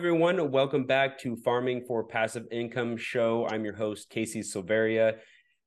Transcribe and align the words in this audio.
everyone. 0.00 0.50
Welcome 0.50 0.84
back 0.84 1.18
to 1.18 1.36
Farming 1.36 1.84
for 1.86 2.02
Passive 2.02 2.46
Income 2.50 2.96
show. 2.96 3.46
I'm 3.50 3.64
your 3.64 3.74
host, 3.74 4.08
Casey 4.08 4.40
Silveria. 4.40 5.18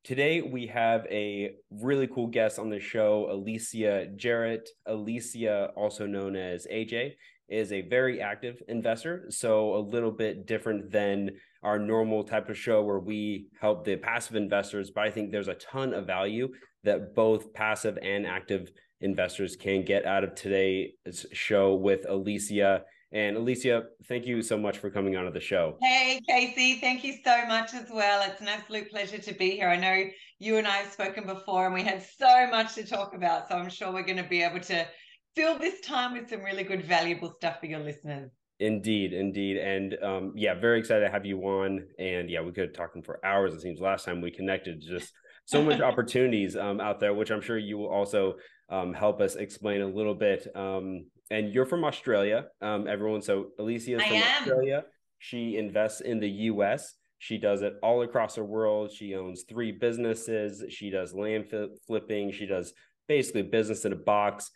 Today, 0.03 0.41
we 0.41 0.65
have 0.65 1.05
a 1.11 1.51
really 1.69 2.07
cool 2.07 2.25
guest 2.25 2.57
on 2.57 2.71
the 2.71 2.79
show, 2.79 3.27
Alicia 3.29 4.07
Jarrett. 4.15 4.67
Alicia, 4.87 5.69
also 5.75 6.07
known 6.07 6.35
as 6.35 6.65
AJ, 6.65 7.11
is 7.47 7.71
a 7.71 7.81
very 7.81 8.21
active 8.21 8.59
investor. 8.69 9.27
So, 9.29 9.75
a 9.75 9.77
little 9.77 10.09
bit 10.09 10.47
different 10.47 10.89
than 10.89 11.29
our 11.61 11.77
normal 11.77 12.23
type 12.23 12.49
of 12.49 12.57
show 12.57 12.81
where 12.81 12.97
we 12.97 13.49
help 13.61 13.85
the 13.85 13.97
passive 13.97 14.35
investors. 14.35 14.89
But 14.89 15.03
I 15.03 15.11
think 15.11 15.31
there's 15.31 15.47
a 15.47 15.53
ton 15.53 15.93
of 15.93 16.07
value 16.07 16.49
that 16.85 17.13
both 17.13 17.53
passive 17.53 17.99
and 18.01 18.25
active 18.25 18.71
investors 18.99 19.55
can 19.55 19.85
get 19.85 20.07
out 20.07 20.23
of 20.23 20.33
today's 20.33 21.27
show 21.33 21.75
with 21.75 22.09
Alicia. 22.09 22.81
And 23.13 23.37
Alicia, 23.37 23.83
thank 24.07 24.25
you 24.25 24.41
so 24.41 24.57
much 24.57 24.79
for 24.79 24.89
coming 24.89 25.15
on 25.15 25.25
to 25.25 25.31
the 25.31 25.39
show. 25.39 25.77
Hey, 25.81 26.19
Casey, 26.27 26.79
thank 26.79 27.03
you 27.03 27.13
so 27.23 27.45
much 27.45 27.75
as 27.75 27.87
well. 27.93 28.27
It's 28.27 28.41
an 28.41 28.47
absolute 28.47 28.89
pleasure 28.89 29.19
to 29.19 29.33
be 29.35 29.51
here. 29.51 29.69
I 29.69 29.75
know 29.75 30.05
you 30.39 30.57
and 30.57 30.67
I 30.67 30.77
have 30.77 30.91
spoken 30.91 31.27
before 31.27 31.65
and 31.65 31.75
we 31.75 31.83
had 31.83 32.03
so 32.03 32.47
much 32.49 32.73
to 32.73 32.83
talk 32.83 33.13
about. 33.13 33.47
So 33.47 33.55
I'm 33.55 33.69
sure 33.69 33.93
we're 33.93 34.01
going 34.01 34.17
to 34.17 34.23
be 34.23 34.41
able 34.41 34.61
to 34.61 34.87
fill 35.35 35.59
this 35.59 35.79
time 35.81 36.13
with 36.13 36.27
some 36.27 36.41
really 36.41 36.63
good, 36.63 36.85
valuable 36.85 37.31
stuff 37.37 37.59
for 37.59 37.67
your 37.67 37.81
listeners. 37.81 38.31
Indeed, 38.59 39.13
indeed. 39.13 39.57
And 39.57 39.95
um, 40.01 40.33
yeah, 40.35 40.55
very 40.55 40.79
excited 40.79 41.05
to 41.05 41.11
have 41.11 41.25
you 41.25 41.39
on. 41.41 41.85
And 41.99 42.31
yeah, 42.31 42.41
we 42.41 42.51
could 42.51 42.65
have 42.65 42.73
talking 42.73 43.03
for 43.03 43.23
hours, 43.23 43.53
it 43.53 43.61
seems, 43.61 43.79
last 43.79 44.05
time 44.05 44.21
we 44.21 44.31
connected. 44.31 44.81
Just 44.81 45.11
so 45.45 45.61
much 45.63 45.81
opportunities 45.81 46.55
um, 46.55 46.79
out 46.79 46.99
there, 46.99 47.13
which 47.13 47.29
I'm 47.29 47.41
sure 47.41 47.59
you 47.59 47.77
will 47.77 47.89
also 47.89 48.35
um, 48.69 48.91
help 48.91 49.21
us 49.21 49.35
explain 49.35 49.81
a 49.81 49.87
little 49.87 50.15
bit. 50.15 50.47
Um, 50.55 51.05
and 51.29 51.53
you're 51.53 51.65
from 51.65 51.83
Australia, 51.83 52.45
um, 52.61 52.87
everyone. 52.87 53.21
So 53.21 53.47
Alicia 53.59 53.97
is 53.97 54.03
from 54.03 54.17
Australia. 54.17 54.85
She 55.19 55.57
invests 55.57 56.01
in 56.01 56.19
the 56.19 56.29
U.S. 56.29 56.95
She 57.19 57.37
does 57.37 57.61
it 57.61 57.75
all 57.81 58.01
across 58.01 58.35
the 58.35 58.43
world. 58.43 58.91
She 58.91 59.15
owns 59.15 59.43
three 59.47 59.71
businesses. 59.71 60.63
She 60.69 60.89
does 60.89 61.13
land 61.13 61.45
flipping. 61.87 62.31
She 62.31 62.45
does 62.45 62.73
basically 63.07 63.43
business 63.43 63.85
in 63.85 63.93
a 63.93 63.97
box. 63.97 64.51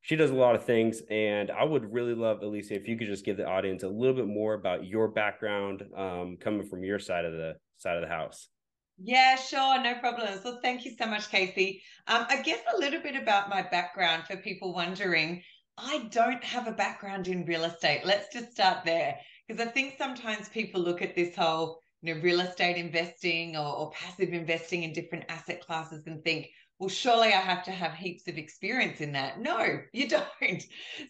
She 0.00 0.16
does 0.16 0.30
a 0.30 0.34
lot 0.34 0.54
of 0.54 0.64
things, 0.64 1.02
and 1.10 1.50
I 1.50 1.64
would 1.64 1.92
really 1.92 2.14
love 2.14 2.40
Alicia 2.42 2.74
if 2.74 2.88
you 2.88 2.96
could 2.96 3.08
just 3.08 3.24
give 3.24 3.36
the 3.36 3.46
audience 3.46 3.82
a 3.82 3.88
little 3.88 4.14
bit 4.14 4.26
more 4.26 4.54
about 4.54 4.86
your 4.86 5.08
background, 5.08 5.82
um, 5.96 6.36
coming 6.40 6.66
from 6.66 6.84
your 6.84 6.98
side 6.98 7.24
of 7.24 7.32
the 7.32 7.56
side 7.78 7.96
of 7.96 8.02
the 8.02 8.08
house. 8.08 8.48
Yeah, 9.00 9.36
sure, 9.36 9.80
no 9.80 9.94
problem. 10.00 10.28
So 10.42 10.58
thank 10.62 10.84
you 10.84 10.92
so 10.98 11.06
much, 11.06 11.30
Casey. 11.30 11.82
Um, 12.06 12.26
I 12.28 12.42
guess 12.42 12.58
a 12.74 12.78
little 12.78 13.00
bit 13.00 13.14
about 13.14 13.48
my 13.48 13.62
background 13.62 14.24
for 14.26 14.36
people 14.36 14.74
wondering. 14.74 15.42
I 15.80 16.08
don't 16.10 16.42
have 16.42 16.66
a 16.66 16.72
background 16.72 17.28
in 17.28 17.44
real 17.46 17.64
estate. 17.64 18.02
Let's 18.04 18.32
just 18.32 18.52
start 18.52 18.84
there. 18.84 19.16
Because 19.46 19.64
I 19.64 19.70
think 19.70 19.94
sometimes 19.96 20.48
people 20.48 20.80
look 20.80 21.02
at 21.02 21.14
this 21.14 21.36
whole, 21.36 21.80
you 22.02 22.14
know, 22.14 22.20
real 22.20 22.40
estate 22.40 22.76
investing 22.76 23.56
or, 23.56 23.66
or 23.66 23.90
passive 23.92 24.32
investing 24.32 24.82
in 24.82 24.92
different 24.92 25.24
asset 25.28 25.60
classes 25.64 26.02
and 26.06 26.22
think, 26.22 26.48
well, 26.78 26.88
surely 26.88 27.28
I 27.28 27.40
have 27.40 27.64
to 27.64 27.70
have 27.70 27.94
heaps 27.94 28.28
of 28.28 28.38
experience 28.38 29.00
in 29.00 29.12
that. 29.12 29.40
No, 29.40 29.80
you 29.92 30.08
don't. 30.08 30.62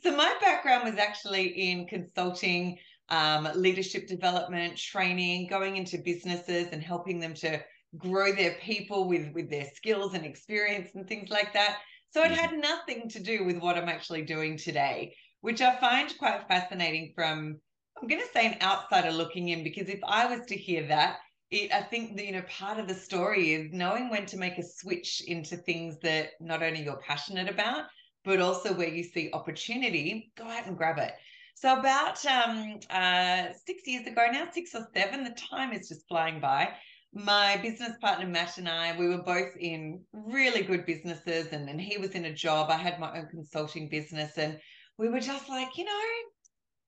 So 0.02 0.14
my 0.14 0.34
background 0.40 0.84
was 0.84 0.98
actually 0.98 1.46
in 1.46 1.86
consulting, 1.86 2.78
um, 3.08 3.48
leadership 3.54 4.06
development, 4.06 4.76
training, 4.76 5.48
going 5.48 5.76
into 5.76 5.98
businesses 5.98 6.68
and 6.72 6.82
helping 6.82 7.20
them 7.20 7.34
to 7.34 7.60
grow 7.96 8.34
their 8.34 8.52
people 8.60 9.08
with 9.08 9.32
with 9.32 9.48
their 9.48 9.64
skills 9.74 10.12
and 10.12 10.26
experience 10.26 10.90
and 10.94 11.08
things 11.08 11.30
like 11.30 11.54
that 11.54 11.78
so 12.10 12.22
it 12.22 12.30
had 12.30 12.52
nothing 12.52 13.08
to 13.08 13.20
do 13.20 13.44
with 13.44 13.58
what 13.58 13.76
i'm 13.76 13.88
actually 13.88 14.22
doing 14.22 14.56
today 14.56 15.14
which 15.40 15.60
i 15.60 15.76
find 15.76 16.16
quite 16.18 16.46
fascinating 16.48 17.12
from 17.14 17.56
i'm 18.00 18.08
going 18.08 18.20
to 18.20 18.32
say 18.32 18.46
an 18.46 18.56
outsider 18.62 19.10
looking 19.10 19.48
in 19.48 19.62
because 19.62 19.88
if 19.88 20.00
i 20.06 20.26
was 20.26 20.44
to 20.46 20.56
hear 20.56 20.86
that 20.86 21.18
it, 21.50 21.72
I 21.72 21.82
think 21.82 22.16
that, 22.16 22.26
you 22.26 22.32
know 22.32 22.42
part 22.42 22.78
of 22.78 22.88
the 22.88 22.94
story 22.94 23.52
is 23.52 23.72
knowing 23.72 24.10
when 24.10 24.26
to 24.26 24.36
make 24.36 24.58
a 24.58 24.62
switch 24.62 25.22
into 25.26 25.56
things 25.56 25.98
that 26.00 26.30
not 26.40 26.62
only 26.62 26.82
you're 26.82 27.00
passionate 27.00 27.48
about, 27.48 27.84
but 28.24 28.40
also 28.40 28.74
where 28.74 28.88
you 28.88 29.02
see 29.02 29.30
opportunity, 29.32 30.30
go 30.36 30.44
out 30.44 30.66
and 30.66 30.76
grab 30.76 30.98
it. 30.98 31.12
So 31.54 31.78
about 31.78 32.24
um, 32.26 32.78
uh, 32.90 33.48
six 33.66 33.86
years 33.86 34.06
ago 34.06 34.26
now, 34.30 34.48
six 34.52 34.74
or 34.74 34.86
seven, 34.94 35.24
the 35.24 35.36
time 35.50 35.72
is 35.72 35.88
just 35.88 36.06
flying 36.06 36.38
by 36.38 36.74
my 37.12 37.56
business 37.62 37.96
partner 38.00 38.26
Matt 38.26 38.58
and 38.58 38.68
I, 38.68 38.96
we 38.98 39.08
were 39.08 39.22
both 39.22 39.56
in 39.58 40.02
really 40.12 40.62
good 40.62 40.84
businesses, 40.84 41.48
and, 41.52 41.68
and 41.68 41.80
he 41.80 41.98
was 41.98 42.10
in 42.10 42.26
a 42.26 42.34
job. 42.34 42.70
I 42.70 42.76
had 42.76 43.00
my 43.00 43.18
own 43.18 43.28
consulting 43.28 43.88
business, 43.88 44.36
and 44.36 44.58
we 44.98 45.08
were 45.08 45.20
just 45.20 45.48
like, 45.48 45.76
you 45.78 45.84
know, 45.84 45.90
I 45.90 46.22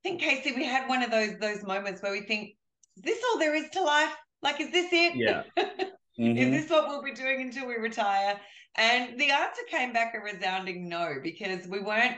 think 0.03 0.21
Casey, 0.21 0.53
we 0.53 0.65
had 0.65 0.89
one 0.89 1.03
of 1.03 1.11
those 1.11 1.39
those 1.41 1.63
moments 1.65 2.03
where 2.03 2.13
we 2.13 2.23
think, 2.23 2.51
is 2.97 3.03
this 3.03 3.25
all 3.31 3.39
there 3.39 3.55
is 3.55 3.71
to 3.71 3.83
life? 3.83 4.15
Like, 4.43 4.61
is 4.61 4.71
this 4.71 4.93
it? 4.93 5.17
Yeah. 5.17 5.43
Mm-hmm. 6.19 6.37
is 6.37 6.51
this 6.51 6.71
what 6.71 6.87
we'll 6.89 7.03
be 7.03 7.15
doing 7.15 7.41
until 7.41 7.67
we 7.67 7.77
retire? 7.77 8.39
And 8.77 9.19
the 9.19 9.31
answer 9.31 9.63
came 9.71 9.93
back 9.93 10.13
a 10.15 10.21
resounding 10.21 10.87
no, 10.87 11.15
because 11.23 11.67
we 11.67 11.81
weren't 11.81 12.17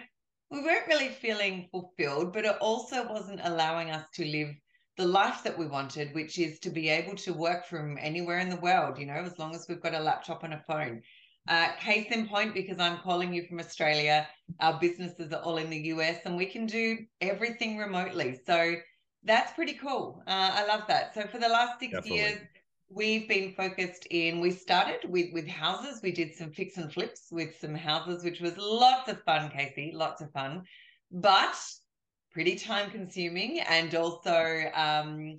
we 0.50 0.60
weren't 0.60 0.88
really 0.88 1.08
feeling 1.08 1.68
fulfilled, 1.70 2.32
but 2.32 2.44
it 2.44 2.56
also 2.60 3.08
wasn't 3.08 3.40
allowing 3.44 3.90
us 3.90 4.04
to 4.14 4.24
live 4.24 4.48
the 4.96 5.06
life 5.06 5.42
that 5.42 5.58
we 5.58 5.66
wanted, 5.66 6.14
which 6.14 6.38
is 6.38 6.58
to 6.60 6.70
be 6.70 6.88
able 6.88 7.16
to 7.16 7.32
work 7.32 7.66
from 7.66 7.96
anywhere 8.00 8.38
in 8.38 8.50
the 8.50 8.56
world, 8.56 8.98
you 8.98 9.06
know, 9.06 9.14
as 9.14 9.38
long 9.38 9.54
as 9.54 9.66
we've 9.68 9.82
got 9.82 9.94
a 9.94 10.00
laptop 10.00 10.44
and 10.44 10.54
a 10.54 10.62
phone. 10.66 11.02
Uh, 11.48 11.72
case 11.80 12.12
in 12.12 12.28
point, 12.28 12.54
because 12.54 12.78
I'm 12.78 12.98
calling 12.98 13.32
you 13.32 13.44
from 13.48 13.58
Australia, 13.58 14.28
our 14.60 14.78
businesses 14.78 15.32
are 15.32 15.42
all 15.42 15.56
in 15.56 15.70
the 15.70 15.78
US 15.94 16.18
and 16.24 16.36
we 16.36 16.46
can 16.46 16.66
do 16.66 16.98
everything 17.20 17.78
remotely. 17.78 18.38
So 18.46 18.76
that's 19.24 19.52
pretty 19.54 19.74
cool. 19.74 20.22
Uh, 20.26 20.50
I 20.52 20.66
love 20.66 20.82
that. 20.88 21.14
So 21.14 21.26
for 21.26 21.38
the 21.38 21.48
last 21.48 21.80
six 21.80 21.92
Definitely. 21.92 22.18
years, 22.18 22.38
we've 22.88 23.28
been 23.28 23.54
focused 23.54 24.06
in, 24.10 24.40
we 24.40 24.50
started 24.50 25.10
with, 25.10 25.32
with 25.32 25.48
houses. 25.48 26.00
We 26.02 26.12
did 26.12 26.34
some 26.34 26.52
fix 26.52 26.76
and 26.76 26.92
flips 26.92 27.28
with 27.32 27.58
some 27.58 27.74
houses, 27.74 28.22
which 28.22 28.40
was 28.40 28.56
lots 28.56 29.10
of 29.10 29.22
fun, 29.22 29.50
Casey, 29.50 29.92
lots 29.94 30.20
of 30.20 30.30
fun. 30.32 30.62
But 31.10 31.56
pretty 32.32 32.56
time 32.56 32.90
consuming 32.90 33.60
and 33.60 33.94
also 33.94 34.64
um, 34.74 35.36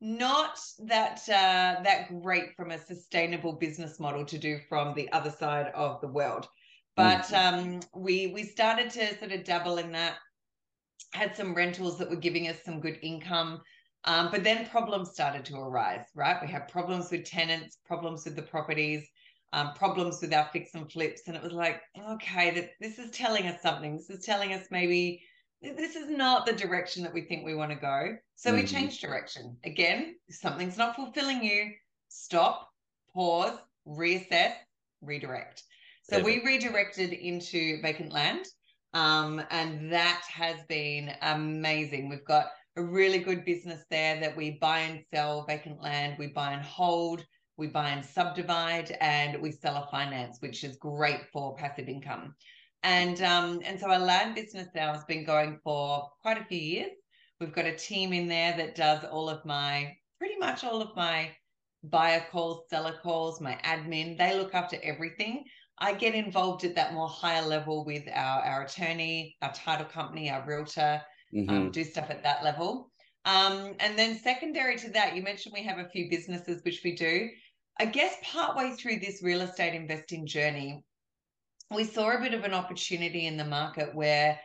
not 0.00 0.58
that 0.84 1.20
uh, 1.28 1.82
that 1.82 2.08
great 2.22 2.54
from 2.56 2.70
a 2.70 2.78
sustainable 2.78 3.52
business 3.52 3.98
model 3.98 4.24
to 4.24 4.38
do 4.38 4.58
from 4.68 4.94
the 4.94 5.10
other 5.12 5.30
side 5.30 5.72
of 5.74 6.00
the 6.00 6.08
world. 6.08 6.46
But 6.96 7.24
mm-hmm. 7.24 7.58
um, 7.58 7.80
we 7.94 8.28
we 8.28 8.42
started 8.42 8.90
to 8.90 9.18
sort 9.18 9.32
of 9.32 9.44
dabble 9.44 9.78
in 9.78 9.92
that. 9.92 10.16
Had 11.12 11.36
some 11.36 11.54
rentals 11.54 11.98
that 11.98 12.10
were 12.10 12.16
giving 12.16 12.48
us 12.48 12.56
some 12.64 12.80
good 12.80 12.98
income. 13.02 13.62
Um, 14.04 14.28
but 14.30 14.44
then 14.44 14.66
problems 14.66 15.10
started 15.10 15.44
to 15.46 15.56
arise, 15.56 16.04
right? 16.14 16.36
We 16.40 16.48
had 16.48 16.68
problems 16.68 17.10
with 17.10 17.24
tenants, 17.24 17.78
problems 17.84 18.24
with 18.24 18.36
the 18.36 18.42
properties, 18.42 19.08
um, 19.52 19.72
problems 19.74 20.20
with 20.20 20.32
our 20.32 20.48
fix 20.52 20.74
and 20.74 20.90
flips. 20.90 21.22
And 21.26 21.36
it 21.36 21.42
was 21.42 21.52
like, 21.52 21.80
okay, 22.10 22.50
that 22.52 22.70
this 22.80 22.98
is 22.98 23.10
telling 23.10 23.46
us 23.46 23.62
something. 23.62 23.96
This 23.96 24.10
is 24.10 24.24
telling 24.24 24.52
us 24.52 24.66
maybe 24.70 25.22
this 25.74 25.96
is 25.96 26.08
not 26.08 26.46
the 26.46 26.52
direction 26.52 27.02
that 27.02 27.14
we 27.14 27.22
think 27.22 27.44
we 27.44 27.54
want 27.54 27.70
to 27.70 27.76
go. 27.76 28.16
So 28.34 28.50
mm-hmm. 28.50 28.60
we 28.60 28.66
change 28.66 29.00
direction. 29.00 29.56
Again, 29.64 30.16
if 30.28 30.36
something's 30.36 30.78
not 30.78 30.96
fulfilling 30.96 31.42
you, 31.42 31.72
stop, 32.08 32.70
pause, 33.12 33.58
reassess, 33.86 34.52
redirect. 35.00 35.62
So 36.02 36.18
yeah. 36.18 36.24
we 36.24 36.44
redirected 36.44 37.12
into 37.12 37.80
vacant 37.82 38.12
land. 38.12 38.46
Um, 38.94 39.42
and 39.50 39.92
that 39.92 40.22
has 40.32 40.56
been 40.68 41.12
amazing. 41.22 42.08
We've 42.08 42.24
got 42.24 42.46
a 42.76 42.82
really 42.82 43.18
good 43.18 43.44
business 43.44 43.84
there 43.90 44.20
that 44.20 44.36
we 44.36 44.52
buy 44.60 44.80
and 44.80 45.02
sell 45.12 45.44
vacant 45.46 45.82
land, 45.82 46.16
we 46.18 46.28
buy 46.28 46.52
and 46.52 46.62
hold, 46.62 47.24
we 47.56 47.66
buy 47.66 47.90
and 47.90 48.04
subdivide, 48.04 48.96
and 49.00 49.40
we 49.40 49.50
seller 49.50 49.86
finance, 49.90 50.38
which 50.40 50.62
is 50.62 50.76
great 50.76 51.22
for 51.32 51.56
passive 51.56 51.88
income. 51.88 52.34
And 52.86 53.20
um, 53.22 53.60
and 53.64 53.80
so 53.80 53.90
our 53.90 53.98
land 53.98 54.36
business 54.36 54.68
now 54.72 54.92
has 54.92 55.04
been 55.06 55.24
going 55.24 55.58
for 55.64 56.08
quite 56.22 56.38
a 56.38 56.44
few 56.44 56.60
years. 56.60 56.92
We've 57.40 57.52
got 57.52 57.66
a 57.66 57.76
team 57.76 58.12
in 58.12 58.28
there 58.28 58.56
that 58.56 58.76
does 58.76 59.02
all 59.10 59.28
of 59.28 59.44
my 59.44 59.96
pretty 60.20 60.36
much 60.38 60.62
all 60.62 60.80
of 60.80 60.94
my 60.94 61.32
buyer 61.82 62.24
calls, 62.30 62.70
seller 62.70 62.94
calls, 63.02 63.40
my 63.40 63.58
admin. 63.64 64.16
They 64.16 64.38
look 64.38 64.54
after 64.54 64.78
everything. 64.84 65.44
I 65.78 65.94
get 65.94 66.14
involved 66.14 66.62
at 66.62 66.76
that 66.76 66.94
more 66.94 67.08
higher 67.08 67.44
level 67.44 67.84
with 67.84 68.04
our, 68.14 68.40
our 68.42 68.62
attorney, 68.62 69.36
our 69.42 69.52
title 69.52 69.86
company, 69.86 70.30
our 70.30 70.46
realtor, 70.46 71.02
um, 71.34 71.40
mm-hmm. 71.40 71.56
um, 71.56 71.70
do 71.72 71.82
stuff 71.82 72.08
at 72.08 72.22
that 72.22 72.44
level. 72.44 72.92
Um, 73.24 73.74
and 73.80 73.98
then 73.98 74.16
secondary 74.16 74.76
to 74.78 74.90
that, 74.90 75.16
you 75.16 75.22
mentioned 75.22 75.52
we 75.52 75.64
have 75.64 75.78
a 75.78 75.88
few 75.88 76.08
businesses 76.08 76.62
which 76.64 76.82
we 76.84 76.94
do. 76.94 77.28
I 77.80 77.86
guess 77.86 78.14
partway 78.22 78.74
through 78.76 79.00
this 79.00 79.24
real 79.24 79.40
estate 79.42 79.74
investing 79.74 80.24
journey, 80.24 80.84
we 81.74 81.84
saw 81.84 82.10
a 82.10 82.20
bit 82.20 82.34
of 82.34 82.44
an 82.44 82.54
opportunity 82.54 83.26
in 83.26 83.36
the 83.36 83.44
market 83.44 83.94
where 83.94 84.38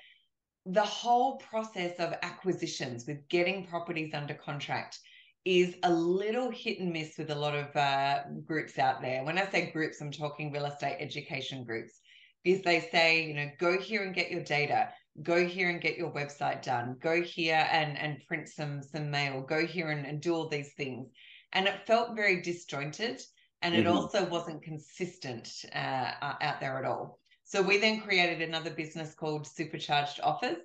the 0.65 0.81
whole 0.81 1.37
process 1.37 1.99
of 1.99 2.13
acquisitions 2.21 3.05
with 3.07 3.27
getting 3.29 3.65
properties 3.65 4.13
under 4.13 4.33
contract 4.33 4.99
is 5.43 5.75
a 5.83 5.91
little 5.91 6.51
hit 6.51 6.79
and 6.79 6.93
miss 6.93 7.17
with 7.17 7.31
a 7.31 7.35
lot 7.35 7.55
of 7.55 7.75
uh, 7.75 8.19
groups 8.45 8.77
out 8.77 9.01
there. 9.01 9.23
When 9.23 9.39
I 9.39 9.49
say 9.49 9.71
groups, 9.71 9.99
I'm 9.99 10.11
talking 10.11 10.51
real 10.51 10.65
estate 10.65 10.97
education 10.99 11.63
groups. 11.63 11.99
Because 12.43 12.63
they 12.63 12.89
say, 12.91 13.25
you 13.25 13.35
know, 13.35 13.49
go 13.59 13.79
here 13.79 14.03
and 14.03 14.15
get 14.15 14.31
your 14.31 14.43
data, 14.43 14.89
go 15.21 15.45
here 15.45 15.69
and 15.69 15.79
get 15.79 15.97
your 15.97 16.11
website 16.11 16.63
done. 16.63 16.97
Go 16.99 17.21
here 17.21 17.67
and 17.71 17.95
and 17.99 18.25
print 18.27 18.49
some 18.49 18.81
some 18.81 19.11
mail. 19.11 19.41
Go 19.41 19.65
here 19.65 19.89
and, 19.89 20.07
and 20.07 20.21
do 20.21 20.33
all 20.33 20.47
these 20.47 20.73
things. 20.73 21.07
And 21.53 21.67
it 21.67 21.85
felt 21.85 22.15
very 22.15 22.41
disjointed 22.41 23.21
and 23.61 23.75
it 23.75 23.85
mm-hmm. 23.85 23.95
also 23.95 24.25
wasn't 24.25 24.63
consistent 24.63 25.65
uh, 25.73 26.11
out 26.21 26.59
there 26.59 26.77
at 26.77 26.85
all. 26.85 27.19
So 27.43 27.61
we 27.61 27.77
then 27.77 28.01
created 28.01 28.41
another 28.41 28.71
business 28.71 29.13
called 29.13 29.45
supercharged 29.45 30.19
offers. 30.23 30.57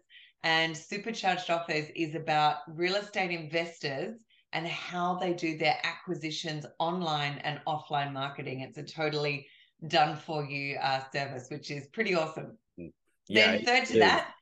And 0.42 0.76
supercharged 0.76 1.50
offers 1.50 1.86
is 1.96 2.14
about 2.14 2.58
real 2.68 2.94
estate 2.94 3.32
investors 3.32 4.16
and 4.52 4.66
how 4.66 5.18
they 5.18 5.32
do 5.32 5.58
their 5.58 5.78
acquisitions 5.82 6.64
online 6.78 7.38
and 7.44 7.60
offline 7.66 8.12
marketing. 8.12 8.60
It's 8.60 8.78
a 8.78 8.84
totally 8.84 9.46
done 9.88 10.16
for 10.16 10.44
you 10.44 10.76
uh, 10.76 11.02
service 11.12 11.48
which 11.50 11.70
is 11.70 11.88
pretty 11.88 12.14
awesome. 12.14 12.56
Mm. 12.78 12.92
yeah, 13.28 13.52
then 13.52 13.64
third 13.64 13.84
to 13.86 13.98
that 13.98 14.32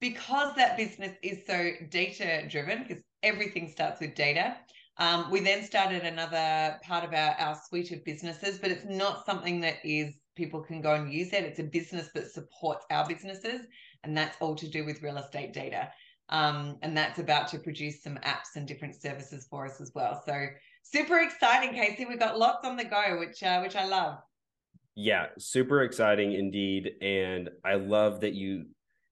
because 0.00 0.54
that 0.56 0.76
business 0.76 1.16
is 1.22 1.46
so 1.46 1.70
data 1.90 2.46
driven, 2.48 2.84
because 2.86 3.02
everything 3.22 3.68
starts 3.68 4.00
with 4.00 4.14
data, 4.14 4.56
um, 4.98 5.30
we 5.30 5.40
then 5.40 5.62
started 5.62 6.02
another 6.02 6.78
part 6.82 7.04
of 7.04 7.12
our, 7.12 7.34
our 7.38 7.58
suite 7.68 7.92
of 7.92 8.04
businesses, 8.04 8.58
but 8.58 8.70
it's 8.70 8.86
not 8.86 9.26
something 9.26 9.60
that 9.60 9.76
is 9.84 10.14
people 10.36 10.60
can 10.60 10.80
go 10.80 10.94
and 10.94 11.12
use 11.12 11.32
it. 11.32 11.44
It's 11.44 11.58
a 11.58 11.64
business 11.64 12.08
that 12.14 12.30
supports 12.30 12.86
our 12.90 13.06
businesses, 13.06 13.66
and 14.04 14.16
that's 14.16 14.36
all 14.40 14.54
to 14.54 14.68
do 14.68 14.84
with 14.84 15.02
real 15.02 15.18
estate 15.18 15.52
data. 15.52 15.90
Um, 16.28 16.78
and 16.82 16.96
that's 16.96 17.18
about 17.18 17.48
to 17.48 17.58
produce 17.58 18.02
some 18.02 18.16
apps 18.24 18.56
and 18.56 18.66
different 18.66 19.00
services 19.00 19.46
for 19.48 19.66
us 19.66 19.80
as 19.80 19.92
well. 19.94 20.22
So 20.26 20.46
super 20.82 21.20
exciting, 21.20 21.74
Casey. 21.74 22.04
We've 22.04 22.18
got 22.18 22.38
lots 22.38 22.66
on 22.66 22.76
the 22.76 22.84
go, 22.84 23.18
which 23.18 23.42
uh, 23.42 23.60
which 23.60 23.76
I 23.76 23.84
love. 23.84 24.18
Yeah, 24.94 25.26
super 25.38 25.82
exciting 25.82 26.32
indeed, 26.32 26.92
and 27.02 27.50
I 27.64 27.74
love 27.74 28.22
that 28.22 28.32
you 28.34 28.66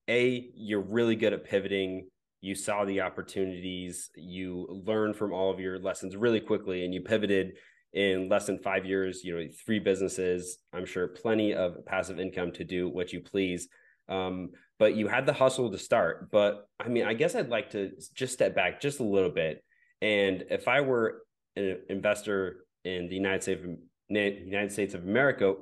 a 0.09 0.51
you're 0.55 0.81
really 0.81 1.15
good 1.15 1.33
at 1.33 1.45
pivoting 1.45 2.09
you 2.44 2.55
saw 2.55 2.85
the 2.85 3.00
opportunities 3.00 4.11
you 4.17 4.82
learned 4.85 5.17
from 5.17 5.32
all 5.32 5.50
of 5.50 5.58
your 5.58 5.79
lessons 5.79 6.14
really 6.14 6.41
quickly 6.41 6.85
and 6.85 6.93
you 6.93 7.00
pivoted 7.00 7.55
in 7.94 8.29
less 8.29 8.44
than 8.44 8.58
five 8.58 8.85
years 8.85 9.25
you 9.25 9.35
know 9.35 9.49
three 9.64 9.79
businesses 9.79 10.58
i'm 10.75 10.85
sure 10.85 11.08
plenty 11.08 11.55
of 11.55 11.85
passive 11.87 12.20
income 12.20 12.52
to 12.52 12.64
do 12.64 12.88
what 12.88 13.12
you 13.12 13.20
please. 13.20 13.69
Um, 14.06 14.50
but 14.79 14.96
you 14.96 15.08
had 15.08 15.25
the 15.25 15.32
hustle 15.32 15.70
to 15.70 15.79
start. 15.79 16.31
But 16.31 16.69
i 16.79 16.88
mean 16.88 17.05
i 17.06 17.14
guess 17.14 17.35
i'd 17.35 17.49
like 17.49 17.70
to 17.70 17.93
just 18.14 18.35
step 18.35 18.55
back 18.55 18.81
just 18.81 19.00
a 19.00 19.05
little 19.05 19.31
bit. 19.31 19.64
And 20.02 20.44
if 20.50 20.69
i 20.69 20.82
were 20.82 21.23
an 21.56 21.79
investor 21.88 22.67
in 22.85 23.08
the 23.08 23.14
united 23.14 23.43
states 23.43 23.64
of, 23.64 23.70
united 24.11 24.73
states 24.73 24.93
of 24.93 25.05
america 25.05 25.55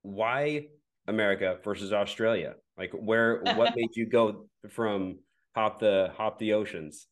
why 0.00 0.68
america 1.06 1.58
versus 1.62 1.92
australia? 1.92 2.54
Like 2.78 2.92
where 2.92 3.42
what 3.56 3.76
made 3.76 3.94
you 3.94 4.06
go 4.06 4.46
from 4.70 5.18
hop 5.54 5.78
the 5.78 6.12
hop 6.16 6.38
the 6.38 6.52
oceans? 6.52 7.06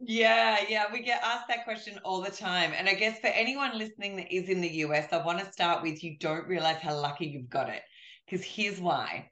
Yeah, 0.00 0.58
yeah, 0.68 0.86
we 0.92 1.00
get 1.00 1.22
asked 1.22 1.48
that 1.48 1.64
question 1.64 1.98
all 2.04 2.20
the 2.20 2.30
time. 2.30 2.72
And 2.76 2.88
I 2.88 2.94
guess 2.94 3.20
for 3.20 3.28
anyone 3.28 3.78
listening 3.78 4.16
that 4.16 4.34
is 4.34 4.48
in 4.48 4.60
the 4.60 4.68
US, 4.68 5.12
I 5.12 5.24
want 5.24 5.38
to 5.38 5.52
start 5.52 5.82
with 5.82 6.02
you 6.02 6.18
don't 6.18 6.46
realize 6.46 6.80
how 6.82 6.98
lucky 6.98 7.26
you've 7.26 7.48
got 7.48 7.68
it. 7.68 7.82
Because 8.26 8.44
here's 8.44 8.80
why. 8.80 9.30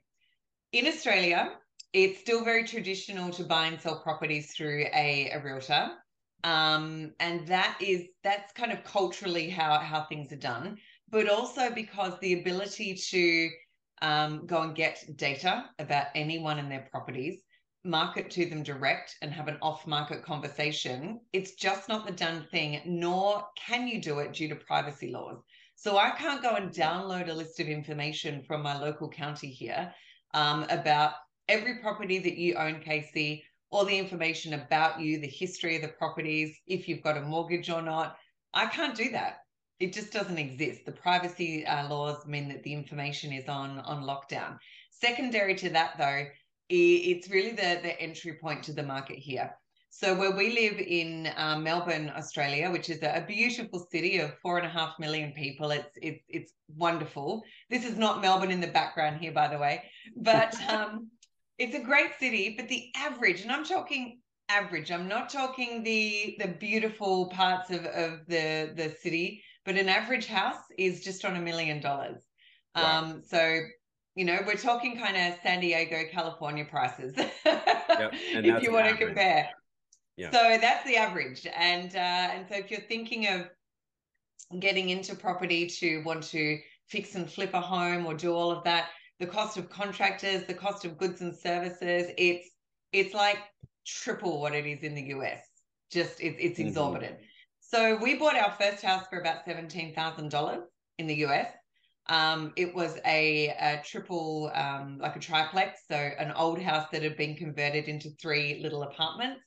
In 0.71 0.87
Australia, 0.87 1.51
it's 1.91 2.19
still 2.19 2.43
very 2.43 2.63
traditional 2.63 3.29
to 3.31 3.43
buy 3.43 3.67
and 3.67 3.79
sell 3.79 4.01
properties 4.01 4.51
through 4.51 4.85
a, 4.93 5.29
a 5.31 5.43
realtor. 5.43 5.91
Um, 6.43 7.13
and 7.19 7.47
that 7.47 7.77
is 7.79 8.07
that's 8.23 8.51
kind 8.53 8.71
of 8.71 8.83
culturally 8.83 9.49
how 9.49 9.79
how 9.79 10.05
things 10.05 10.33
are 10.33 10.37
done, 10.37 10.77
but 11.09 11.29
also 11.29 11.69
because 11.69 12.19
the 12.19 12.39
ability 12.41 12.95
to 12.95 13.49
um, 14.01 14.45
go 14.45 14.61
and 14.61 14.75
get 14.75 15.05
data 15.15 15.65
about 15.79 16.07
anyone 16.15 16.59
and 16.59 16.69
their 16.69 16.87
properties, 16.91 17.41
market 17.83 18.29
to 18.31 18.45
them 18.45 18.63
direct 18.63 19.17
and 19.21 19.31
have 19.31 19.47
an 19.47 19.57
off 19.61 19.85
market 19.85 20.23
conversation. 20.23 21.19
It's 21.33 21.55
just 21.55 21.89
not 21.89 22.05
the 22.05 22.11
done 22.11 22.45
thing, 22.51 22.81
nor 22.85 23.45
can 23.55 23.87
you 23.87 24.01
do 24.01 24.19
it 24.19 24.33
due 24.33 24.47
to 24.49 24.55
privacy 24.55 25.11
laws. 25.11 25.41
So 25.75 25.97
I 25.97 26.11
can't 26.11 26.41
go 26.41 26.55
and 26.55 26.71
download 26.71 27.29
a 27.29 27.33
list 27.33 27.59
of 27.59 27.67
information 27.67 28.43
from 28.43 28.61
my 28.61 28.77
local 28.79 29.09
county 29.09 29.49
here 29.49 29.93
um, 30.33 30.65
about 30.69 31.13
every 31.49 31.79
property 31.79 32.19
that 32.19 32.37
you 32.37 32.55
own, 32.55 32.79
Casey, 32.79 33.43
all 33.69 33.85
the 33.85 33.97
information 33.97 34.53
about 34.53 35.01
you, 35.01 35.19
the 35.19 35.27
history 35.27 35.75
of 35.75 35.81
the 35.81 35.87
properties, 35.89 36.55
if 36.67 36.87
you've 36.87 37.03
got 37.03 37.17
a 37.17 37.21
mortgage 37.21 37.69
or 37.69 37.81
not. 37.81 38.17
I 38.53 38.67
can't 38.67 38.95
do 38.95 39.11
that 39.11 39.39
it 39.83 39.91
just 39.91 40.13
doesn't 40.13 40.37
exist. 40.37 40.85
The 40.85 40.91
privacy 40.93 41.65
uh, 41.65 41.89
laws 41.89 42.25
mean 42.25 42.47
that 42.47 42.63
the 42.63 42.73
information 42.73 43.33
is 43.33 43.49
on 43.49 43.79
on 43.79 44.03
lockdown. 44.03 44.57
Secondary 44.91 45.55
to 45.55 45.69
that, 45.71 45.97
though, 45.97 46.25
it's 46.75 47.29
really 47.29 47.51
the 47.51 47.79
the 47.81 47.99
entry 47.99 48.37
point 48.41 48.63
to 48.63 48.73
the 48.73 48.83
market 48.83 49.17
here. 49.17 49.55
So 49.89 50.15
where 50.15 50.35
we 50.35 50.53
live 50.53 50.79
in 50.79 51.31
uh, 51.37 51.59
Melbourne, 51.59 52.11
Australia, 52.15 52.71
which 52.71 52.89
is 52.89 53.03
a, 53.03 53.17
a, 53.17 53.25
beautiful 53.27 53.87
city 53.91 54.17
of 54.17 54.33
four 54.41 54.57
and 54.57 54.65
a 54.65 54.69
half 54.69 54.97
million 54.99 55.33
people, 55.33 55.71
it's 55.71 55.95
it's 56.01 56.23
it's 56.29 56.53
wonderful. 56.75 57.43
This 57.69 57.85
is 57.85 57.97
not 57.97 58.21
Melbourne 58.21 58.51
in 58.51 58.61
the 58.61 58.67
background 58.67 59.21
here, 59.21 59.31
by 59.31 59.47
the 59.47 59.57
way, 59.57 59.83
but 60.17 60.55
um, 60.69 61.09
it's 61.57 61.75
a 61.75 61.79
great 61.79 62.11
city. 62.19 62.55
But 62.57 62.69
the 62.69 62.89
average, 62.95 63.41
and 63.41 63.51
I'm 63.51 63.65
talking 63.65 64.19
average, 64.49 64.91
I'm 64.91 65.07
not 65.07 65.29
talking 65.29 65.83
the 65.83 66.37
the 66.39 66.47
beautiful 66.47 67.27
parts 67.27 67.69
of 67.69 67.85
of 67.85 68.25
the 68.27 68.73
the 68.75 68.95
city 69.01 69.43
but 69.65 69.77
an 69.77 69.89
average 69.89 70.27
house 70.27 70.61
is 70.77 71.03
just 71.03 71.23
on 71.25 71.35
a 71.35 71.41
million 71.41 71.79
dollars. 71.79 72.21
Um, 72.75 73.21
so 73.25 73.59
you 74.15 74.25
know, 74.25 74.39
we're 74.45 74.55
talking 74.55 74.97
kind 74.97 75.17
of 75.17 75.39
San 75.41 75.59
Diego, 75.59 76.03
California 76.11 76.65
prices, 76.65 77.13
yep. 77.45 78.13
if 78.13 78.63
you 78.63 78.71
want 78.71 78.87
to 78.89 78.95
compare. 78.95 79.49
Yeah. 80.17 80.29
So 80.31 80.57
that's 80.61 80.85
the 80.85 80.97
average, 80.97 81.47
and 81.55 81.95
uh, 81.95 81.99
and 82.33 82.45
so 82.47 82.55
if 82.55 82.69
you're 82.69 82.81
thinking 82.81 83.27
of 83.27 83.49
getting 84.59 84.89
into 84.89 85.15
property 85.15 85.67
to 85.67 86.03
want 86.03 86.23
to 86.23 86.59
fix 86.87 87.15
and 87.15 87.29
flip 87.29 87.55
a 87.55 87.61
home 87.61 88.05
or 88.05 88.13
do 88.13 88.31
all 88.33 88.51
of 88.51 88.63
that, 88.65 88.89
the 89.19 89.25
cost 89.25 89.57
of 89.57 89.69
contractors, 89.69 90.45
the 90.45 90.53
cost 90.53 90.85
of 90.85 90.97
goods 90.97 91.21
and 91.21 91.35
services, 91.35 92.11
it's 92.17 92.47
it's 92.91 93.15
like 93.15 93.37
triple 93.85 94.39
what 94.39 94.53
it 94.53 94.67
is 94.67 94.83
in 94.83 94.93
the 94.93 95.03
US. 95.15 95.41
Just 95.91 96.21
it's 96.21 96.37
it's 96.39 96.59
mm-hmm. 96.59 96.67
exorbitant. 96.67 97.15
Mm-hmm. 97.15 97.25
So 97.61 97.95
we 97.95 98.13
bought 98.15 98.35
our 98.35 98.51
first 98.51 98.83
house 98.83 99.05
for 99.09 99.19
about 99.19 99.47
$17,000 99.47 100.61
in 100.99 101.07
the 101.07 101.15
US. 101.25 101.47
Um, 102.09 102.51
it 102.57 102.75
was 102.75 102.97
a, 103.05 103.47
a 103.49 103.81
triple, 103.85 104.51
um, 104.53 104.97
like 104.99 105.15
a 105.15 105.19
triplex, 105.19 105.81
so 105.89 105.95
an 105.95 106.31
old 106.33 106.61
house 106.61 106.87
that 106.91 107.03
had 107.03 107.15
been 107.15 107.35
converted 107.35 107.87
into 107.87 108.09
three 108.21 108.59
little 108.61 108.83
apartments, 108.83 109.41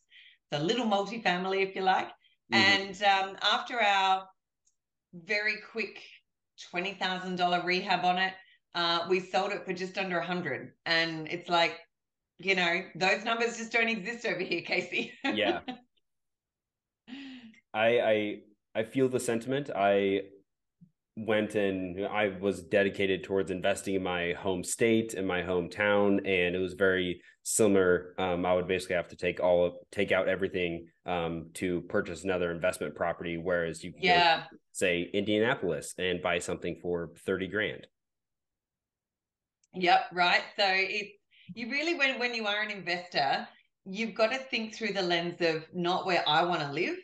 so 0.53 0.61
a 0.61 0.63
little 0.63 0.87
multifamily, 0.87 1.63
if 1.63 1.75
you 1.77 1.83
like. 1.83 2.09
Mm-hmm. 2.53 2.55
And 2.55 3.03
um, 3.03 3.37
after 3.43 3.81
our 3.81 4.27
very 5.13 5.57
quick 5.71 6.01
$20,000 6.75 7.65
rehab 7.65 8.05
on 8.05 8.19
it, 8.19 8.33
uh, 8.75 9.07
we 9.09 9.21
sold 9.21 9.53
it 9.53 9.65
for 9.65 9.73
just 9.73 9.99
under 9.99 10.17
a 10.17 10.27
100 10.27 10.73
And 10.85 11.29
it's 11.29 11.49
like, 11.49 11.79
you 12.39 12.55
know, 12.55 12.83
those 12.95 13.25
numbers 13.25 13.57
just 13.57 13.73
don't 13.73 13.89
exist 13.89 14.27
over 14.27 14.41
here, 14.41 14.61
Casey. 14.63 15.13
yeah. 15.25 15.61
I 17.75 18.01
I 18.01 18.39
I 18.75 18.83
feel 18.85 19.09
the 19.09 19.21
sentiment. 19.21 19.71
I 19.75 20.23
went 21.17 21.55
and 21.55 22.07
I 22.07 22.37
was 22.41 22.63
dedicated 22.63 23.25
towards 23.25 23.51
investing 23.51 23.95
in 23.95 24.03
my 24.03 24.35
home 24.35 24.63
state 24.63 25.15
in 25.15 25.27
my 25.27 25.43
hometown, 25.43 26.19
and 26.19 26.55
it 26.55 26.59
was 26.59 26.75
very 26.75 27.23
similar. 27.43 28.15
Um, 28.19 28.45
I 28.45 28.55
would 28.55 28.69
basically 28.69 28.97
have 28.97 29.09
to 29.09 29.17
take 29.17 29.41
all 29.41 29.65
of, 29.65 29.75
take 29.91 30.13
out 30.13 30.29
everything 30.29 30.89
um, 31.07 31.51
to 31.55 31.81
purchase 31.83 32.25
another 32.25 32.51
investment 32.51 32.95
property, 32.95 33.39
whereas 33.39 33.83
you 33.83 33.95
yeah. 33.99 34.45
Go, 34.51 34.57
say 34.73 35.09
Indianapolis 35.15 35.95
and 35.97 36.21
buy 36.21 36.39
something 36.39 36.79
for 36.83 37.13
thirty 37.25 37.47
grand. 37.47 37.87
Yep, 39.73 40.01
right. 40.13 40.43
So 40.59 40.65
it 40.69 41.13
you 41.55 41.71
really 41.71 41.95
when 41.95 42.19
when 42.19 42.35
you 42.35 42.47
are 42.47 42.61
an 42.61 42.71
investor, 42.71 43.49
you've 43.87 44.15
got 44.15 44.33
to 44.33 44.39
think 44.39 44.75
through 44.75 44.93
the 44.93 45.03
lens 45.03 45.41
of 45.41 45.65
not 45.73 46.05
where 46.05 46.25
I 46.27 46.45
want 46.45 46.61
to 46.61 46.73
live, 46.73 46.97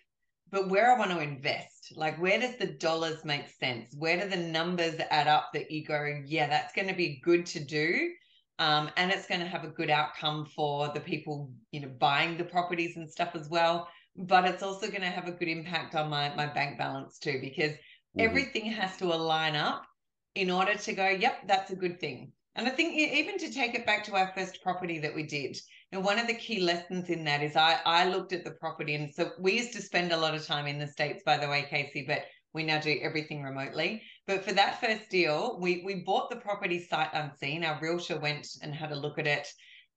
but 0.52 0.68
where 0.68 0.94
I 0.94 0.98
want 0.98 1.10
to 1.10 1.18
invest, 1.18 1.94
like 1.96 2.20
where 2.20 2.38
does 2.38 2.56
the 2.56 2.66
dollars 2.66 3.24
make 3.24 3.48
sense? 3.48 3.94
Where 3.98 4.20
do 4.20 4.28
the 4.28 4.36
numbers 4.36 5.00
add 5.10 5.26
up 5.26 5.48
that 5.54 5.70
you 5.70 5.82
go, 5.82 6.20
yeah, 6.26 6.46
that's 6.46 6.74
going 6.74 6.88
to 6.88 6.94
be 6.94 7.22
good 7.24 7.46
to 7.46 7.60
do. 7.64 8.10
Um, 8.58 8.90
and 8.98 9.10
it's 9.10 9.26
going 9.26 9.40
to 9.40 9.46
have 9.46 9.64
a 9.64 9.68
good 9.68 9.88
outcome 9.88 10.44
for 10.44 10.90
the 10.92 11.00
people, 11.00 11.50
you 11.72 11.80
know, 11.80 11.90
buying 11.98 12.36
the 12.36 12.44
properties 12.44 12.96
and 12.96 13.10
stuff 13.10 13.30
as 13.34 13.48
well. 13.48 13.88
But 14.14 14.44
it's 14.44 14.62
also 14.62 14.88
going 14.88 15.00
to 15.00 15.06
have 15.06 15.26
a 15.26 15.32
good 15.32 15.48
impact 15.48 15.94
on 15.94 16.10
my, 16.10 16.34
my 16.36 16.46
bank 16.46 16.78
balance 16.78 17.18
too, 17.18 17.38
because 17.40 17.72
mm-hmm. 17.72 18.20
everything 18.20 18.66
has 18.66 18.98
to 18.98 19.06
align 19.06 19.56
up 19.56 19.86
in 20.34 20.50
order 20.50 20.74
to 20.74 20.92
go, 20.92 21.08
yep, 21.08 21.38
that's 21.48 21.70
a 21.70 21.76
good 21.76 21.98
thing. 21.98 22.30
And 22.54 22.66
I 22.66 22.70
think 22.70 22.94
even 22.94 23.38
to 23.38 23.50
take 23.50 23.74
it 23.74 23.86
back 23.86 24.04
to 24.04 24.14
our 24.14 24.30
first 24.36 24.62
property 24.62 24.98
that 24.98 25.14
we 25.14 25.22
did, 25.22 25.56
and 25.92 26.04
one 26.04 26.18
of 26.18 26.26
the 26.26 26.34
key 26.34 26.60
lessons 26.60 27.10
in 27.10 27.24
that 27.24 27.42
is 27.42 27.54
I, 27.56 27.78
I 27.84 28.08
looked 28.08 28.32
at 28.32 28.44
the 28.44 28.52
property. 28.52 28.94
And 28.94 29.12
so 29.14 29.30
we 29.38 29.52
used 29.58 29.72
to 29.74 29.82
spend 29.82 30.10
a 30.12 30.16
lot 30.16 30.34
of 30.34 30.46
time 30.46 30.66
in 30.66 30.78
the 30.78 30.86
States, 30.86 31.22
by 31.24 31.36
the 31.38 31.48
way, 31.48 31.66
Casey, 31.68 32.04
but 32.06 32.22
we 32.54 32.64
now 32.64 32.80
do 32.80 32.98
everything 33.02 33.42
remotely. 33.42 34.02
But 34.26 34.44
for 34.44 34.52
that 34.54 34.80
first 34.80 35.10
deal, 35.10 35.58
we, 35.60 35.82
we 35.84 35.96
bought 36.04 36.30
the 36.30 36.36
property 36.36 36.80
sight 36.84 37.10
unseen. 37.12 37.64
Our 37.64 37.78
realtor 37.80 38.18
went 38.18 38.48
and 38.62 38.74
had 38.74 38.92
a 38.92 38.96
look 38.96 39.18
at 39.18 39.26
it. 39.26 39.48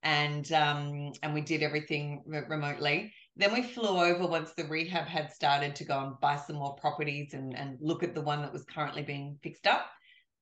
and 0.03 0.51
um, 0.51 1.11
and 1.23 1.33
we 1.33 1.41
did 1.41 1.63
everything 1.63 2.23
re- 2.25 2.43
remotely. 2.47 3.11
Then 3.35 3.53
we 3.53 3.63
flew 3.63 3.97
over 3.99 4.27
once 4.27 4.53
the 4.53 4.65
rehab 4.65 5.07
had 5.07 5.31
started 5.31 5.75
to 5.75 5.85
go 5.85 5.99
and 5.99 6.19
buy 6.21 6.37
some 6.37 6.57
more 6.57 6.75
properties 6.75 7.33
and 7.33 7.57
and 7.57 7.77
look 7.81 8.03
at 8.03 8.13
the 8.13 8.21
one 8.21 8.41
that 8.41 8.53
was 8.53 8.63
currently 8.65 9.01
being 9.03 9.37
fixed 9.41 9.67
up. 9.67 9.89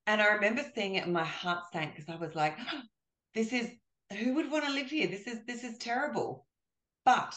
And 0.06 0.20
I 0.20 0.26
remember 0.34 0.62
seeing 0.74 0.96
it, 0.96 1.04
and 1.04 1.12
my 1.12 1.24
heart 1.24 1.64
sank 1.72 1.94
because 1.94 2.08
I 2.14 2.16
was 2.18 2.34
like, 2.34 2.58
"This 3.34 3.52
is 3.52 3.70
who 4.12 4.34
would 4.34 4.50
want 4.50 4.64
to 4.64 4.72
live 4.72 4.90
here? 4.90 5.06
This 5.06 5.26
is 5.26 5.44
this 5.46 5.64
is 5.64 5.78
terrible." 5.78 6.46
But 7.04 7.34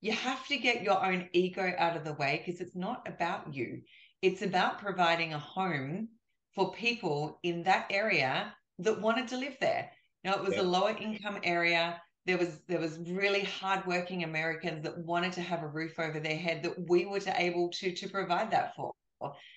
you 0.00 0.12
have 0.12 0.46
to 0.46 0.56
get 0.56 0.82
your 0.82 1.04
own 1.04 1.28
ego 1.32 1.72
out 1.76 1.96
of 1.96 2.04
the 2.04 2.14
way 2.14 2.42
because 2.44 2.60
it's 2.60 2.76
not 2.76 3.06
about 3.06 3.54
you. 3.54 3.82
It's 4.22 4.42
about 4.42 4.78
providing 4.78 5.34
a 5.34 5.38
home 5.38 6.08
for 6.54 6.72
people 6.72 7.38
in 7.42 7.62
that 7.64 7.86
area 7.90 8.54
that 8.78 9.00
wanted 9.00 9.28
to 9.28 9.36
live 9.36 9.56
there. 9.60 9.90
Now 10.24 10.34
it 10.34 10.42
was 10.42 10.54
yeah. 10.54 10.62
a 10.62 10.64
lower 10.64 10.96
income 10.96 11.38
area. 11.42 12.00
There 12.26 12.38
was 12.38 12.60
there 12.66 12.80
was 12.80 12.98
really 12.98 13.44
hardworking 13.44 14.24
Americans 14.24 14.82
that 14.84 14.98
wanted 14.98 15.32
to 15.34 15.40
have 15.42 15.62
a 15.62 15.68
roof 15.68 15.98
over 15.98 16.20
their 16.20 16.36
head 16.36 16.62
that 16.62 16.88
we 16.88 17.06
were 17.06 17.20
to 17.20 17.40
able 17.40 17.70
to 17.70 17.92
to 17.92 18.08
provide 18.08 18.50
that 18.50 18.74
for. 18.74 18.92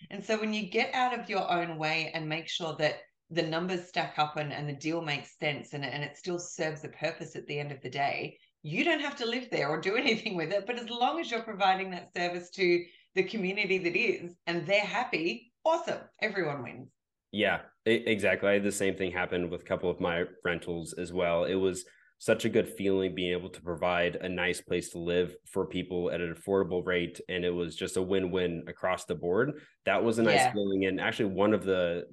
And 0.10 0.24
so 0.24 0.38
when 0.38 0.53
you 0.53 0.70
get 0.70 0.93
out 0.93 1.17
of 1.17 1.29
your 1.29 1.50
own 1.50 1.77
way 1.77 2.12
and 2.13 2.27
make 2.27 2.50
sure 2.50 2.75
that 2.79 3.00
the 3.34 3.42
numbers 3.42 3.88
stack 3.88 4.16
up 4.18 4.38
and, 4.38 4.54
and 4.54 4.70
the 4.70 4.74
deal 4.74 5.02
makes 5.02 5.38
sense 5.40 5.74
and, 5.74 5.84
and 5.84 6.04
it 6.04 6.18
still 6.18 6.40
serves 6.40 6.84
a 6.84 6.90
purpose 6.90 7.36
at 7.36 7.48
the 7.48 7.60
end 7.60 7.72
of 7.72 7.82
the 7.82 7.90
day, 7.90 8.38
you 8.62 8.84
don't 8.84 9.02
have 9.02 9.16
to 9.18 9.25
live 9.25 9.50
there 9.52 9.70
or 9.70 9.82
do 9.82 9.96
anything 9.98 10.36
with 10.36 10.52
it. 10.52 10.66
But 10.66 10.80
as 10.80 10.90
long 10.90 11.20
as 11.20 11.32
you're 11.32 11.42
providing 11.42 11.92
that 11.92 12.13
service 12.16 12.50
to 12.52 12.84
the 13.16 13.24
community 13.24 13.78
that 13.80 13.96
is 13.96 14.36
and 14.48 14.66
they're 14.66 14.82
happy, 14.82 15.52
awesome. 15.66 16.00
Everyone 16.22 16.63
wins. 16.63 16.90
Yeah, 17.32 17.62
exactly. 17.86 18.50
I 18.50 18.54
had 18.54 18.63
the 18.63 18.72
same 18.72 18.96
thing 18.96 19.12
happen 19.12 19.50
with 19.50 19.62
a 19.62 19.66
couple 19.66 19.90
of 19.90 20.00
my 20.00 20.25
rentals 20.46 20.94
as 20.94 21.12
well. 21.12 21.46
It 21.46 21.56
was 21.56 21.84
such 22.20 22.46
a 22.46 22.50
good 22.50 22.70
feeling 22.70 23.13
being 23.13 23.34
able 23.34 23.50
to 23.50 23.62
provide 23.62 24.16
a 24.18 24.30
nice 24.30 24.62
place 24.62 24.90
to 24.92 25.00
live 25.00 25.36
for 25.46 25.66
people 25.66 26.10
at 26.12 26.22
an 26.22 26.34
affordable 26.34 26.86
rate 26.86 27.20
and 27.28 27.44
it 27.44 27.50
was 27.50 27.75
just 27.75 27.98
a 27.98 28.02
win-win 28.02 28.63
across 28.70 29.04
the 29.04 29.13
board 29.13 29.60
that 29.86 30.02
was 30.02 30.20
a 30.20 30.24
nice 30.24 30.36
yeah. 30.36 30.54
feeling 30.54 30.86
and 30.86 31.02
actually 31.02 31.25
one 31.25 31.54
of 31.54 31.66
the 31.66 32.06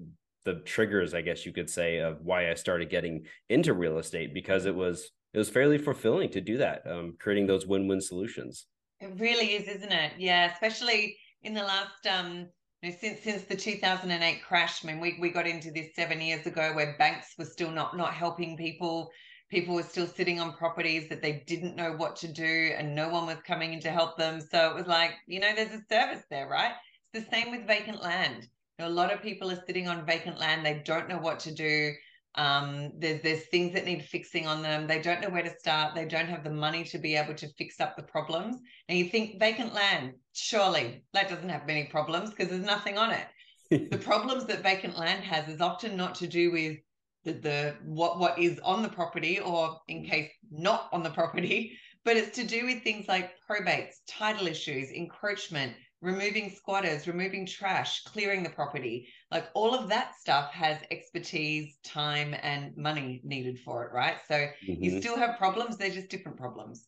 the 0.45 0.55
triggers 0.61 1.15
i 1.15 1.21
guess 1.21 1.45
you 1.45 1.53
could 1.53 1.69
say 1.71 1.99
of 1.99 2.21
why 2.23 2.51
i 2.51 2.55
started 2.55 2.91
getting 2.91 3.25
into 3.49 3.75
real 3.75 3.99
estate 3.99 4.33
because 4.35 4.67
it 4.67 4.75
was 4.75 5.11
it 5.33 5.39
was 5.39 5.49
fairly 5.49 5.79
fulfilling 5.79 6.31
to 6.31 6.41
do 6.41 6.59
that 6.59 6.83
um, 6.87 7.15
creating 7.21 7.47
those 7.47 7.67
win-win 7.67 8.01
solutions 8.01 8.67
it 9.01 9.13
really 9.19 9.55
is 9.55 9.69
isn't 9.69 9.93
it 9.93 10.13
yeah 10.19 10.53
especially 10.53 11.17
in 11.43 11.55
the 11.55 11.63
last 11.63 12.07
um 12.07 12.47
you 12.83 12.91
know, 12.91 12.97
since 12.99 13.21
since 13.21 13.43
the 13.43 13.57
2008 13.57 14.43
crash, 14.43 14.83
I 14.83 14.87
mean, 14.87 15.01
we, 15.01 15.19
we 15.21 15.31
got 15.31 15.47
into 15.47 15.71
this 15.71 15.95
seven 15.95 16.21
years 16.21 16.47
ago 16.47 16.73
where 16.75 16.97
banks 16.99 17.35
were 17.39 17.45
still 17.45 17.71
not 17.71 17.97
not 17.97 18.15
helping 18.15 18.57
people. 18.57 19.11
People 19.51 19.75
were 19.75 19.83
still 19.83 20.07
sitting 20.07 20.41
on 20.41 20.57
properties 20.57 21.09
that 21.09 21.21
they 21.21 21.43
didn't 21.47 21.77
know 21.77 21.93
what 21.93 22.17
to 22.17 22.29
do, 22.29 22.73
and 22.77 22.95
no 22.95 23.09
one 23.09 23.27
was 23.27 23.39
coming 23.47 23.73
in 23.73 23.81
to 23.81 23.91
help 23.91 24.17
them. 24.17 24.41
So 24.41 24.71
it 24.71 24.75
was 24.77 24.87
like, 24.87 25.11
you 25.27 25.41
know, 25.41 25.53
there's 25.55 25.75
a 25.75 25.83
service 25.91 26.25
there, 26.31 26.49
right? 26.49 26.73
It's 27.13 27.25
the 27.25 27.31
same 27.31 27.51
with 27.51 27.67
vacant 27.67 28.01
land. 28.01 28.47
Know, 28.81 28.89
a 28.89 28.89
lot 28.89 29.13
of 29.13 29.21
people 29.21 29.51
are 29.51 29.63
sitting 29.67 29.89
on 29.89 30.07
vacant 30.07 30.39
land; 30.39 30.65
they 30.65 30.83
don't 30.85 31.09
know 31.09 31.19
what 31.19 31.39
to 31.41 31.53
do. 31.53 31.93
Um, 32.37 32.93
there's 32.99 33.21
there's 33.23 33.47
things 33.47 33.75
that 33.75 33.85
need 33.85 34.05
fixing 34.05 34.47
on 34.47 34.63
them. 34.63 34.87
They 34.87 35.03
don't 35.03 35.21
know 35.21 35.29
where 35.29 35.43
to 35.43 35.59
start. 35.59 35.95
They 35.95 36.07
don't 36.07 36.29
have 36.29 36.45
the 36.45 36.51
money 36.51 36.85
to 36.85 36.99
be 36.99 37.15
able 37.15 37.35
to 37.35 37.53
fix 37.59 37.79
up 37.79 37.97
the 37.97 38.03
problems. 38.03 38.57
And 38.89 38.99
you 38.99 39.05
think 39.07 39.39
vacant 39.39 39.75
land 39.75 40.15
surely 40.33 41.05
that 41.13 41.29
doesn't 41.29 41.49
have 41.49 41.67
many 41.67 41.85
problems 41.85 42.31
because 42.31 42.49
there's 42.49 42.65
nothing 42.65 42.97
on 42.97 43.11
it. 43.11 43.27
The 43.91 43.99
problems 43.99 44.47
that 44.47 44.65
vacant 44.65 44.99
land 44.99 45.23
has 45.25 45.47
is 45.49 45.61
often 45.61 45.97
not 45.97 46.17
to 46.17 46.27
do 46.27 46.51
with 46.51 46.79
the, 47.25 47.33
the 47.35 47.77
what 47.85 48.19
what 48.19 48.39
is 48.39 48.59
on 48.61 48.83
the 48.83 48.89
property 48.89 49.39
or 49.39 49.79
in 49.89 50.05
case 50.05 50.31
not 50.51 50.89
on 50.93 51.03
the 51.03 51.11
property 51.11 51.79
but 52.04 52.16
it's 52.16 52.37
to 52.37 52.45
do 52.45 52.66
with 52.66 52.83
things 52.83 53.09
like 53.09 53.33
probates 53.49 53.97
title 54.09 54.47
issues 54.47 54.90
encroachment 54.90 55.75
removing 56.02 56.50
squatters, 56.50 57.07
removing 57.07 57.45
trash, 57.45 58.02
clearing 58.04 58.42
the 58.42 58.50
property. 58.50 59.09
Like 59.30 59.49
all 59.54 59.75
of 59.75 59.88
that 59.90 60.14
stuff 60.19 60.50
has 60.52 60.78
expertise, 60.90 61.76
time, 61.85 62.35
and 62.42 62.75
money 62.76 63.21
needed 63.23 63.59
for 63.59 63.85
it, 63.85 63.92
right? 63.92 64.16
So 64.26 64.35
mm-hmm. 64.35 64.83
you 64.83 65.00
still 65.00 65.16
have 65.19 65.37
problems, 65.37 65.76
they're 65.76 65.90
just 65.90 66.09
different 66.09 66.38
problems. 66.38 66.87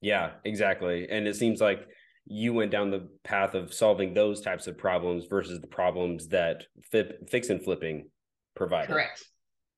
Yeah, 0.00 0.32
exactly. 0.44 1.08
And 1.08 1.26
it 1.28 1.36
seems 1.36 1.60
like 1.60 1.86
you 2.26 2.54
went 2.54 2.70
down 2.70 2.90
the 2.90 3.08
path 3.22 3.54
of 3.54 3.72
solving 3.72 4.14
those 4.14 4.40
types 4.40 4.66
of 4.66 4.78
problems 4.78 5.26
versus 5.26 5.60
the 5.60 5.66
problems 5.66 6.28
that 6.28 6.64
fix 6.90 7.50
and 7.50 7.62
flipping 7.62 8.08
provide. 8.56 8.88
Correct. 8.88 9.24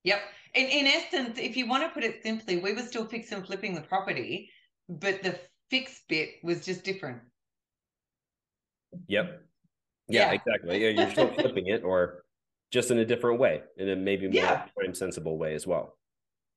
Yep. 0.04 0.20
In, 0.54 0.66
in 0.66 0.86
essence, 0.86 1.38
if 1.38 1.56
you 1.56 1.66
want 1.66 1.82
to 1.82 1.88
put 1.88 2.04
it 2.04 2.22
simply, 2.22 2.58
we 2.58 2.72
were 2.72 2.82
still 2.82 3.04
fix 3.04 3.32
and 3.32 3.44
flipping 3.44 3.74
the 3.74 3.80
property, 3.82 4.48
but 4.88 5.22
the 5.22 5.38
fix 5.70 6.02
bit 6.08 6.30
was 6.42 6.64
just 6.64 6.84
different. 6.84 7.18
Yep. 9.08 9.42
Yeah, 10.08 10.32
yeah. 10.32 10.32
exactly. 10.32 10.94
You're 10.94 11.10
still 11.10 11.28
flipping 11.34 11.66
it 11.66 11.82
or 11.82 12.24
just 12.70 12.90
in 12.90 12.98
a 12.98 13.04
different 13.04 13.40
way, 13.40 13.62
in 13.76 13.88
a 13.88 13.96
maybe 13.96 14.26
more 14.26 14.42
yeah. 14.42 14.66
time 14.80 14.94
sensible 14.94 15.38
way 15.38 15.54
as 15.54 15.66
well. 15.66 15.96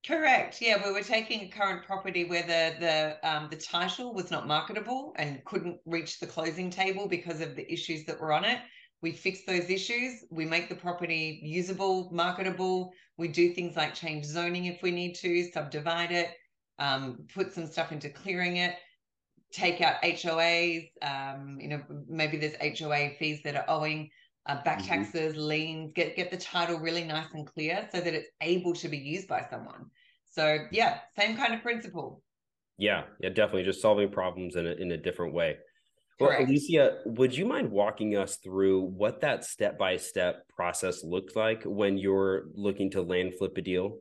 Correct. 0.05 0.61
Yeah, 0.61 0.81
we 0.83 0.93
were 0.93 1.03
taking 1.03 1.41
a 1.41 1.47
current 1.49 1.85
property 1.85 2.23
where 2.23 2.43
the 2.43 2.75
the 2.79 3.29
um, 3.29 3.47
the 3.49 3.57
title 3.57 4.13
was 4.13 4.31
not 4.31 4.47
marketable 4.47 5.13
and 5.17 5.43
couldn't 5.43 5.77
reach 5.85 6.19
the 6.19 6.27
closing 6.27 6.69
table 6.69 7.07
because 7.07 7.41
of 7.41 7.55
the 7.55 7.71
issues 7.71 8.05
that 8.05 8.19
were 8.19 8.31
on 8.31 8.45
it. 8.45 8.59
We 9.01 9.11
fix 9.11 9.43
those 9.45 9.69
issues. 9.69 10.23
We 10.29 10.45
make 10.45 10.69
the 10.69 10.75
property 10.75 11.39
usable, 11.43 12.09
marketable. 12.13 12.93
We 13.17 13.27
do 13.27 13.53
things 13.53 13.75
like 13.75 13.93
change 13.93 14.25
zoning 14.25 14.65
if 14.65 14.81
we 14.81 14.91
need 14.91 15.15
to, 15.15 15.49
subdivide 15.51 16.11
it, 16.11 16.29
um, 16.79 17.25
put 17.33 17.53
some 17.53 17.67
stuff 17.67 17.91
into 17.91 18.09
clearing 18.09 18.57
it 18.57 18.75
take 19.51 19.81
out 19.81 20.01
HOAs. 20.03 20.89
Um, 21.01 21.57
you 21.59 21.69
know, 21.69 21.81
maybe 22.07 22.37
there's 22.37 22.79
HOA 22.79 23.11
fees 23.17 23.41
that 23.43 23.55
are 23.55 23.65
owing, 23.67 24.09
uh, 24.45 24.61
back 24.63 24.79
mm-hmm. 24.79 24.87
taxes, 24.87 25.35
liens. 25.35 25.91
Get 25.93 26.15
get 26.15 26.31
the 26.31 26.37
title 26.37 26.79
really 26.79 27.03
nice 27.03 27.33
and 27.33 27.45
clear 27.45 27.87
so 27.91 27.99
that 28.01 28.13
it's 28.13 28.29
able 28.41 28.73
to 28.73 28.87
be 28.87 28.97
used 28.97 29.27
by 29.27 29.45
someone. 29.49 29.85
So 30.25 30.57
yeah, 30.71 30.99
same 31.17 31.35
kind 31.35 31.53
of 31.53 31.61
principle. 31.61 32.21
Yeah, 32.77 33.03
yeah, 33.19 33.29
definitely. 33.29 33.63
Just 33.63 33.81
solving 33.81 34.09
problems 34.09 34.55
in 34.55 34.65
a, 34.65 34.71
in 34.71 34.91
a 34.91 34.97
different 34.97 35.33
way. 35.33 35.57
Well, 36.19 36.35
Alicia, 36.37 36.97
would 37.05 37.35
you 37.35 37.45
mind 37.45 37.71
walking 37.71 38.17
us 38.17 38.37
through 38.37 38.81
what 38.81 39.21
that 39.21 39.45
step 39.45 39.77
by 39.77 39.95
step 39.95 40.45
process 40.49 41.01
looks 41.01 41.33
like 41.33 41.63
when 41.63 41.97
you're 41.97 42.47
looking 42.53 42.91
to 42.91 43.01
land 43.01 43.35
flip 43.37 43.57
a 43.57 43.61
deal? 43.61 43.99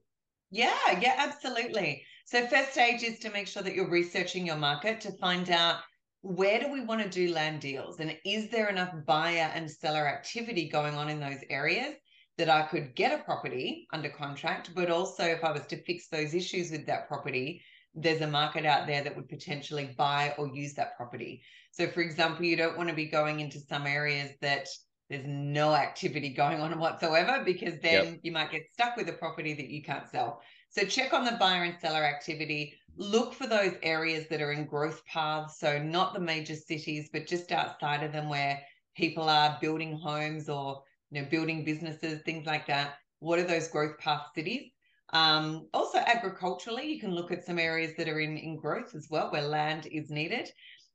Yeah, 0.51 0.75
yeah, 1.01 1.15
absolutely. 1.17 2.03
So, 2.31 2.47
first 2.47 2.73
stage 2.73 3.03
is 3.03 3.19
to 3.21 3.31
make 3.31 3.47
sure 3.47 3.63
that 3.63 3.75
you're 3.75 3.89
researching 3.89 4.45
your 4.45 4.57
market 4.57 5.01
to 5.01 5.13
find 5.13 5.49
out 5.49 5.77
where 6.21 6.61
do 6.61 6.71
we 6.71 6.83
want 6.83 7.01
to 7.03 7.09
do 7.09 7.33
land 7.33 7.63
deals 7.63 8.01
and 8.01 8.15
is 8.23 8.51
there 8.51 8.69
enough 8.69 8.93
buyer 9.07 9.51
and 9.55 9.71
seller 9.71 10.07
activity 10.07 10.69
going 10.69 10.95
on 10.95 11.09
in 11.09 11.21
those 11.21 11.39
areas 11.49 11.95
that 12.37 12.51
I 12.51 12.67
could 12.67 12.95
get 12.95 13.19
a 13.19 13.25
property 13.25 13.87
under 13.95 14.11
contract, 14.11 14.75
but 14.75 14.91
also 14.91 15.25
if 15.25 15.43
I 15.43 15.53
was 15.53 15.65
to 15.69 15.83
fix 15.85 16.09
those 16.09 16.35
issues 16.35 16.71
with 16.71 16.85
that 16.85 17.09
property, 17.09 17.63
there's 17.95 18.21
a 18.21 18.27
market 18.27 18.67
out 18.67 18.87
there 18.87 19.03
that 19.03 19.17
would 19.17 19.31
potentially 19.31 19.95
buy 19.97 20.35
or 20.37 20.49
use 20.49 20.75
that 20.75 20.99
property. 20.99 21.41
So, 21.71 21.87
for 21.87 22.03
example, 22.03 22.45
you 22.45 22.59
don't 22.59 22.77
want 22.77 22.91
to 22.91 22.95
be 22.95 23.07
going 23.07 23.41
into 23.41 23.59
some 23.59 23.87
areas 23.87 24.33
that 24.43 24.69
there's 25.09 25.25
no 25.27 25.75
activity 25.75 26.29
going 26.35 26.61
on 26.61 26.79
whatsoever 26.79 27.43
because 27.43 27.81
then 27.81 28.05
yep. 28.05 28.21
you 28.23 28.33
might 28.33 28.51
get 28.51 28.71
stuck 28.71 28.99
with 28.99 29.09
a 29.09 29.15
property 29.15 29.55
that 29.55 29.71
you 29.71 29.83
can't 29.83 30.11
sell. 30.11 30.43
So 30.71 30.85
check 30.85 31.13
on 31.13 31.25
the 31.25 31.33
buyer 31.33 31.65
and 31.65 31.79
seller 31.81 32.05
activity. 32.05 32.75
Look 32.97 33.33
for 33.33 33.47
those 33.47 33.75
areas 33.83 34.29
that 34.29 34.43
are 34.43 34.53
in 34.53 34.67
growth 34.67 35.05
paths. 35.07 35.59
So 35.59 35.83
not 35.83 36.15
the 36.15 36.21
major 36.21 36.55
cities, 36.55 37.09
but 37.13 37.27
just 37.27 37.53
outside 37.53 38.03
of 38.03 38.13
them 38.13 38.29
where 38.29 38.61
people 38.97 39.29
are 39.29 39.59
building 39.61 39.97
homes 39.97 40.49
or 40.49 40.83
you 41.11 41.23
know 41.23 41.29
building 41.29 41.65
businesses, 41.65 42.23
things 42.23 42.47
like 42.47 42.67
that. 42.67 42.95
What 43.21 43.39
are 43.39 43.45
those 43.45 43.69
growth 43.69 43.99
path 43.99 44.27
cities? 44.35 44.71
Um, 45.13 45.69
also 45.73 45.99
agriculturally, 45.99 46.93
you 46.93 47.01
can 47.01 47.15
look 47.15 47.33
at 47.33 47.47
some 47.47 47.59
areas 47.59 47.95
that 47.97 48.09
are 48.09 48.21
in, 48.21 48.37
in 48.37 48.57
growth 48.57 48.95
as 48.95 49.09
well, 49.11 49.31
where 49.31 49.43
land 49.43 49.87
is 49.91 50.11
needed. 50.11 50.51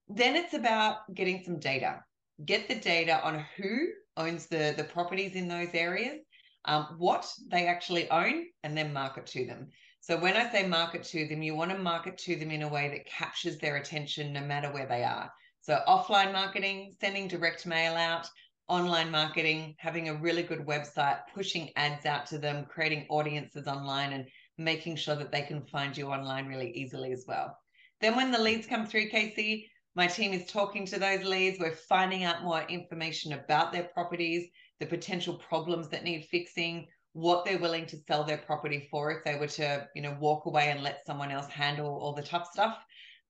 Then 0.08 0.36
it's 0.36 0.54
about 0.54 0.98
getting 1.16 1.42
some 1.44 1.60
data. 1.60 2.04
Get 2.46 2.68
the 2.68 2.76
data 2.76 3.24
on 3.24 3.44
who 3.58 3.88
owns 4.18 4.46
the, 4.48 4.74
the 4.78 4.84
properties 4.84 5.34
in 5.34 5.48
those 5.48 5.74
areas 5.74 6.20
um, 6.66 6.96
what 6.98 7.32
they 7.50 7.68
actually 7.68 8.10
own 8.10 8.46
and 8.64 8.78
then 8.78 8.94
market 8.94 9.26
to 9.28 9.46
them. 9.46 9.68
So 10.00 10.18
when 10.18 10.36
I 10.36 10.52
say 10.52 10.68
market 10.68 11.04
to 11.06 11.28
them, 11.28 11.42
you 11.42 11.56
want 11.56 11.72
to 11.72 11.78
market 11.78 12.18
to 12.20 12.36
them 12.36 12.52
in 12.52 12.64
a 12.64 12.68
way 12.68 12.90
that 12.90 13.06
captures 13.06 13.58
their 13.58 13.78
attention 13.78 14.34
no 14.34 14.42
matter 14.42 14.72
where 14.72 14.88
they 14.88 15.04
are. 15.04 15.32
So 15.62 15.80
offline 15.88 16.34
marketing, 16.34 16.94
sending 17.00 17.30
direct 17.30 17.66
mail 17.66 17.94
out, 17.94 18.28
online 18.68 19.12
marketing, 19.12 19.76
having 19.78 20.10
a 20.10 20.16
really 20.16 20.44
good 20.44 20.66
website, 20.66 21.20
pushing 21.34 21.70
ads 21.76 22.06
out 22.06 22.26
to 22.28 22.38
them, 22.38 22.66
creating 22.66 23.06
audiences 23.10 23.68
online 23.68 24.14
and 24.14 24.26
making 24.58 24.96
sure 24.98 25.16
that 25.16 25.32
they 25.32 25.42
can 25.42 25.62
find 25.62 25.96
you 25.96 26.08
online 26.08 26.48
really 26.48 26.72
easily 26.72 27.12
as 27.12 27.26
well. 27.28 27.58
Then 28.02 28.16
when 28.16 28.32
the 28.32 28.42
leads 28.42 28.68
come 28.68 28.86
through, 28.86 29.10
Casey, 29.10 29.70
my 29.96 30.08
team 30.08 30.34
is 30.34 30.48
talking 30.48 30.86
to 30.88 31.00
those 31.00 31.24
leads. 31.24 31.60
We're 31.60 31.76
finding 31.76 32.24
out 32.24 32.44
more 32.44 32.64
information 32.64 33.34
about 33.34 33.72
their 33.72 33.84
properties 33.84 34.50
the 34.80 34.86
potential 34.86 35.36
problems 35.36 35.90
that 35.90 36.04
need 36.04 36.26
fixing, 36.26 36.88
what 37.14 37.46
they're 37.46 37.60
willing 37.60 37.86
to 37.86 37.98
sell 38.08 38.24
their 38.24 38.40
property 38.40 38.88
for 38.90 39.12
if 39.12 39.24
they 39.24 39.36
were 39.36 39.48
to, 39.48 39.88
you 39.96 40.02
know, 40.02 40.18
walk 40.20 40.46
away 40.46 40.70
and 40.70 40.82
let 40.82 41.06
someone 41.06 41.32
else 41.32 41.48
handle 41.48 41.88
all 41.88 42.14
the 42.14 42.24
tough 42.24 42.50
stuff. 42.52 42.78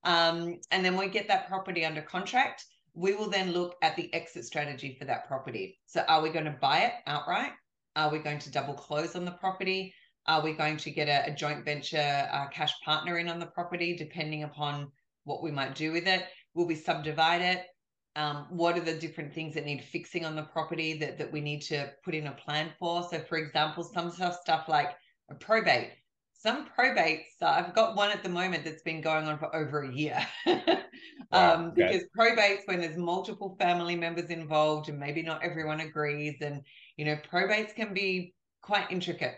Um, 0.04 0.60
and 0.70 0.84
then 0.84 0.96
we 0.96 1.08
get 1.08 1.28
that 1.28 1.48
property 1.48 1.84
under 1.84 2.02
contract. 2.02 2.64
We 2.94 3.14
will 3.14 3.28
then 3.28 3.52
look 3.52 3.76
at 3.82 3.96
the 3.96 4.12
exit 4.14 4.44
strategy 4.44 4.96
for 4.98 5.04
that 5.06 5.26
property. 5.26 5.78
So, 5.86 6.02
are 6.08 6.22
we 6.22 6.30
going 6.30 6.44
to 6.44 6.56
buy 6.60 6.80
it 6.80 6.92
outright? 7.06 7.52
Are 7.96 8.10
we 8.10 8.18
going 8.18 8.38
to 8.40 8.50
double 8.50 8.74
close 8.74 9.16
on 9.16 9.24
the 9.24 9.32
property? 9.32 9.94
Are 10.26 10.42
we 10.42 10.52
going 10.52 10.76
to 10.78 10.90
get 10.90 11.08
a, 11.08 11.30
a 11.30 11.34
joint 11.34 11.64
venture 11.64 12.28
uh, 12.32 12.48
cash 12.48 12.72
partner 12.84 13.18
in 13.18 13.28
on 13.28 13.38
the 13.38 13.46
property, 13.46 13.96
depending 13.96 14.44
upon 14.44 14.90
what 15.24 15.42
we 15.42 15.50
might 15.50 15.74
do 15.74 15.92
with 15.92 16.06
it? 16.06 16.24
Will 16.54 16.66
we 16.66 16.74
subdivide 16.74 17.42
it? 17.42 17.66
Um, 18.16 18.46
what 18.48 18.76
are 18.76 18.80
the 18.80 18.94
different 18.94 19.34
things 19.34 19.54
that 19.54 19.64
need 19.64 19.82
fixing 19.82 20.24
on 20.24 20.36
the 20.36 20.42
property 20.42 20.96
that, 20.98 21.18
that 21.18 21.32
we 21.32 21.40
need 21.40 21.62
to 21.62 21.90
put 22.04 22.14
in 22.14 22.28
a 22.28 22.32
plan 22.32 22.70
for? 22.78 23.06
So, 23.10 23.20
for 23.20 23.38
example, 23.38 23.82
some 23.82 24.10
stuff, 24.10 24.38
stuff 24.40 24.68
like 24.68 24.90
a 25.30 25.34
probate. 25.34 25.90
Some 26.32 26.68
probates, 26.78 27.40
uh, 27.40 27.46
I've 27.46 27.74
got 27.74 27.96
one 27.96 28.10
at 28.10 28.22
the 28.22 28.28
moment 28.28 28.64
that's 28.64 28.82
been 28.82 29.00
going 29.00 29.26
on 29.26 29.38
for 29.38 29.54
over 29.56 29.82
a 29.82 29.92
year. 29.92 30.24
wow, 30.46 30.54
um, 31.32 31.64
okay. 31.68 31.86
Because 31.86 32.02
probates, 32.16 32.60
when 32.66 32.80
there's 32.80 32.98
multiple 32.98 33.56
family 33.58 33.96
members 33.96 34.30
involved 34.30 34.88
and 34.88 34.98
maybe 34.98 35.22
not 35.22 35.42
everyone 35.42 35.80
agrees, 35.80 36.36
and 36.42 36.60
you 36.96 37.06
know, 37.06 37.16
probates 37.32 37.74
can 37.74 37.94
be 37.94 38.34
quite 38.62 38.90
intricate. 38.90 39.36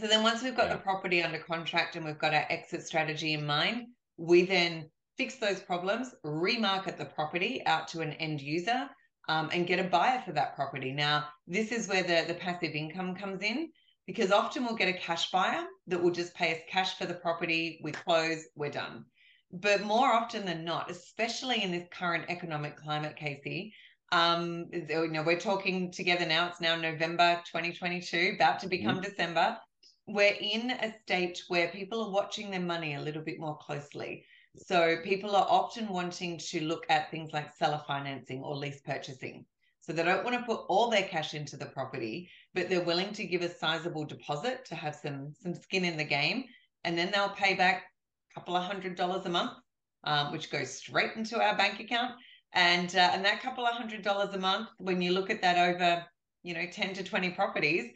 So 0.00 0.06
then 0.06 0.22
once 0.22 0.42
we've 0.42 0.56
got 0.56 0.68
yeah. 0.68 0.74
the 0.74 0.80
property 0.80 1.22
under 1.22 1.38
contract 1.38 1.96
and 1.96 2.04
we've 2.04 2.18
got 2.18 2.34
our 2.34 2.46
exit 2.48 2.86
strategy 2.86 3.34
in 3.34 3.46
mind, 3.46 3.86
we 4.16 4.44
then 4.44 4.88
fix 5.16 5.36
those 5.36 5.60
problems, 5.60 6.14
remarket 6.24 6.96
the 6.96 7.04
property 7.04 7.62
out 7.66 7.88
to 7.88 8.00
an 8.00 8.12
end 8.14 8.40
user, 8.40 8.88
um, 9.28 9.48
and 9.52 9.66
get 9.66 9.78
a 9.78 9.88
buyer 9.88 10.22
for 10.24 10.32
that 10.32 10.54
property. 10.54 10.92
Now, 10.92 11.28
this 11.46 11.72
is 11.72 11.88
where 11.88 12.02
the, 12.02 12.24
the 12.26 12.38
passive 12.38 12.72
income 12.72 13.14
comes 13.14 13.42
in 13.42 13.70
because 14.06 14.30
often 14.30 14.64
we'll 14.64 14.76
get 14.76 14.94
a 14.94 14.98
cash 14.98 15.30
buyer 15.30 15.64
that 15.86 16.02
will 16.02 16.10
just 16.10 16.34
pay 16.34 16.52
us 16.52 16.60
cash 16.68 16.98
for 16.98 17.06
the 17.06 17.14
property, 17.14 17.80
we 17.82 17.92
close, 17.92 18.44
we're 18.54 18.70
done. 18.70 19.04
But 19.50 19.84
more 19.84 20.12
often 20.12 20.44
than 20.44 20.64
not, 20.64 20.90
especially 20.90 21.62
in 21.62 21.70
this 21.70 21.88
current 21.90 22.24
economic 22.28 22.76
climate, 22.76 23.16
Casey, 23.16 23.72
um, 24.12 24.66
you 24.72 25.08
know, 25.08 25.22
we're 25.22 25.40
talking 25.40 25.90
together 25.90 26.26
now, 26.26 26.48
it's 26.48 26.60
now 26.60 26.76
November 26.76 27.40
2022, 27.46 28.34
about 28.36 28.60
to 28.60 28.68
become 28.68 28.96
mm-hmm. 28.96 29.04
December. 29.04 29.56
We're 30.06 30.36
in 30.38 30.70
a 30.70 30.92
state 31.02 31.42
where 31.48 31.68
people 31.68 32.04
are 32.04 32.10
watching 32.10 32.50
their 32.50 32.60
money 32.60 32.94
a 32.94 33.00
little 33.00 33.22
bit 33.22 33.40
more 33.40 33.56
closely. 33.56 34.24
So 34.56 34.96
people 35.02 35.34
are 35.34 35.46
often 35.48 35.88
wanting 35.88 36.38
to 36.38 36.60
look 36.60 36.86
at 36.88 37.10
things 37.10 37.32
like 37.32 37.54
seller 37.56 37.82
financing 37.86 38.42
or 38.42 38.54
lease 38.56 38.80
purchasing. 38.80 39.46
So 39.80 39.92
they 39.92 40.02
don't 40.02 40.24
want 40.24 40.38
to 40.38 40.46
put 40.46 40.64
all 40.68 40.88
their 40.88 41.02
cash 41.02 41.34
into 41.34 41.56
the 41.56 41.66
property, 41.66 42.30
but 42.54 42.70
they're 42.70 42.84
willing 42.84 43.12
to 43.14 43.26
give 43.26 43.42
a 43.42 43.52
sizable 43.52 44.04
deposit 44.04 44.64
to 44.66 44.74
have 44.74 44.94
some 44.94 45.34
some 45.42 45.54
skin 45.54 45.84
in 45.84 45.98
the 45.98 46.04
game, 46.04 46.44
and 46.84 46.96
then 46.96 47.10
they'll 47.10 47.28
pay 47.30 47.54
back 47.54 47.82
a 48.30 48.40
couple 48.40 48.56
of 48.56 48.64
hundred 48.64 48.94
dollars 48.96 49.26
a 49.26 49.28
month, 49.28 49.52
um, 50.04 50.32
which 50.32 50.50
goes 50.50 50.70
straight 50.70 51.16
into 51.16 51.38
our 51.42 51.54
bank 51.56 51.80
account. 51.80 52.12
And 52.54 52.94
uh, 52.94 53.10
and 53.12 53.24
that 53.24 53.42
couple 53.42 53.66
of 53.66 53.74
hundred 53.74 54.02
dollars 54.02 54.34
a 54.34 54.38
month, 54.38 54.68
when 54.78 55.02
you 55.02 55.12
look 55.12 55.28
at 55.28 55.42
that 55.42 55.58
over, 55.58 56.02
you 56.42 56.54
know, 56.54 56.64
ten 56.72 56.94
to 56.94 57.02
twenty 57.02 57.30
properties, 57.30 57.90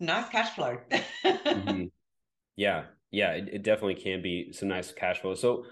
nice 0.00 0.28
cash 0.28 0.54
flow. 0.54 0.76
mm-hmm. 1.24 1.84
Yeah, 2.56 2.84
yeah, 3.10 3.30
it, 3.30 3.48
it 3.50 3.62
definitely 3.62 3.94
can 3.94 4.20
be 4.20 4.52
some 4.52 4.68
nice 4.68 4.92
cash 4.92 5.20
flow. 5.20 5.34
So 5.34 5.64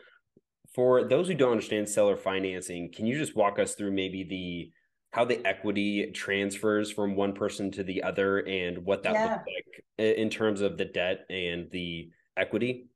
for 0.74 1.04
those 1.04 1.28
who 1.28 1.34
don't 1.34 1.52
understand 1.52 1.88
seller 1.88 2.16
financing, 2.16 2.90
can 2.92 3.06
you 3.06 3.18
just 3.18 3.36
walk 3.36 3.58
us 3.58 3.74
through 3.74 3.92
maybe 3.92 4.24
the 4.24 4.72
how 5.12 5.26
the 5.26 5.46
equity 5.46 6.10
transfers 6.12 6.90
from 6.90 7.14
one 7.14 7.34
person 7.34 7.70
to 7.70 7.84
the 7.84 8.02
other 8.02 8.38
and 8.46 8.78
what 8.78 9.02
that 9.02 9.12
yeah. 9.12 9.24
looks 9.24 9.44
like 9.46 9.84
in 9.98 10.30
terms 10.30 10.62
of 10.62 10.78
the 10.78 10.86
debt 10.86 11.26
and 11.28 11.70
the 11.70 12.10
equity? 12.38 12.86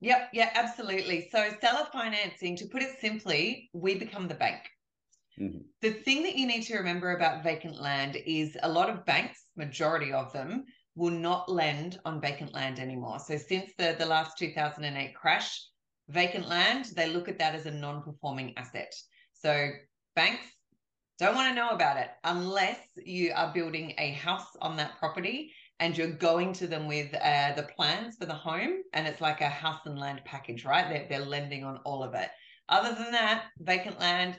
Yep, 0.00 0.30
yeah, 0.32 0.50
absolutely. 0.54 1.28
So 1.32 1.50
seller 1.60 1.88
financing, 1.92 2.56
to 2.58 2.66
put 2.66 2.82
it 2.82 3.00
simply, 3.00 3.70
we 3.72 3.96
become 3.96 4.28
the 4.28 4.34
bank. 4.34 4.60
Mm-hmm. 5.40 5.58
The 5.82 5.90
thing 5.90 6.22
that 6.22 6.36
you 6.36 6.46
need 6.46 6.62
to 6.62 6.76
remember 6.76 7.16
about 7.16 7.42
vacant 7.42 7.80
land 7.80 8.16
is 8.24 8.56
a 8.62 8.68
lot 8.68 8.88
of 8.88 9.04
banks, 9.04 9.46
majority 9.56 10.12
of 10.12 10.32
them, 10.32 10.64
will 10.94 11.10
not 11.10 11.50
lend 11.50 11.98
on 12.04 12.20
vacant 12.20 12.54
land 12.54 12.78
anymore. 12.78 13.18
So 13.18 13.36
since 13.36 13.72
the, 13.78 13.96
the 13.98 14.06
last 14.06 14.38
2008 14.38 15.14
crash, 15.14 15.60
vacant 16.08 16.48
land, 16.48 16.86
they 16.96 17.08
look 17.08 17.28
at 17.28 17.38
that 17.38 17.54
as 17.54 17.66
a 17.66 17.70
non 17.70 18.02
performing 18.02 18.56
asset. 18.56 18.94
So 19.34 19.70
banks 20.16 20.44
don't 21.18 21.34
want 21.34 21.48
to 21.48 21.54
know 21.54 21.70
about 21.70 21.96
it 21.96 22.10
unless 22.24 22.78
you 22.96 23.32
are 23.34 23.52
building 23.52 23.94
a 23.98 24.12
house 24.12 24.56
on 24.60 24.76
that 24.76 24.98
property 24.98 25.52
and 25.80 25.96
you're 25.96 26.12
going 26.12 26.52
to 26.54 26.66
them 26.66 26.86
with 26.86 27.14
uh, 27.14 27.52
the 27.54 27.68
plans 27.76 28.16
for 28.16 28.26
the 28.26 28.34
home 28.34 28.82
and 28.92 29.06
it's 29.06 29.20
like 29.20 29.40
a 29.40 29.48
house 29.48 29.80
and 29.86 29.98
land 29.98 30.20
package, 30.24 30.64
right? 30.64 30.88
They're, 30.88 31.06
they're 31.08 31.26
lending 31.26 31.64
on 31.64 31.78
all 31.84 32.02
of 32.02 32.14
it. 32.14 32.28
Other 32.68 32.94
than 32.94 33.12
that, 33.12 33.44
vacant 33.58 33.98
land, 33.98 34.38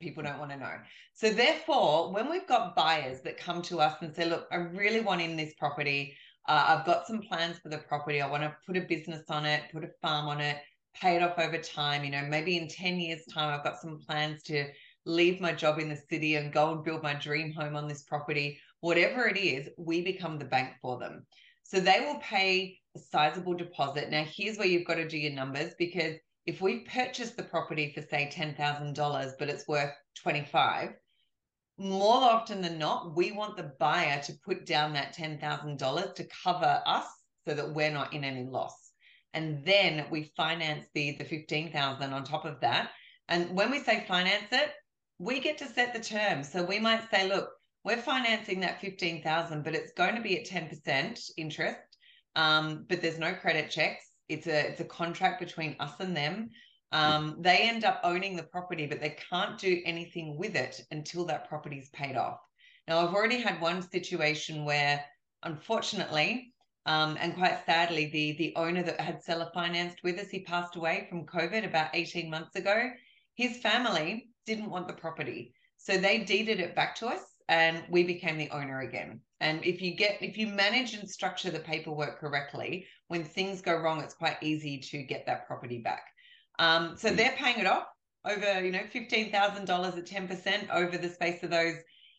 people 0.00 0.22
don't 0.22 0.38
want 0.38 0.50
to 0.50 0.56
know. 0.56 0.74
So 1.14 1.30
therefore, 1.30 2.12
when 2.12 2.30
we've 2.30 2.46
got 2.46 2.74
buyers 2.74 3.20
that 3.22 3.36
come 3.36 3.62
to 3.62 3.80
us 3.80 3.96
and 4.00 4.14
say, 4.14 4.24
look, 4.24 4.46
I 4.50 4.56
really 4.56 5.00
want 5.00 5.20
in 5.20 5.36
this 5.36 5.52
property, 5.58 6.16
uh, 6.50 6.64
I've 6.66 6.84
got 6.84 7.06
some 7.06 7.20
plans 7.20 7.58
for 7.60 7.68
the 7.68 7.78
property. 7.78 8.20
I 8.20 8.28
want 8.28 8.42
to 8.42 8.56
put 8.66 8.76
a 8.76 8.80
business 8.80 9.22
on 9.28 9.46
it, 9.46 9.62
put 9.72 9.84
a 9.84 9.90
farm 10.02 10.26
on 10.26 10.40
it, 10.40 10.58
pay 10.94 11.14
it 11.14 11.22
off 11.22 11.38
over 11.38 11.58
time. 11.58 12.02
You 12.02 12.10
know, 12.10 12.26
maybe 12.28 12.56
in 12.56 12.66
10 12.66 12.98
years' 12.98 13.24
time, 13.32 13.54
I've 13.54 13.62
got 13.62 13.80
some 13.80 14.00
plans 14.00 14.42
to 14.44 14.66
leave 15.06 15.40
my 15.40 15.52
job 15.52 15.78
in 15.78 15.88
the 15.88 16.02
city 16.10 16.34
and 16.34 16.52
go 16.52 16.72
and 16.72 16.82
build 16.82 17.04
my 17.04 17.14
dream 17.14 17.52
home 17.52 17.76
on 17.76 17.86
this 17.86 18.02
property. 18.02 18.58
Whatever 18.80 19.28
it 19.28 19.36
is, 19.36 19.68
we 19.78 20.02
become 20.02 20.40
the 20.40 20.44
bank 20.44 20.70
for 20.82 20.98
them. 20.98 21.24
So 21.62 21.78
they 21.78 22.00
will 22.00 22.18
pay 22.18 22.80
a 22.96 22.98
sizable 22.98 23.54
deposit. 23.54 24.10
Now, 24.10 24.24
here's 24.24 24.58
where 24.58 24.66
you've 24.66 24.88
got 24.88 24.96
to 24.96 25.06
do 25.06 25.18
your 25.18 25.32
numbers 25.32 25.74
because 25.78 26.16
if 26.46 26.60
we 26.60 26.80
purchase 26.80 27.30
the 27.30 27.44
property 27.44 27.92
for 27.94 28.02
say 28.02 28.28
$10,000, 28.34 29.32
but 29.38 29.48
it's 29.48 29.68
worth 29.68 29.92
25, 30.20 30.94
more 31.80 32.22
often 32.22 32.60
than 32.60 32.78
not, 32.78 33.16
we 33.16 33.32
want 33.32 33.56
the 33.56 33.72
buyer 33.80 34.20
to 34.22 34.34
put 34.44 34.66
down 34.66 34.92
that 34.92 35.16
$10,000 35.16 36.14
to 36.14 36.28
cover 36.44 36.82
us 36.84 37.06
so 37.48 37.54
that 37.54 37.72
we're 37.72 37.90
not 37.90 38.12
in 38.12 38.22
any 38.22 38.44
loss. 38.44 38.92
And 39.32 39.64
then 39.64 40.04
we 40.10 40.32
finance 40.36 40.86
the, 40.94 41.12
the 41.12 41.24
15,000 41.24 42.12
on 42.12 42.24
top 42.24 42.44
of 42.44 42.60
that. 42.60 42.90
And 43.28 43.56
when 43.56 43.70
we 43.70 43.80
say 43.80 44.04
finance 44.06 44.48
it, 44.52 44.72
we 45.18 45.40
get 45.40 45.56
to 45.58 45.66
set 45.66 45.94
the 45.94 46.00
terms. 46.00 46.52
So 46.52 46.62
we 46.62 46.78
might 46.78 47.10
say, 47.10 47.26
look, 47.26 47.48
we're 47.82 47.96
financing 47.96 48.60
that 48.60 48.80
15,000, 48.80 49.64
but 49.64 49.74
it's 49.74 49.92
going 49.92 50.16
to 50.16 50.20
be 50.20 50.38
at 50.38 50.46
10% 50.46 51.30
interest. 51.38 51.78
Um, 52.36 52.84
but 52.88 53.00
there's 53.00 53.18
no 53.18 53.32
credit 53.32 53.70
checks. 53.70 54.04
It's 54.28 54.46
a 54.46 54.68
it's 54.68 54.80
a 54.80 54.84
contract 54.84 55.40
between 55.40 55.76
us 55.80 55.94
and 55.98 56.16
them. 56.16 56.50
Um, 56.92 57.36
they 57.38 57.68
end 57.68 57.84
up 57.84 58.00
owning 58.02 58.36
the 58.36 58.42
property, 58.42 58.86
but 58.86 59.00
they 59.00 59.16
can't 59.30 59.58
do 59.58 59.80
anything 59.84 60.36
with 60.36 60.56
it 60.56 60.80
until 60.90 61.24
that 61.26 61.48
property's 61.48 61.88
paid 61.90 62.16
off. 62.16 62.40
Now, 62.88 62.98
I've 62.98 63.14
already 63.14 63.40
had 63.40 63.60
one 63.60 63.82
situation 63.82 64.64
where, 64.64 65.04
unfortunately, 65.44 66.52
um, 66.86 67.16
and 67.20 67.34
quite 67.34 67.64
sadly, 67.66 68.06
the 68.06 68.32
the 68.32 68.56
owner 68.56 68.82
that 68.82 69.00
had 69.00 69.22
seller 69.22 69.50
financed 69.54 70.02
with 70.02 70.18
us, 70.18 70.28
he 70.30 70.40
passed 70.40 70.76
away 70.76 71.06
from 71.08 71.26
COVID 71.26 71.64
about 71.64 71.90
18 71.94 72.30
months 72.30 72.56
ago. 72.56 72.90
His 73.34 73.58
family 73.58 74.30
didn't 74.46 74.70
want 74.70 74.88
the 74.88 74.94
property. 74.94 75.54
So 75.76 75.96
they 75.96 76.18
deeded 76.18 76.60
it 76.60 76.74
back 76.74 76.94
to 76.96 77.06
us 77.06 77.22
and 77.48 77.82
we 77.88 78.02
became 78.04 78.38
the 78.38 78.50
owner 78.50 78.80
again. 78.80 79.20
And 79.40 79.64
if 79.64 79.80
you 79.80 79.94
get 79.94 80.18
if 80.22 80.36
you 80.36 80.46
manage 80.46 80.94
and 80.94 81.08
structure 81.08 81.50
the 81.50 81.60
paperwork 81.60 82.18
correctly, 82.18 82.86
when 83.08 83.24
things 83.24 83.62
go 83.62 83.76
wrong, 83.76 84.00
it's 84.00 84.14
quite 84.14 84.36
easy 84.42 84.78
to 84.78 85.02
get 85.02 85.26
that 85.26 85.46
property 85.46 85.78
back. 85.78 86.04
Um, 86.60 86.94
so 86.96 87.08
they're 87.08 87.34
paying 87.38 87.58
it 87.58 87.66
off 87.66 87.86
over, 88.26 88.62
you 88.62 88.70
know, 88.70 88.82
fifteen 88.92 89.32
thousand 89.32 89.64
dollars 89.64 89.94
at 89.94 90.06
ten 90.06 90.28
percent 90.28 90.68
over 90.70 90.98
the 90.98 91.08
space 91.08 91.42
of 91.42 91.50
those 91.50 91.76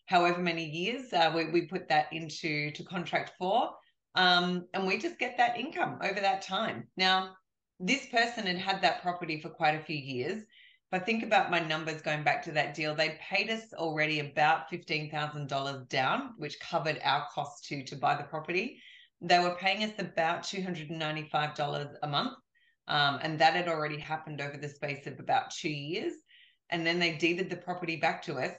however 0.08 0.42
many 0.42 0.66
years. 0.66 1.14
Uh, 1.14 1.32
we 1.34 1.46
we 1.52 1.68
put 1.68 1.88
that 1.90 2.12
into 2.12 2.72
to 2.72 2.84
contract 2.84 3.34
for, 3.38 3.70
um, 4.16 4.66
and 4.74 4.88
we 4.88 4.98
just 4.98 5.20
get 5.20 5.38
that 5.38 5.60
income 5.60 6.00
over 6.02 6.20
that 6.20 6.42
time. 6.42 6.88
Now, 6.98 7.36
this 7.80 8.08
person 8.08 8.48
had 8.48 8.58
had 8.58 8.82
that 8.82 9.04
property 9.04 9.40
for 9.40 9.50
quite 9.50 9.76
a 9.76 9.84
few 9.84 9.98
years. 9.98 10.42
If 10.92 11.02
I 11.02 11.06
think 11.06 11.22
about 11.24 11.52
my 11.52 11.60
numbers 11.60 12.02
going 12.02 12.24
back 12.24 12.44
to 12.46 12.52
that 12.54 12.74
deal, 12.74 12.96
they 12.96 13.20
paid 13.30 13.52
us 13.52 13.72
already 13.74 14.22
about 14.22 14.72
fifteen 14.72 15.12
thousand 15.12 15.50
dollars 15.50 15.86
down, 15.88 16.34
which 16.38 16.60
covered 16.60 17.00
our 17.04 17.28
costs 17.32 17.68
to 17.68 17.84
to 17.84 17.96
buy 17.96 18.16
the 18.16 18.24
property. 18.24 18.82
They 19.22 19.38
were 19.38 19.56
paying 19.60 19.84
us 19.84 19.94
about 20.00 20.44
two 20.44 20.64
hundred 20.64 20.90
and 20.90 20.98
ninety 20.98 21.30
five 21.32 21.54
dollars 21.54 21.96
a 22.02 22.08
month 22.08 22.34
um, 22.92 23.20
and 23.22 23.40
that 23.40 23.54
had 23.54 23.70
already 23.70 23.98
happened 23.98 24.42
over 24.42 24.58
the 24.58 24.68
space 24.68 25.08
of 25.08 25.18
about 25.18 25.50
two 25.50 25.70
years. 25.70 26.12
And 26.70 26.86
then 26.86 27.00
they 27.00 27.14
deeded 27.14 27.50
the 27.50 27.56
property 27.56 27.96
back 27.96 28.22
to 28.24 28.36
us. 28.36 28.52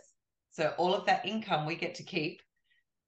So 0.50 0.74
all 0.78 0.94
of 0.94 1.04
that 1.04 1.26
income 1.26 1.66
we 1.66 1.76
get 1.76 1.94
to 1.96 2.02
keep. 2.02 2.40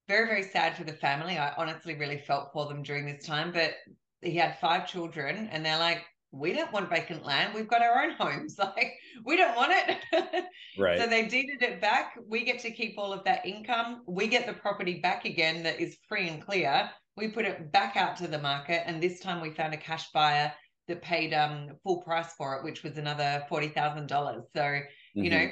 Very, 0.07 0.27
very 0.27 0.43
sad 0.43 0.77
for 0.77 0.85
the 0.85 0.93
family. 0.93 1.39
I 1.39 1.55
honestly 1.57 1.95
really 1.95 2.19
felt 2.19 2.51
for 2.53 2.67
them 2.67 2.83
during 2.83 3.07
this 3.07 3.25
time. 3.25 3.53
But 3.53 3.73
he 4.21 4.37
had 4.37 4.59
five 4.59 4.87
children, 4.87 5.49
and 5.51 5.65
they're 5.65 5.79
like, 5.79 6.05
we 6.31 6.53
don't 6.53 6.73
want 6.73 6.91
vacant 6.91 7.25
land. 7.25 7.55
We've 7.55 7.69
got 7.69 7.81
our 7.81 8.03
own 8.03 8.13
homes. 8.13 8.59
Like, 8.59 8.93
we 9.25 9.37
don't 9.37 9.57
want 9.57 9.73
it. 9.73 10.45
Right. 10.77 10.99
So 10.99 11.07
they 11.07 11.29
deeded 11.29 11.63
it 11.63 11.81
back. 11.81 12.19
We 12.29 12.45
get 12.45 12.59
to 12.63 12.71
keep 12.73 12.99
all 12.99 13.13
of 13.13 13.23
that 13.23 13.47
income. 13.47 14.03
We 14.09 14.27
get 14.27 14.45
the 14.45 14.55
property 14.55 14.99
back 14.99 15.25
again 15.25 15.63
that 15.63 15.79
is 15.79 15.97
free 16.09 16.29
and 16.29 16.45
clear. 16.45 16.91
We 17.17 17.29
put 17.29 17.45
it 17.45 17.71
back 17.71 17.97
out 17.97 18.17
to 18.17 18.27
the 18.27 18.41
market, 18.41 18.83
and 18.85 19.01
this 19.01 19.21
time 19.21 19.41
we 19.41 19.51
found 19.51 19.73
a 19.73 19.77
cash 19.77 20.11
buyer 20.11 20.53
that 20.89 21.03
paid 21.03 21.33
um 21.33 21.71
full 21.83 22.03
price 22.03 22.33
for 22.37 22.57
it, 22.57 22.65
which 22.65 22.83
was 22.83 22.99
another 22.99 23.45
forty 23.49 23.69
thousand 23.69 24.09
dollars. 24.09 24.45
So 24.55 24.63
mm-hmm. 24.63 25.25
you 25.25 25.31
know, 25.31 25.49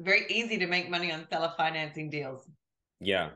very 0.00 0.26
easy 0.28 0.58
to 0.58 0.66
make 0.66 0.90
money 0.90 1.12
on 1.12 1.26
seller 1.30 1.52
financing 1.56 2.10
deals. 2.10 2.48
Yeah, 3.00 3.30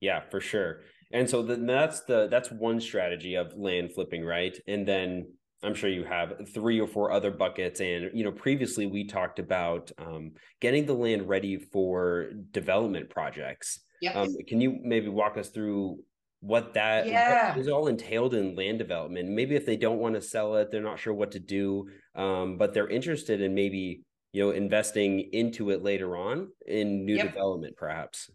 yeah, 0.00 0.20
for 0.30 0.40
sure. 0.40 0.82
And 1.12 1.28
so 1.28 1.42
the, 1.42 1.56
that's 1.56 2.00
the 2.00 2.28
that's 2.28 2.50
one 2.50 2.80
strategy 2.80 3.34
of 3.34 3.52
land 3.56 3.92
flipping, 3.94 4.24
right? 4.24 4.56
And 4.66 4.86
then 4.86 5.26
I'm 5.62 5.74
sure 5.74 5.90
you 5.90 6.04
have 6.04 6.48
three 6.54 6.80
or 6.80 6.86
four 6.86 7.10
other 7.10 7.30
buckets. 7.30 7.80
And 7.80 8.10
you 8.14 8.24
know, 8.24 8.32
previously 8.32 8.86
we 8.86 9.06
talked 9.06 9.38
about 9.38 9.90
um, 9.98 10.32
getting 10.60 10.86
the 10.86 10.94
land 10.94 11.28
ready 11.28 11.58
for 11.58 12.30
development 12.52 13.10
projects. 13.10 13.80
Yep. 14.00 14.16
Um, 14.16 14.36
can 14.48 14.60
you 14.60 14.78
maybe 14.82 15.08
walk 15.08 15.36
us 15.36 15.50
through 15.50 15.98
what 16.40 16.74
that 16.74 17.06
yeah. 17.06 17.56
is 17.56 17.68
all 17.68 17.86
entailed 17.86 18.34
in 18.34 18.56
land 18.56 18.78
development? 18.78 19.28
Maybe 19.28 19.56
if 19.56 19.66
they 19.66 19.76
don't 19.76 19.98
want 19.98 20.14
to 20.14 20.22
sell 20.22 20.56
it, 20.56 20.70
they're 20.70 20.82
not 20.82 20.98
sure 20.98 21.12
what 21.12 21.32
to 21.32 21.38
do, 21.38 21.88
um, 22.14 22.56
but 22.56 22.72
they're 22.72 22.88
interested 22.88 23.40
in 23.40 23.54
maybe 23.54 24.02
you 24.32 24.42
know 24.42 24.50
investing 24.50 25.28
into 25.32 25.70
it 25.70 25.82
later 25.82 26.16
on 26.16 26.48
in 26.66 27.04
new 27.04 27.16
yep. 27.16 27.32
development, 27.32 27.76
perhaps. 27.76 28.30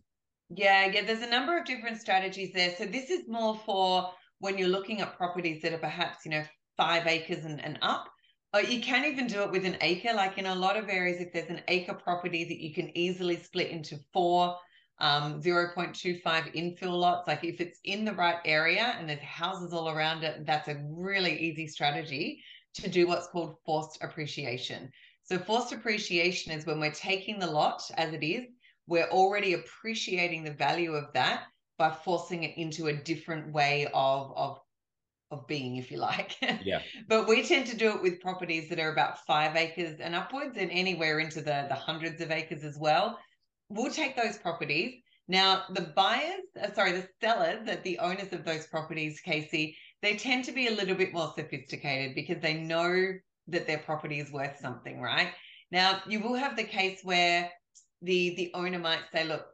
Yeah, 0.50 0.86
yeah. 0.86 1.04
There's 1.04 1.24
a 1.24 1.30
number 1.30 1.58
of 1.58 1.66
different 1.66 2.00
strategies 2.00 2.54
there. 2.54 2.76
So 2.78 2.86
this 2.86 3.10
is 3.10 3.24
more 3.28 3.60
for 3.66 4.12
when 4.40 4.58
you're 4.58 4.68
looking 4.68 5.02
at 5.02 5.18
properties 5.18 5.62
that 5.64 5.74
are 5.74 5.80
perhaps 5.80 6.26
you 6.26 6.32
know 6.32 6.44
five 6.78 7.08
acres 7.08 7.44
and, 7.46 7.64
and 7.64 7.80
up. 7.82 8.06
Or 8.54 8.62
you 8.62 8.82
can 8.82 9.04
even 9.04 9.28
do 9.28 9.42
it 9.42 9.52
with 9.52 9.66
an 9.66 9.78
acre. 9.82 10.14
Like 10.14 10.38
in 10.38 10.46
a 10.46 10.56
lot 10.56 10.78
of 10.78 10.90
areas, 10.90 11.20
if 11.20 11.34
there's 11.34 11.50
an 11.50 11.62
acre 11.68 11.96
property 11.96 12.44
that 12.44 12.62
you 12.62 12.74
can 12.74 12.96
easily 12.96 13.38
split 13.38 13.72
into 13.72 13.98
four 14.14 14.56
um, 15.00 15.42
0.25 15.42 16.24
infill 16.24 17.00
lots, 17.00 17.28
like 17.28 17.44
if 17.44 17.60
it's 17.60 17.80
in 17.84 18.06
the 18.06 18.14
right 18.14 18.40
area 18.46 18.96
and 18.98 19.10
there's 19.10 19.20
houses 19.20 19.74
all 19.74 19.90
around 19.90 20.24
it, 20.24 20.46
that's 20.46 20.68
a 20.68 20.82
really 20.90 21.38
easy 21.38 21.68
strategy 21.68 22.42
to 22.76 22.90
do 22.90 23.08
what's 23.08 23.28
called 23.28 23.58
forced 23.66 24.02
appreciation. 24.02 24.90
So 25.24 25.38
forced 25.40 25.74
appreciation 25.74 26.52
is 26.52 26.66
when 26.66 26.80
we're 26.80 26.92
taking 26.92 27.40
the 27.40 27.48
lot 27.48 27.82
as 27.98 28.14
it 28.14 28.24
is, 28.24 28.46
we're 28.88 29.10
already 29.10 29.54
appreciating 29.54 30.44
the 30.44 30.54
value 30.54 30.94
of 30.94 31.12
that 31.14 31.46
by 31.78 31.90
forcing 31.92 32.44
it 32.44 32.58
into 32.58 32.88
a 32.88 32.94
different 32.94 33.52
way 33.52 33.88
of 33.94 34.32
of 34.36 34.60
of 35.32 35.48
being, 35.48 35.78
if 35.78 35.92
you 35.92 35.98
like. 35.98 36.38
Yeah. 36.64 36.82
but 37.08 37.28
we 37.28 37.44
tend 37.44 37.66
to 37.68 37.76
do 37.76 37.90
it 37.90 38.02
with 38.02 38.22
properties 38.22 38.70
that 38.70 38.80
are 38.80 38.94
about 38.94 39.26
five 39.26 39.56
acres 39.56 40.00
and 40.00 40.16
upwards, 40.16 40.58
and 40.58 40.72
anywhere 40.72 41.20
into 41.20 41.42
the 41.42 41.66
the 41.68 41.76
hundreds 41.76 42.22
of 42.22 42.32
acres 42.32 42.64
as 42.64 42.78
well. 42.80 43.18
We'll 43.70 43.92
take 43.92 44.16
those 44.16 44.38
properties. 44.38 45.02
Now, 45.28 45.64
the 45.72 45.92
buyers, 45.96 46.42
uh, 46.62 46.72
sorry, 46.74 46.92
the 46.92 47.08
sellers, 47.22 47.66
that 47.66 47.84
the 47.84 47.98
owners 48.00 48.32
of 48.32 48.46
those 48.46 48.68
properties, 48.68 49.20
Casey, 49.22 49.76
they 50.02 50.18
tend 50.18 50.46
to 50.46 50.52
be 50.52 50.68
a 50.68 50.72
little 50.72 50.96
bit 50.96 51.14
more 51.14 51.34
sophisticated 51.36 52.14
because 52.14 52.42
they 52.42 52.54
know 52.54 53.14
that 53.48 53.66
their 53.66 53.80
property 53.80 54.20
is 54.20 54.32
worth 54.32 54.60
something, 54.60 55.02
right? 55.02 55.30
Now, 55.72 56.02
you 56.08 56.20
will 56.20 56.36
have 56.36 56.56
the 56.56 56.64
case 56.64 57.00
where 57.04 57.52
the 58.02 58.36
the 58.36 58.52
owner 58.54 58.78
might 58.78 59.00
say, 59.12 59.24
look, 59.24 59.46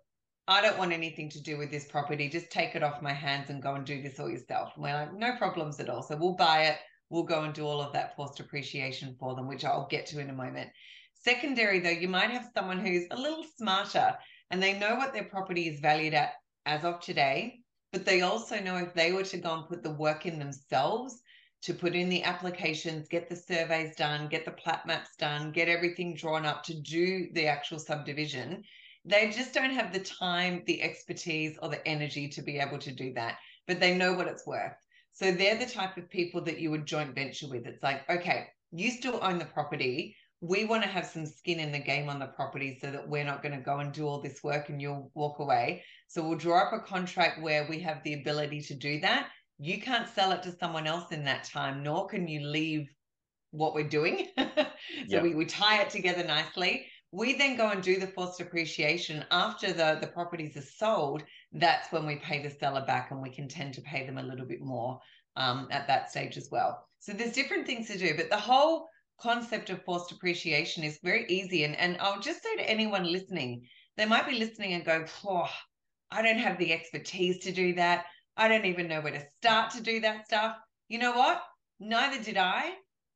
I 0.47 0.61
don't 0.61 0.77
want 0.77 0.91
anything 0.91 1.29
to 1.29 1.41
do 1.41 1.57
with 1.57 1.71
this 1.71 1.85
property. 1.85 2.27
Just 2.27 2.49
take 2.49 2.75
it 2.75 2.83
off 2.83 3.01
my 3.01 3.13
hands 3.13 3.49
and 3.49 3.61
go 3.61 3.75
and 3.75 3.85
do 3.85 4.01
this 4.01 4.19
all 4.19 4.29
yourself. 4.29 4.71
And 4.75 4.83
we're 4.83 4.93
like, 4.93 5.13
no 5.13 5.37
problems 5.37 5.79
at 5.79 5.89
all. 5.89 6.03
So 6.03 6.17
we'll 6.17 6.35
buy 6.35 6.63
it. 6.65 6.77
We'll 7.09 7.23
go 7.23 7.43
and 7.43 7.53
do 7.53 7.65
all 7.65 7.81
of 7.81 7.93
that 7.93 8.15
forced 8.15 8.39
appreciation 8.39 9.15
for 9.19 9.35
them, 9.35 9.47
which 9.47 9.63
I'll 9.63 9.87
get 9.89 10.05
to 10.07 10.19
in 10.19 10.29
a 10.29 10.33
moment. 10.33 10.69
Secondary, 11.23 11.79
though, 11.79 11.89
you 11.89 12.07
might 12.07 12.31
have 12.31 12.49
someone 12.53 12.79
who's 12.79 13.05
a 13.11 13.15
little 13.15 13.45
smarter 13.55 14.17
and 14.49 14.61
they 14.61 14.79
know 14.79 14.95
what 14.95 15.13
their 15.13 15.25
property 15.25 15.67
is 15.67 15.79
valued 15.79 16.15
at 16.15 16.33
as 16.65 16.83
of 16.83 16.99
today, 16.99 17.59
but 17.91 18.05
they 18.05 18.21
also 18.21 18.59
know 18.59 18.77
if 18.77 18.93
they 18.93 19.11
were 19.11 19.23
to 19.23 19.37
go 19.37 19.53
and 19.53 19.67
put 19.67 19.83
the 19.83 19.93
work 19.93 20.25
in 20.25 20.39
themselves 20.39 21.21
to 21.61 21.75
put 21.75 21.93
in 21.93 22.09
the 22.09 22.23
applications, 22.23 23.07
get 23.07 23.29
the 23.29 23.35
surveys 23.35 23.95
done, 23.95 24.27
get 24.29 24.45
the 24.45 24.51
plat 24.51 24.85
maps 24.87 25.15
done, 25.17 25.51
get 25.51 25.69
everything 25.69 26.15
drawn 26.15 26.43
up 26.45 26.63
to 26.63 26.73
do 26.73 27.27
the 27.33 27.45
actual 27.45 27.77
subdivision. 27.77 28.63
They 29.05 29.29
just 29.29 29.53
don't 29.53 29.71
have 29.71 29.93
the 29.93 29.99
time, 29.99 30.63
the 30.65 30.81
expertise, 30.81 31.57
or 31.61 31.69
the 31.69 31.87
energy 31.87 32.29
to 32.29 32.41
be 32.41 32.57
able 32.57 32.79
to 32.79 32.91
do 32.91 33.13
that, 33.13 33.37
but 33.67 33.79
they 33.79 33.95
know 33.95 34.13
what 34.13 34.27
it's 34.27 34.47
worth. 34.47 34.73
So 35.13 35.31
they're 35.31 35.57
the 35.57 35.65
type 35.67 35.97
of 35.97 36.09
people 36.09 36.41
that 36.41 36.59
you 36.59 36.71
would 36.71 36.87
joint 36.87 37.13
venture 37.13 37.47
with. 37.47 37.67
It's 37.67 37.83
like, 37.83 38.09
okay, 38.09 38.47
you 38.71 38.89
still 38.89 39.19
own 39.21 39.37
the 39.37 39.45
property. 39.45 40.15
We 40.41 40.65
want 40.65 40.83
to 40.83 40.89
have 40.89 41.05
some 41.05 41.25
skin 41.25 41.59
in 41.59 41.71
the 41.71 41.79
game 41.79 42.09
on 42.09 42.19
the 42.19 42.25
property 42.25 42.77
so 42.81 42.91
that 42.91 43.07
we're 43.07 43.23
not 43.23 43.43
going 43.43 43.55
to 43.55 43.63
go 43.63 43.77
and 43.77 43.93
do 43.93 44.07
all 44.07 44.19
this 44.19 44.43
work 44.43 44.69
and 44.69 44.81
you'll 44.81 45.11
walk 45.13 45.39
away. 45.39 45.83
So 46.07 46.27
we'll 46.27 46.37
draw 46.37 46.65
up 46.65 46.73
a 46.73 46.79
contract 46.79 47.41
where 47.41 47.67
we 47.69 47.79
have 47.79 48.03
the 48.03 48.15
ability 48.15 48.61
to 48.61 48.73
do 48.73 48.99
that 49.01 49.27
you 49.61 49.79
can't 49.79 50.09
sell 50.09 50.31
it 50.31 50.41
to 50.41 50.51
someone 50.51 50.87
else 50.87 51.11
in 51.11 51.23
that 51.23 51.43
time, 51.43 51.83
nor 51.83 52.07
can 52.07 52.27
you 52.27 52.41
leave 52.41 52.89
what 53.51 53.75
we're 53.75 53.87
doing. 53.87 54.27
so 54.37 54.65
yeah. 55.07 55.21
we, 55.21 55.35
we 55.35 55.45
tie 55.45 55.81
it 55.81 55.91
together 55.91 56.23
nicely. 56.23 56.87
We 57.11 57.37
then 57.37 57.57
go 57.57 57.69
and 57.69 57.83
do 57.83 57.99
the 57.99 58.07
forced 58.07 58.41
appreciation 58.41 59.23
after 59.29 59.71
the, 59.71 59.99
the 60.01 60.07
properties 60.07 60.57
are 60.57 60.61
sold. 60.61 61.23
That's 61.51 61.91
when 61.91 62.07
we 62.07 62.15
pay 62.15 62.41
the 62.41 62.49
seller 62.49 62.83
back 62.87 63.11
and 63.11 63.21
we 63.21 63.29
can 63.29 63.47
tend 63.47 63.75
to 63.75 63.81
pay 63.81 64.03
them 64.03 64.17
a 64.17 64.23
little 64.23 64.47
bit 64.47 64.61
more 64.61 64.99
um, 65.35 65.67
at 65.69 65.85
that 65.87 66.09
stage 66.09 66.37
as 66.37 66.49
well. 66.51 66.87
So 66.97 67.13
there's 67.13 67.33
different 67.33 67.67
things 67.67 67.87
to 67.89 67.99
do, 67.99 68.15
but 68.17 68.31
the 68.31 68.37
whole 68.37 68.87
concept 69.21 69.69
of 69.69 69.83
forced 69.83 70.11
appreciation 70.11 70.83
is 70.83 70.99
very 71.03 71.25
easy. 71.27 71.63
And, 71.63 71.75
and 71.77 71.97
I'll 71.99 72.19
just 72.19 72.43
say 72.43 72.55
to 72.57 72.69
anyone 72.69 73.11
listening, 73.11 73.61
they 73.97 74.05
might 74.05 74.27
be 74.27 74.39
listening 74.39 74.73
and 74.73 74.85
go, 74.85 75.05
oh, 75.25 75.49
I 76.11 76.21
don't 76.21 76.39
have 76.39 76.57
the 76.57 76.73
expertise 76.73 77.39
to 77.43 77.51
do 77.51 77.73
that. 77.75 78.05
I 78.37 78.47
don't 78.47 78.65
even 78.65 78.87
know 78.87 79.01
where 79.01 79.13
to 79.13 79.25
start 79.37 79.71
to 79.71 79.81
do 79.81 79.99
that 80.01 80.25
stuff. 80.25 80.55
You 80.87 80.99
know 80.99 81.13
what? 81.13 81.41
Neither 81.79 82.23
did 82.23 82.37
I, 82.37 82.71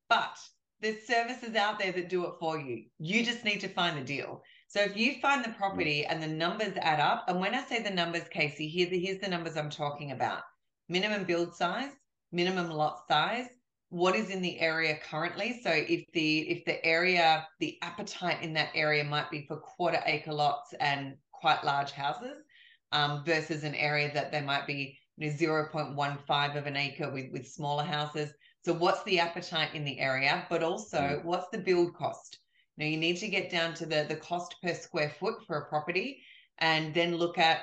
but 0.09 0.37
there's 0.81 1.07
services 1.07 1.55
out 1.55 1.79
there 1.79 1.91
that 1.91 2.09
do 2.09 2.25
it 2.25 2.33
for 2.39 2.59
you. 2.59 2.85
You 2.99 3.23
just 3.23 3.43
need 3.43 3.61
to 3.61 3.67
find 3.67 3.97
the 3.97 4.03
deal. 4.03 4.41
So 4.67 4.81
if 4.81 4.97
you 4.97 5.15
find 5.21 5.43
the 5.43 5.49
mm. 5.49 5.57
property 5.57 6.05
and 6.05 6.21
the 6.21 6.27
numbers 6.27 6.73
add 6.81 6.99
up, 6.99 7.25
and 7.27 7.39
when 7.39 7.55
I 7.55 7.63
say 7.63 7.81
the 7.81 7.89
numbers, 7.89 8.27
Casey, 8.29 8.67
here 8.67 8.89
the, 8.89 8.99
here's 8.99 9.21
the 9.21 9.29
numbers 9.29 9.55
I'm 9.55 9.69
talking 9.69 10.11
about: 10.11 10.41
minimum 10.89 11.23
build 11.23 11.55
size, 11.55 11.91
minimum 12.31 12.69
lot 12.69 13.07
size, 13.07 13.47
what 13.95 14.13
is 14.13 14.29
in 14.29 14.41
the 14.41 14.59
area 14.59 14.97
currently. 15.09 15.61
So 15.63 15.71
if 15.71 16.03
the 16.11 16.39
if 16.39 16.65
the 16.65 16.85
area, 16.85 17.47
the 17.61 17.77
appetite 17.81 18.41
in 18.41 18.51
that 18.55 18.71
area 18.75 19.05
might 19.05 19.31
be 19.31 19.45
for 19.47 19.55
quarter 19.55 20.01
acre 20.05 20.33
lots 20.33 20.73
and 20.81 21.15
quite 21.31 21.63
large 21.63 21.91
houses, 21.91 22.43
um, 22.91 23.23
versus 23.23 23.63
an 23.63 23.73
area 23.75 24.13
that 24.13 24.33
there 24.33 24.43
might 24.43 24.67
be 24.67 24.97
you 25.15 25.29
know, 25.29 25.33
0.15 25.33 26.57
of 26.57 26.67
an 26.67 26.75
acre 26.75 27.09
with, 27.09 27.31
with 27.31 27.47
smaller 27.47 27.85
houses. 27.85 28.33
So 28.65 28.73
what's 28.73 29.01
the 29.03 29.19
appetite 29.19 29.73
in 29.73 29.85
the 29.85 29.97
area, 29.97 30.45
but 30.49 30.61
also 30.61 30.97
mm. 30.97 31.23
what's 31.23 31.47
the 31.49 31.57
build 31.57 31.95
cost? 31.95 32.39
Now 32.77 32.87
you 32.87 32.97
need 32.97 33.15
to 33.17 33.29
get 33.29 33.49
down 33.49 33.75
to 33.75 33.85
the, 33.85 34.05
the 34.09 34.17
cost 34.17 34.57
per 34.61 34.73
square 34.73 35.13
foot 35.21 35.35
for 35.47 35.57
a 35.59 35.69
property 35.69 36.19
and 36.57 36.93
then 36.93 37.15
look 37.15 37.37
at 37.37 37.61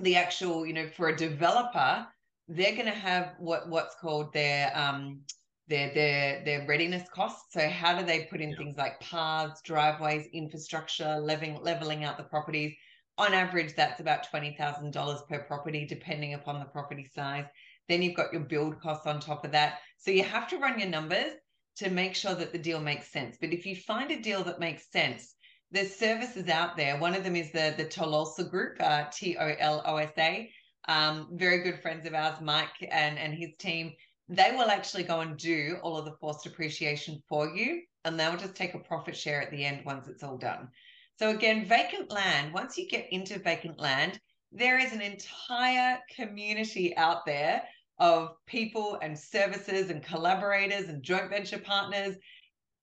the 0.00 0.16
actual, 0.16 0.66
you 0.66 0.74
know, 0.74 0.88
for 0.88 1.08
a 1.08 1.16
developer, 1.16 2.06
they're 2.50 2.74
going 2.74 2.86
to 2.86 2.92
have 2.92 3.34
what 3.38 3.68
what's 3.68 3.94
called 3.94 4.32
their 4.32 4.76
um 4.76 5.20
their 5.68 5.92
their 5.94 6.44
their 6.44 6.66
readiness 6.66 7.08
costs. 7.14 7.52
So 7.52 7.68
how 7.68 7.98
do 7.98 8.04
they 8.04 8.24
put 8.24 8.40
in 8.40 8.50
yeah. 8.50 8.56
things 8.56 8.76
like 8.76 9.00
paths, 9.00 9.60
driveways, 9.62 10.26
infrastructure, 10.32 11.18
leveling 11.20 11.58
leveling 11.62 12.04
out 12.04 12.16
the 12.16 12.24
properties? 12.24 12.74
on 13.20 13.34
average, 13.34 13.74
that's 13.76 14.00
about 14.00 14.26
$20,000 14.32 15.28
per 15.28 15.40
property, 15.40 15.84
depending 15.86 16.32
upon 16.34 16.58
the 16.58 16.64
property 16.64 17.06
size. 17.14 17.44
Then 17.86 18.00
you've 18.00 18.16
got 18.16 18.32
your 18.32 18.42
build 18.42 18.80
costs 18.80 19.06
on 19.06 19.20
top 19.20 19.44
of 19.44 19.52
that. 19.52 19.78
So 19.98 20.10
you 20.10 20.24
have 20.24 20.48
to 20.48 20.58
run 20.58 20.78
your 20.78 20.88
numbers 20.88 21.32
to 21.76 21.90
make 21.90 22.14
sure 22.14 22.34
that 22.34 22.52
the 22.52 22.58
deal 22.58 22.80
makes 22.80 23.12
sense. 23.12 23.36
But 23.38 23.52
if 23.52 23.66
you 23.66 23.76
find 23.76 24.10
a 24.10 24.20
deal 24.20 24.42
that 24.44 24.58
makes 24.58 24.90
sense, 24.90 25.34
there's 25.70 25.94
services 25.94 26.48
out 26.48 26.78
there. 26.78 26.98
One 26.98 27.14
of 27.14 27.22
them 27.22 27.36
is 27.36 27.52
the 27.52 27.74
the 27.76 27.84
Tolosa 27.84 28.50
Group, 28.50 28.76
uh, 28.80 29.04
T 29.12 29.36
O 29.38 29.54
L 29.58 29.82
O 29.84 29.96
S 29.96 30.12
A. 30.18 30.50
Um, 30.90 31.28
very 31.34 31.62
good 31.62 31.80
friends 31.80 32.04
of 32.04 32.14
ours, 32.14 32.40
Mike 32.40 32.88
and 32.90 33.16
and 33.16 33.32
his 33.32 33.54
team. 33.58 33.92
They 34.28 34.50
will 34.50 34.70
actually 34.70 35.04
go 35.04 35.20
and 35.20 35.36
do 35.36 35.78
all 35.82 35.96
of 35.96 36.04
the 36.04 36.16
forced 36.20 36.46
appreciation 36.46 37.22
for 37.28 37.48
you, 37.48 37.82
and 38.04 38.18
they 38.18 38.28
will 38.28 38.36
just 38.36 38.56
take 38.56 38.74
a 38.74 38.80
profit 38.80 39.16
share 39.16 39.40
at 39.40 39.52
the 39.52 39.64
end 39.64 39.84
once 39.84 40.08
it's 40.08 40.24
all 40.24 40.36
done. 40.36 40.68
So 41.16 41.30
again, 41.30 41.64
vacant 41.64 42.10
land, 42.10 42.52
once 42.52 42.76
you 42.76 42.88
get 42.88 43.06
into 43.12 43.38
vacant 43.38 43.78
land, 43.78 44.18
there 44.50 44.80
is 44.80 44.92
an 44.92 45.00
entire 45.00 46.00
community 46.16 46.96
out 46.96 47.24
there 47.24 47.62
of 48.00 48.34
people 48.46 48.98
and 49.00 49.16
services 49.16 49.90
and 49.90 50.02
collaborators 50.02 50.88
and 50.88 51.04
joint 51.04 51.30
venture 51.30 51.58
partners. 51.58 52.16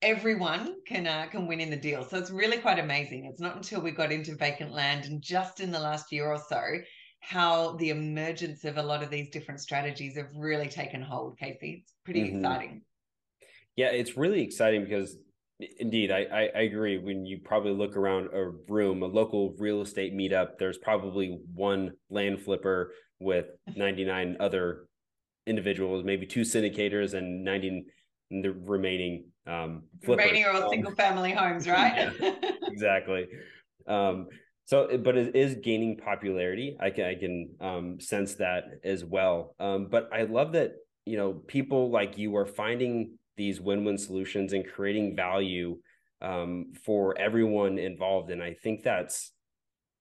Everyone 0.00 0.76
can 0.86 1.06
uh, 1.06 1.26
can 1.26 1.46
win 1.46 1.60
in 1.60 1.68
the 1.68 1.76
deal. 1.76 2.04
So 2.04 2.16
it's 2.16 2.30
really 2.30 2.56
quite 2.56 2.78
amazing. 2.78 3.26
It's 3.26 3.40
not 3.40 3.56
until 3.56 3.82
we 3.82 3.90
got 3.90 4.12
into 4.12 4.34
vacant 4.34 4.72
land 4.72 5.04
and 5.04 5.20
just 5.20 5.60
in 5.60 5.70
the 5.70 5.80
last 5.80 6.10
year 6.10 6.28
or 6.28 6.38
so 6.48 6.62
how 7.20 7.72
the 7.72 7.90
emergence 7.90 8.64
of 8.64 8.76
a 8.78 8.82
lot 8.82 9.02
of 9.02 9.10
these 9.10 9.28
different 9.30 9.60
strategies 9.60 10.16
have 10.16 10.30
really 10.36 10.68
taken 10.68 11.02
hold, 11.02 11.38
Casey. 11.38 11.82
It's 11.82 11.94
pretty 12.04 12.22
mm-hmm. 12.22 12.38
exciting. 12.38 12.82
Yeah, 13.76 13.90
it's 13.90 14.16
really 14.16 14.42
exciting 14.42 14.84
because 14.84 15.16
Indeed, 15.80 16.12
I, 16.12 16.20
I, 16.32 16.50
I 16.54 16.60
agree. 16.62 16.98
When 16.98 17.26
you 17.26 17.38
probably 17.38 17.72
look 17.72 17.96
around 17.96 18.28
a 18.32 18.50
room, 18.68 19.02
a 19.02 19.06
local 19.06 19.56
real 19.58 19.82
estate 19.82 20.14
meetup, 20.14 20.58
there's 20.58 20.78
probably 20.78 21.40
one 21.52 21.92
land 22.10 22.40
flipper 22.40 22.92
with 23.18 23.46
99 23.76 24.36
other 24.38 24.86
individuals, 25.46 26.04
maybe 26.04 26.26
two 26.26 26.42
syndicators 26.42 27.14
and 27.14 27.44
90 27.44 27.86
the 28.30 28.52
remaining 28.52 29.24
um 29.46 29.84
flippers. 30.04 30.26
remaining 30.26 30.44
are 30.44 30.52
all 30.52 30.70
single 30.70 30.94
family 30.94 31.32
homes, 31.32 31.66
right? 31.68 32.12
yeah, 32.20 32.32
exactly. 32.64 33.26
Um, 33.86 34.28
so, 34.68 34.98
but 34.98 35.16
it 35.16 35.34
is 35.34 35.54
gaining 35.62 35.96
popularity. 35.96 36.76
I 36.78 36.90
can 36.90 37.04
I 37.06 37.14
can 37.14 37.54
um, 37.58 38.00
sense 38.00 38.34
that 38.34 38.64
as 38.84 39.02
well. 39.02 39.54
Um, 39.58 39.88
but 39.90 40.10
I 40.12 40.24
love 40.24 40.52
that 40.52 40.72
you 41.06 41.16
know 41.16 41.32
people 41.32 41.90
like 41.90 42.18
you 42.18 42.36
are 42.36 42.44
finding 42.44 43.16
these 43.38 43.62
win-win 43.62 43.96
solutions 43.96 44.52
and 44.52 44.68
creating 44.68 45.16
value 45.16 45.78
um, 46.20 46.72
for 46.84 47.16
everyone 47.18 47.78
involved 47.78 48.30
and 48.30 48.42
i 48.42 48.52
think 48.52 48.82
that's 48.82 49.32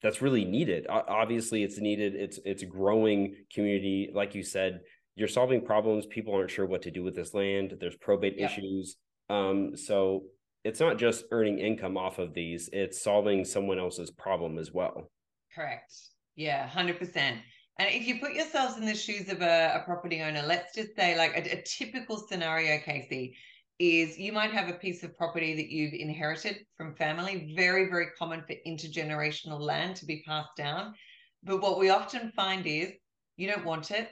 that's 0.04 0.22
really 0.22 0.44
needed 0.44 0.86
obviously 0.90 1.64
it's 1.64 1.80
needed 1.80 2.14
it's 2.14 2.40
it's 2.44 2.64
growing 2.64 3.36
community 3.54 4.10
like 4.14 4.36
you 4.36 4.44
said 4.44 4.82
you're 5.16 5.30
solving 5.30 5.64
problems 5.64 6.06
people 6.08 6.36
aren't 6.36 6.52
sure 6.52 6.66
what 6.66 6.82
to 6.82 6.92
do 6.92 7.04
with 7.04 7.16
this 7.16 7.34
land 7.34 7.78
there's 7.80 7.96
probate 7.96 8.38
yep. 8.38 8.52
issues 8.52 8.98
um, 9.30 9.76
so 9.76 10.24
it's 10.64 10.80
not 10.80 10.98
just 10.98 11.26
earning 11.32 11.60
income 11.60 11.98
off 11.98 12.20
of 12.20 12.34
these 12.34 12.70
it's 12.74 13.02
solving 13.02 13.46
someone 13.46 13.80
else's 13.80 14.12
problem 14.12 14.58
as 14.58 14.72
well. 14.72 15.10
Correct. 15.56 15.94
Yeah 16.36 16.70
100% 16.70 17.40
and 17.80 17.90
if 17.90 18.08
you 18.08 18.20
put 18.20 18.34
yourselves 18.34 18.78
in 18.78 18.86
the 18.86 18.96
shoes 18.96 19.30
of 19.30 19.42
a, 19.42 19.74
a 19.76 19.84
property 19.86 20.22
owner, 20.22 20.42
let's 20.42 20.74
just 20.74 20.96
say 20.96 21.16
like 21.16 21.38
a, 21.38 21.60
a 21.60 21.62
typical 21.62 22.18
scenario, 22.18 22.80
Casey, 22.80 23.36
is 23.78 24.18
you 24.18 24.34
might 24.34 24.52
have 24.52 24.70
a 24.70 24.80
piece 24.80 25.04
of 25.04 25.16
property 25.16 25.56
that 25.56 25.70
you've 25.70 25.94
inherited 25.94 26.66
from 26.76 26.96
family, 26.96 27.54
very, 27.56 27.88
very 27.88 28.08
common 28.18 28.44
for 28.48 28.56
intergenerational 28.66 29.60
land 29.60 29.96
to 29.98 30.06
be 30.06 30.24
passed 30.28 30.56
down. 30.58 30.96
But 31.44 31.62
what 31.62 31.78
we 31.78 31.90
often 31.90 32.32
find 32.32 32.66
is 32.66 32.94
you 33.36 33.48
don't 33.48 33.66
want 33.66 33.92
it, 33.92 34.10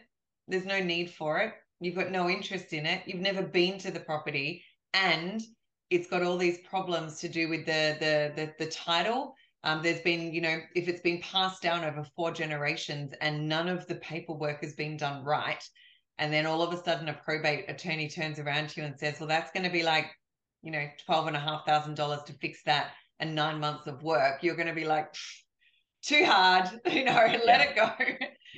there's 0.47 0.65
no 0.65 0.79
need 0.79 1.09
for 1.09 1.39
it, 1.39 1.53
you've 1.79 1.95
got 1.95 2.11
no 2.11 2.29
interest 2.29 2.71
in 2.73 2.85
it, 2.85 3.01
you've 3.07 3.21
never 3.21 3.41
been 3.41 3.79
to 3.79 3.89
the 3.89 3.99
property, 3.99 4.63
and 4.93 5.41
it's 5.95 6.07
got 6.07 6.23
all 6.23 6.37
these 6.37 6.59
problems 6.59 7.19
to 7.19 7.29
do 7.29 7.49
with 7.49 7.65
the 7.65 7.97
the 7.99 8.31
the, 8.35 8.65
the 8.65 8.71
title 8.71 9.35
um, 9.65 9.81
there's 9.81 10.01
been, 10.01 10.31
you 10.31 10.41
know, 10.41 10.59
if 10.75 10.87
it's 10.87 11.01
been 11.01 11.19
passed 11.21 11.63
down 11.63 11.83
over 11.83 12.05
four 12.15 12.31
generations 12.31 13.15
and 13.19 13.49
none 13.49 13.67
of 13.67 13.87
the 13.87 13.95
paperwork 13.95 14.61
has 14.61 14.75
been 14.75 14.95
done 14.95 15.23
right, 15.23 15.61
and 16.19 16.31
then 16.31 16.45
all 16.45 16.61
of 16.61 16.71
a 16.71 16.83
sudden 16.83 17.09
a 17.09 17.13
probate 17.13 17.65
attorney 17.67 18.07
turns 18.07 18.37
around 18.37 18.69
to 18.69 18.81
you 18.81 18.85
and 18.85 18.97
says, 18.97 19.19
well, 19.19 19.27
that's 19.27 19.51
going 19.51 19.63
to 19.63 19.71
be 19.71 19.81
like, 19.81 20.05
you 20.61 20.71
know, 20.71 20.85
twelve 21.05 21.25
and 21.25 21.35
a 21.35 21.39
half 21.39 21.65
thousand 21.65 21.95
dollars 21.95 22.21
to 22.27 22.33
fix 22.33 22.61
that 22.67 22.91
and 23.19 23.33
nine 23.33 23.59
months 23.59 23.87
of 23.87 24.03
work, 24.03 24.43
you're 24.43 24.55
going 24.55 24.67
to 24.67 24.73
be 24.73 24.85
like, 24.85 25.11
too 26.03 26.23
hard, 26.25 26.69
you 26.91 27.03
know, 27.03 27.13
let 27.45 27.59
yeah. 27.59 27.63
it 27.63 27.75
go. 27.75 27.91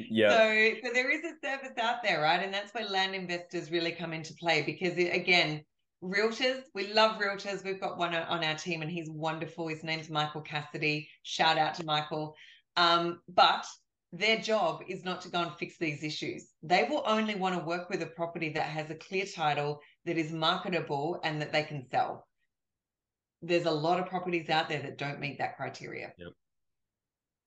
Yeah. 0.09 0.29
So, 0.29 0.87
so 0.87 0.93
there 0.93 1.09
is 1.09 1.21
a 1.23 1.47
service 1.47 1.77
out 1.81 2.03
there, 2.03 2.21
right? 2.21 2.43
And 2.43 2.53
that's 2.53 2.73
where 2.73 2.85
land 2.85 3.15
investors 3.15 3.71
really 3.71 3.93
come 3.93 4.11
into 4.11 4.33
play 4.33 4.61
because, 4.61 4.97
it, 4.97 5.15
again, 5.15 5.63
realtors. 6.03 6.61
We 6.73 6.93
love 6.93 7.19
realtors. 7.19 7.63
We've 7.63 7.81
got 7.81 7.97
one 7.97 8.13
on 8.13 8.43
our 8.43 8.55
team 8.55 8.81
and 8.81 8.91
he's 8.91 9.09
wonderful. 9.09 9.67
His 9.67 9.83
name's 9.83 10.09
Michael 10.09 10.41
Cassidy. 10.41 11.09
Shout 11.23 11.57
out 11.57 11.75
to 11.75 11.85
Michael. 11.85 12.35
Um, 12.75 13.21
but 13.27 13.65
their 14.13 14.37
job 14.37 14.83
is 14.87 15.03
not 15.03 15.21
to 15.21 15.29
go 15.29 15.41
and 15.41 15.51
fix 15.57 15.77
these 15.77 16.03
issues. 16.03 16.47
They 16.63 16.85
will 16.89 17.03
only 17.05 17.35
want 17.35 17.55
to 17.57 17.65
work 17.65 17.89
with 17.89 18.01
a 18.01 18.07
property 18.07 18.49
that 18.49 18.63
has 18.63 18.89
a 18.89 18.95
clear 18.95 19.25
title, 19.25 19.81
that 20.05 20.17
is 20.17 20.31
marketable, 20.31 21.19
and 21.23 21.41
that 21.41 21.51
they 21.51 21.63
can 21.63 21.85
sell. 21.91 22.27
There's 23.41 23.65
a 23.65 23.71
lot 23.71 23.99
of 23.99 24.07
properties 24.07 24.49
out 24.49 24.69
there 24.69 24.81
that 24.81 24.97
don't 24.97 25.19
meet 25.19 25.37
that 25.39 25.57
criteria. 25.57 26.13
Yep. 26.17 26.29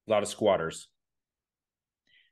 A 0.06 0.10
lot 0.10 0.22
of 0.22 0.28
squatters. 0.28 0.88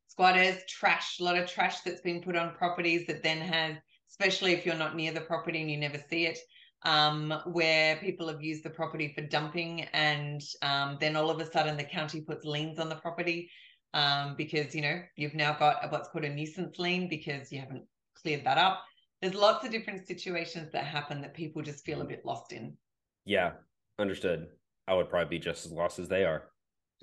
Squatters, 0.08 0.58
trash, 0.68 1.18
a 1.20 1.24
lot 1.24 1.38
of 1.38 1.48
trash 1.48 1.80
that's 1.80 2.00
been 2.00 2.20
put 2.20 2.36
on 2.36 2.54
properties 2.54 3.06
that 3.06 3.22
then 3.22 3.38
has 3.38 3.76
especially 4.18 4.52
if 4.52 4.66
you're 4.66 4.74
not 4.74 4.96
near 4.96 5.12
the 5.12 5.20
property 5.20 5.60
and 5.60 5.70
you 5.70 5.76
never 5.76 5.98
see 6.10 6.26
it, 6.26 6.38
um, 6.84 7.32
where 7.46 7.96
people 7.96 8.28
have 8.28 8.42
used 8.42 8.64
the 8.64 8.70
property 8.70 9.12
for 9.14 9.22
dumping, 9.22 9.82
and 9.92 10.42
um, 10.62 10.96
then 11.00 11.16
all 11.16 11.30
of 11.30 11.40
a 11.40 11.50
sudden 11.50 11.76
the 11.76 11.84
county 11.84 12.20
puts 12.20 12.44
liens 12.44 12.78
on 12.78 12.88
the 12.88 12.96
property 12.96 13.50
um, 13.94 14.34
because 14.36 14.74
you 14.74 14.82
know 14.82 15.00
you've 15.16 15.34
now 15.34 15.56
got 15.56 15.90
what's 15.90 16.08
called 16.08 16.24
a 16.24 16.28
nuisance 16.28 16.78
lien 16.78 17.08
because 17.08 17.52
you 17.52 17.60
haven't 17.60 17.84
cleared 18.20 18.44
that 18.44 18.58
up. 18.58 18.82
There's 19.22 19.34
lots 19.34 19.64
of 19.64 19.72
different 19.72 20.06
situations 20.06 20.70
that 20.72 20.84
happen 20.84 21.20
that 21.22 21.34
people 21.34 21.62
just 21.62 21.84
feel 21.84 22.00
a 22.00 22.04
bit 22.04 22.24
lost 22.24 22.52
in. 22.52 22.76
Yeah, 23.24 23.52
understood. 23.98 24.48
I 24.86 24.94
would 24.94 25.10
probably 25.10 25.38
be 25.38 25.42
just 25.42 25.66
as 25.66 25.72
lost 25.72 25.98
as 25.98 26.08
they 26.08 26.24
are. 26.24 26.44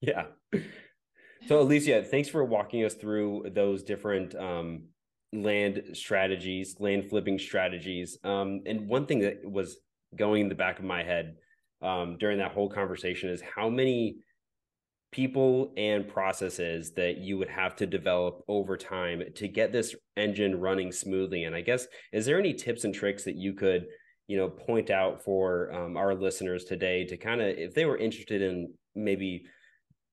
yeah. 0.00 0.24
So 1.46 1.60
Alicia, 1.60 2.04
thanks 2.04 2.28
for 2.28 2.44
walking 2.44 2.84
us 2.84 2.94
through 2.94 3.50
those 3.54 3.82
different 3.82 4.34
um, 4.34 4.84
land 5.32 5.82
strategies, 5.94 6.76
land 6.78 7.08
flipping 7.08 7.38
strategies. 7.38 8.18
Um, 8.22 8.62
and 8.66 8.86
one 8.86 9.06
thing 9.06 9.20
that 9.20 9.40
was 9.44 9.78
going 10.14 10.42
in 10.42 10.48
the 10.48 10.54
back 10.54 10.78
of 10.78 10.84
my 10.84 11.02
head 11.02 11.36
um, 11.80 12.16
during 12.18 12.38
that 12.38 12.52
whole 12.52 12.68
conversation 12.68 13.30
is 13.30 13.40
how 13.40 13.68
many 13.68 14.16
people 15.10 15.72
and 15.76 16.08
processes 16.08 16.92
that 16.92 17.18
you 17.18 17.36
would 17.36 17.48
have 17.48 17.76
to 17.76 17.86
develop 17.86 18.42
over 18.48 18.76
time 18.76 19.22
to 19.34 19.46
get 19.46 19.72
this 19.72 19.94
engine 20.16 20.58
running 20.58 20.90
smoothly. 20.90 21.44
And 21.44 21.54
I 21.54 21.60
guess, 21.60 21.86
is 22.12 22.24
there 22.24 22.38
any 22.38 22.54
tips 22.54 22.84
and 22.84 22.94
tricks 22.94 23.24
that 23.24 23.36
you 23.36 23.52
could, 23.52 23.86
you 24.26 24.38
know, 24.38 24.48
point 24.48 24.90
out 24.90 25.22
for 25.22 25.72
um, 25.72 25.96
our 25.96 26.14
listeners 26.14 26.64
today 26.64 27.04
to 27.06 27.16
kind 27.16 27.42
of, 27.42 27.48
if 27.48 27.74
they 27.74 27.84
were 27.84 27.98
interested 27.98 28.40
in 28.40 28.72
maybe 28.94 29.44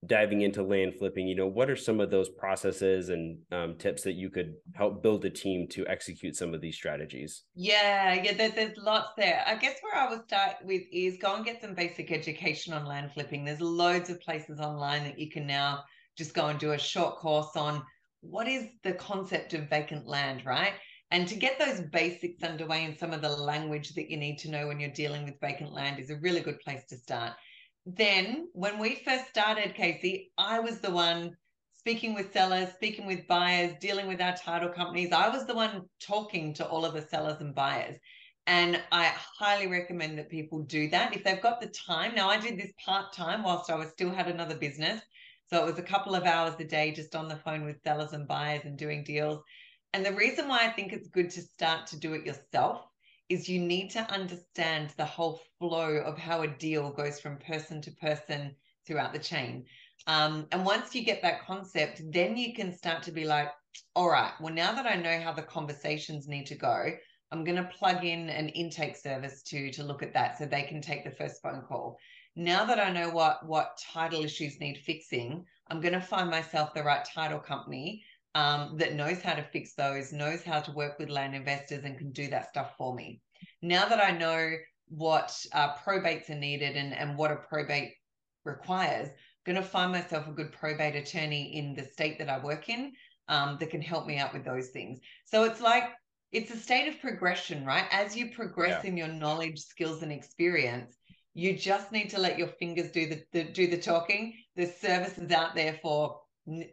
diving 0.06 0.42
into 0.42 0.64
land 0.64 0.96
flipping 0.96 1.28
you 1.28 1.36
know 1.36 1.46
what 1.46 1.70
are 1.70 1.76
some 1.76 2.00
of 2.00 2.10
those 2.10 2.30
processes 2.30 3.10
and 3.10 3.38
um, 3.52 3.76
tips 3.78 4.02
that 4.02 4.14
you 4.14 4.30
could 4.30 4.54
help 4.74 5.04
build 5.04 5.26
a 5.26 5.30
team 5.30 5.68
to 5.68 5.86
execute 5.88 6.36
some 6.36 6.54
of 6.54 6.62
these 6.62 6.76
strategies? 6.76 7.44
Yeah 7.54 8.14
yeah 8.14 8.34
there, 8.34 8.50
there's 8.50 8.78
lots 8.78 9.10
there. 9.18 9.44
I 9.46 9.56
guess 9.56 9.76
where 9.82 9.96
i 9.96 10.10
would 10.10 10.24
start 10.24 10.56
with 10.64 10.84
is 10.92 11.18
go 11.22 11.36
and 11.36 11.46
get 11.46 11.62
some 11.62 11.74
basic 11.74 12.12
education 12.12 12.74
on 12.74 12.86
land 12.86 13.12
flipping. 13.12 13.44
There's 13.44 13.62
loads 13.62 14.10
of 14.10 14.22
places 14.22 14.60
online 14.60 15.04
that 15.04 15.20
you 15.20 15.30
can 15.30 15.46
now 15.46 15.84
just 16.18 16.34
go 16.34 16.48
and 16.48 16.60
do 16.60 16.72
a 16.72 16.78
short 16.78 17.18
course 17.18 17.56
on 17.56 17.84
what 18.22 18.48
is 18.48 18.68
the 18.84 18.94
concept 18.94 19.54
of 19.54 19.70
vacant 19.70 20.08
land 20.08 20.46
right? 20.46 20.74
And 21.12 21.28
to 21.28 21.36
get 21.36 21.60
those 21.60 21.82
basics 21.82 22.44
underway 22.44 22.86
and 22.86 22.98
some 22.98 23.12
of 23.12 23.22
the 23.22 23.30
language 23.30 23.96
that 23.96 24.12
you 24.12 24.18
need 24.18 24.38
to 24.40 24.52
know 24.52 24.68
when 24.68 24.80
you're 24.80 24.92
dealing 24.92 25.26
with 25.26 25.42
vacant 25.42 25.74
land 25.74 26.00
is 26.00 26.12
a 26.12 26.20
really 26.20 26.40
good 26.40 26.60
place 26.60 26.86
to 26.90 26.98
start 26.98 27.34
then 27.96 28.50
when 28.54 28.78
we 28.78 29.02
first 29.06 29.28
started, 29.30 29.74
Casey, 29.74 30.32
I 30.38 30.60
was 30.60 30.80
the 30.80 30.92
one 30.92 31.36
speaking 31.74 32.14
with 32.14 32.34
sellers, 32.34 32.70
speaking 32.74 33.08
with 33.08 33.28
buyers, 33.28 33.74
dealing 33.80 34.08
with 34.08 34.22
our 34.22 34.36
title 34.36 34.70
companies. 34.70 35.12
I 35.12 35.30
was 35.30 35.46
the 35.46 35.56
one 35.56 35.84
talking 36.00 36.54
to 36.56 36.68
all 36.68 36.86
of 36.86 36.94
the 36.94 37.02
sellers 37.02 37.40
and 37.40 37.56
buyers. 37.56 37.98
And 38.48 38.82
I 38.92 39.14
highly 39.38 39.68
recommend 39.68 40.18
that 40.18 40.30
people 40.30 40.64
do 40.64 40.90
that 40.90 41.16
if 41.16 41.24
they've 41.24 41.42
got 41.42 41.62
the 41.62 41.68
time. 41.68 42.16
Now, 42.16 42.30
I 42.30 42.40
did 42.40 42.58
this 42.58 42.74
part 42.84 43.14
time 43.14 43.44
whilst 43.44 43.70
I 43.70 43.76
was 43.76 43.90
still 43.90 44.12
had 44.12 44.28
another 44.28 44.56
business. 44.56 45.02
So 45.50 45.62
it 45.64 45.66
was 45.70 45.80
a 45.80 45.84
couple 45.84 46.16
of 46.16 46.26
hours 46.26 46.56
a 46.60 46.64
day 46.64 46.92
just 46.92 47.16
on 47.16 47.28
the 47.28 47.38
phone 47.38 47.64
with 47.64 47.82
sellers 47.84 48.14
and 48.14 48.28
buyers 48.28 48.62
and 48.66 48.78
doing 48.78 49.04
deals. 49.04 49.42
And 49.94 50.06
the 50.06 50.14
reason 50.14 50.48
why 50.48 50.66
I 50.66 50.70
think 50.70 50.94
it's 50.94 51.08
good 51.08 51.30
to 51.32 51.42
start 51.42 51.88
to 51.88 52.00
do 52.00 52.14
it 52.14 52.26
yourself 52.26 52.86
is 53.30 53.48
you 53.48 53.60
need 53.60 53.90
to 53.92 54.12
understand 54.12 54.92
the 54.98 55.06
whole 55.06 55.40
flow 55.60 55.98
of 55.98 56.18
how 56.18 56.42
a 56.42 56.48
deal 56.48 56.92
goes 56.92 57.20
from 57.20 57.38
person 57.38 57.82
to 57.82 57.92
person 57.92 58.56
throughout 58.86 59.14
the 59.14 59.20
chain. 59.20 59.66
Um, 60.08 60.48
and 60.52 60.66
once 60.66 60.96
you 60.96 61.04
get 61.04 61.22
that 61.22 61.46
concept, 61.46 62.02
then 62.12 62.36
you 62.38 62.54
can 62.54 62.76
start 62.76 63.04
to 63.04 63.12
be 63.12 63.26
like, 63.26 63.50
all 63.96 64.10
right, 64.10 64.32
well, 64.40 64.54
now 64.54 64.72
that 64.74 64.88
I 64.88 64.96
know 64.96 65.20
how 65.20 65.32
the 65.32 65.44
conversations 65.44 66.28
need 66.28 66.48
to 66.48 66.56
go, 66.56 66.92
I'm 67.32 67.44
going 67.44 67.58
to 67.58 67.70
plug 67.78 68.04
in 68.04 68.30
an 68.30 68.50
intake 68.50 68.98
service 68.98 69.44
to 69.44 69.72
to 69.72 69.84
look 69.84 70.02
at 70.02 70.14
that 70.14 70.38
so 70.38 70.46
they 70.46 70.64
can 70.64 70.82
take 70.82 71.04
the 71.04 71.12
first 71.12 71.42
phone 71.44 71.62
call. 71.62 71.98
Now 72.36 72.66
that 72.66 72.80
I 72.80 72.92
know 72.92 73.10
what 73.10 73.46
what 73.46 73.80
title 73.94 74.24
issues 74.24 74.60
need 74.60 74.80
fixing, 74.80 75.46
I'm 75.68 75.82
going 75.82 75.94
to 75.94 76.02
find 76.02 76.30
myself 76.30 76.74
the 76.74 76.84
right 76.84 77.06
title 77.06 77.40
company 77.40 78.04
um, 78.36 78.78
that 78.78 78.96
knows 78.96 79.22
how 79.22 79.34
to 79.34 79.44
fix 79.44 79.74
those, 79.74 80.14
knows 80.14 80.44
how 80.44 80.60
to 80.60 80.72
work 80.72 81.00
with 81.00 81.10
land 81.10 81.36
investors, 81.36 81.84
and 81.84 81.98
can 81.98 82.12
do 82.12 82.28
that 82.30 82.50
stuff 82.50 82.74
for 82.78 82.94
me. 82.94 83.22
Now 83.62 83.88
that 83.88 84.04
I 84.04 84.12
know 84.12 84.54
what 84.88 85.36
uh, 85.54 85.76
probates 85.76 86.30
are 86.30 86.36
needed 86.36 86.76
and, 86.76 86.94
and 86.94 87.18
what 87.18 87.32
a 87.32 87.36
probate 87.36 87.94
requires, 88.46 89.08
I'm 89.08 89.54
going 89.54 89.64
to 89.64 89.68
find 89.68 89.92
myself 89.92 90.28
a 90.28 90.32
good 90.32 90.52
probate 90.52 90.96
attorney 90.96 91.56
in 91.58 91.74
the 91.74 91.84
state 91.84 92.20
that 92.20 92.30
I 92.30 92.40
work 92.40 92.70
in 92.70 92.94
um, 93.28 93.58
that 93.60 93.70
can 93.70 93.82
help 93.82 94.06
me 94.06 94.18
out 94.18 94.34
with 94.34 94.46
those 94.46 94.70
things. 94.70 95.00
So 95.26 95.44
it's 95.44 95.62
like 95.62 95.86
it's 96.32 96.52
a 96.52 96.58
state 96.58 96.88
of 96.88 97.00
progression, 97.00 97.66
right? 97.66 97.86
As 97.92 98.16
you 98.16 98.30
progress 98.30 98.84
yeah. 98.84 98.90
in 98.90 98.98
your 98.98 99.08
knowledge, 99.08 99.60
skills, 99.60 100.04
and 100.04 100.12
experience, 100.12 100.96
you 101.34 101.58
just 101.58 101.92
need 101.92 102.10
to 102.12 102.20
let 102.20 102.38
your 102.38 102.48
fingers 102.48 102.92
do 102.92 103.08
the, 103.08 103.24
the 103.32 103.44
do 103.46 103.68
the 103.68 103.78
talking. 103.78 104.34
There's 104.56 104.76
services 104.76 105.32
out 105.32 105.56
there 105.56 105.80
for 105.82 106.20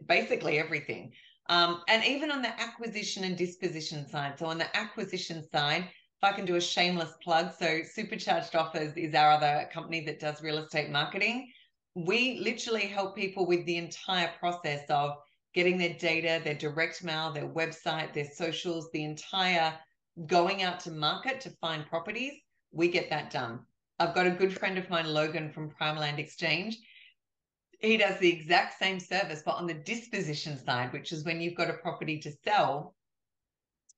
basically 0.07 0.59
everything. 0.59 1.13
Um, 1.49 1.81
and 1.87 2.03
even 2.03 2.29
on 2.31 2.41
the 2.41 2.59
acquisition 2.59 3.23
and 3.23 3.37
disposition 3.37 4.07
side. 4.07 4.37
So 4.37 4.47
on 4.47 4.57
the 4.57 4.75
acquisition 4.75 5.47
side, 5.49 5.83
if 5.83 6.23
I 6.23 6.33
can 6.33 6.45
do 6.45 6.55
a 6.55 6.61
shameless 6.61 7.13
plug, 7.23 7.51
so 7.57 7.81
Supercharged 7.83 8.55
Offers 8.55 8.97
is 8.97 9.13
our 9.13 9.31
other 9.31 9.69
company 9.71 10.03
that 10.05 10.19
does 10.19 10.41
real 10.41 10.57
estate 10.57 10.89
marketing. 10.89 11.51
We 11.95 12.39
literally 12.39 12.87
help 12.87 13.15
people 13.15 13.45
with 13.45 13.65
the 13.65 13.77
entire 13.77 14.31
process 14.39 14.83
of 14.89 15.15
getting 15.53 15.77
their 15.77 15.93
data, 15.93 16.41
their 16.43 16.53
direct 16.53 17.03
mail, 17.03 17.31
their 17.31 17.47
website, 17.47 18.13
their 18.13 18.29
socials, 18.33 18.89
the 18.91 19.03
entire 19.03 19.73
going 20.25 20.63
out 20.63 20.79
to 20.81 20.91
market 20.91 21.39
to 21.41 21.49
find 21.61 21.85
properties. 21.85 22.33
We 22.71 22.89
get 22.89 23.09
that 23.09 23.31
done. 23.31 23.59
I've 23.99 24.15
got 24.15 24.27
a 24.27 24.31
good 24.31 24.57
friend 24.57 24.77
of 24.77 24.89
mine, 24.89 25.11
Logan 25.11 25.51
from 25.51 25.69
Primeland 25.69 26.19
Exchange. 26.19 26.77
He 27.79 27.97
does 27.97 28.17
the 28.19 28.31
exact 28.31 28.79
same 28.79 28.99
service, 28.99 29.43
but 29.45 29.55
on 29.55 29.67
the 29.67 29.73
disposition 29.73 30.57
side, 30.57 30.91
which 30.93 31.11
is 31.11 31.23
when 31.23 31.39
you've 31.39 31.55
got 31.55 31.69
a 31.69 31.73
property 31.73 32.19
to 32.19 32.31
sell, 32.43 32.95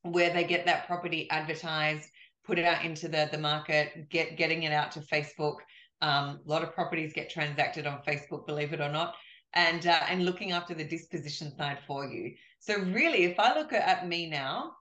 where 0.04 0.34
they 0.34 0.44
get 0.44 0.66
that 0.66 0.86
property 0.86 1.30
advertised, 1.30 2.10
put 2.46 2.60
it 2.60 2.66
out 2.66 2.84
into 2.84 3.08
the, 3.08 3.30
the 3.32 3.38
market, 3.38 4.10
get 4.10 4.38
getting 4.38 4.64
it 4.64 4.74
out 4.74 4.92
to 4.94 5.00
Facebook. 5.00 5.58
Um, 6.02 6.40
a 6.46 6.50
lot 6.50 6.64
of 6.64 6.74
properties 6.74 7.14
get 7.14 7.30
transacted 7.30 7.86
on 7.86 8.02
Facebook, 8.08 8.46
believe 8.48 8.74
it 8.74 8.82
or 8.82 8.92
not, 8.92 9.16
and 9.54 9.86
uh, 9.86 10.02
and 10.10 10.26
looking 10.26 10.52
after 10.52 10.74
the 10.74 10.84
disposition 10.84 11.56
side 11.56 11.80
for 11.88 12.06
you. 12.06 12.36
So 12.60 12.80
really, 12.80 13.24
if 13.24 13.40
I 13.40 13.58
look 13.58 13.72
at 13.72 14.08
me 14.08 14.30
now, 14.30 14.74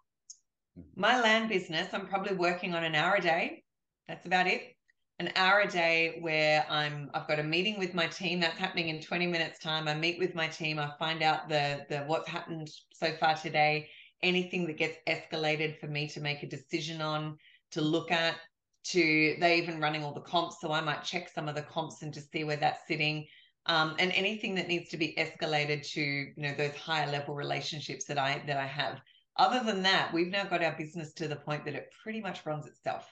mm-hmm. 0.79 1.01
my 1.01 1.21
land 1.21 1.49
business, 1.49 1.89
I'm 1.93 2.07
probably 2.07 2.35
working 2.35 2.75
on 2.75 2.85
an 2.85 2.95
hour 2.95 3.17
a 3.17 3.21
day. 3.21 3.63
That's 4.09 4.27
about 4.27 4.47
it. 4.47 4.75
An 5.21 5.33
hour 5.35 5.61
a 5.61 5.69
day 5.69 6.19
where 6.21 6.65
I'm 6.71 7.11
I've 7.13 7.27
got 7.27 7.41
a 7.41 7.43
meeting 7.43 7.79
with 7.79 7.93
my 7.93 8.07
team. 8.07 8.39
That's 8.39 8.57
happening 8.57 8.89
in 8.89 9.01
20 9.01 9.27
minutes 9.27 9.59
time. 9.59 9.89
I 9.89 9.95
meet 9.95 10.19
with 10.19 10.35
my 10.35 10.47
team. 10.47 10.79
I 10.79 10.93
find 10.99 11.23
out 11.23 11.49
the 11.49 11.85
the 11.89 12.05
what's 12.07 12.29
happened 12.29 12.71
so 12.93 13.13
far 13.13 13.35
today 13.35 13.89
anything 14.23 14.67
that 14.67 14.77
gets 14.77 14.99
escalated 15.07 15.79
for 15.79 15.87
me 15.87 16.09
to 16.09 16.21
make 16.21 16.43
a 16.43 16.49
decision 16.49 17.01
on, 17.01 17.39
to 17.71 17.81
look 17.81 18.11
at, 18.11 18.37
to 18.85 19.37
they 19.41 19.59
even 19.59 19.81
running 19.81 20.03
all 20.03 20.15
the 20.15 20.21
comps. 20.21 20.61
So 20.61 20.73
I 20.73 20.81
might 20.81 21.05
check 21.05 21.29
some 21.29 21.49
of 21.49 21.55
the 21.55 21.63
comps 21.63 22.03
and 22.03 22.15
just 22.15 22.33
see 22.33 22.45
where 22.45 22.57
that's 22.57 22.87
sitting. 22.87 23.27
Um, 23.67 23.97
and 23.99 24.13
anything 24.13 24.55
that 24.55 24.69
needs 24.69 24.89
to 24.91 24.97
be 24.97 25.15
escalated 25.19 25.87
to 25.93 26.01
you 26.01 26.33
know 26.37 26.55
those 26.55 26.75
higher 26.75 27.11
level 27.11 27.35
relationships 27.35 28.07
that 28.07 28.19
I 28.19 28.43
that 28.47 28.57
I 28.57 28.67
have. 28.67 29.01
Other 29.37 29.63
than 29.65 29.83
that, 29.83 30.13
we've 30.13 30.29
now 30.29 30.45
got 30.45 30.65
our 30.65 30.77
business 30.77 31.13
to 31.15 31.29
the 31.29 31.37
point 31.37 31.65
that 31.65 31.75
it 31.75 31.93
pretty 32.03 32.21
much 32.21 32.47
runs 32.47 32.67
itself, 32.67 33.07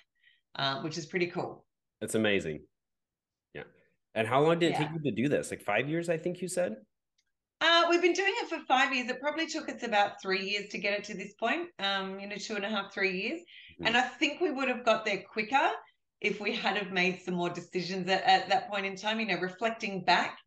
uh, 0.56 0.80
which 0.80 0.98
is 0.98 1.06
pretty 1.06 1.26
cool. 1.26 1.65
It's 2.06 2.14
amazing. 2.14 2.60
Yeah. 3.52 3.64
And 4.14 4.28
how 4.28 4.40
long 4.40 4.60
did 4.60 4.66
it 4.66 4.72
yeah. 4.74 4.78
take 4.78 4.90
you 4.94 5.10
to 5.10 5.22
do 5.22 5.28
this? 5.28 5.50
Like 5.50 5.60
five 5.60 5.88
years, 5.88 6.08
I 6.08 6.16
think 6.16 6.40
you 6.40 6.46
said. 6.46 6.76
Uh, 7.60 7.86
we've 7.90 8.00
been 8.00 8.12
doing 8.12 8.32
it 8.42 8.48
for 8.48 8.60
five 8.68 8.94
years. 8.94 9.10
It 9.10 9.20
probably 9.20 9.48
took 9.48 9.68
us 9.68 9.82
about 9.82 10.22
three 10.22 10.48
years 10.48 10.68
to 10.68 10.78
get 10.78 10.96
it 10.96 11.02
to 11.06 11.14
this 11.14 11.34
point. 11.34 11.66
Um, 11.80 12.20
you 12.20 12.28
know, 12.28 12.36
two 12.36 12.54
and 12.54 12.64
a 12.64 12.68
half, 12.68 12.94
three 12.94 13.20
years. 13.20 13.40
Mm-hmm. 13.40 13.86
And 13.86 13.96
I 13.96 14.02
think 14.02 14.40
we 14.40 14.52
would 14.52 14.68
have 14.68 14.84
got 14.84 15.04
there 15.04 15.24
quicker 15.28 15.72
if 16.20 16.40
we 16.40 16.54
had 16.54 16.76
have 16.76 16.92
made 16.92 17.22
some 17.22 17.34
more 17.34 17.50
decisions 17.50 18.08
at, 18.08 18.22
at 18.22 18.48
that 18.50 18.70
point 18.70 18.86
in 18.86 18.94
time. 18.94 19.18
You 19.18 19.26
know, 19.26 19.40
reflecting 19.40 20.04
back, 20.04 20.38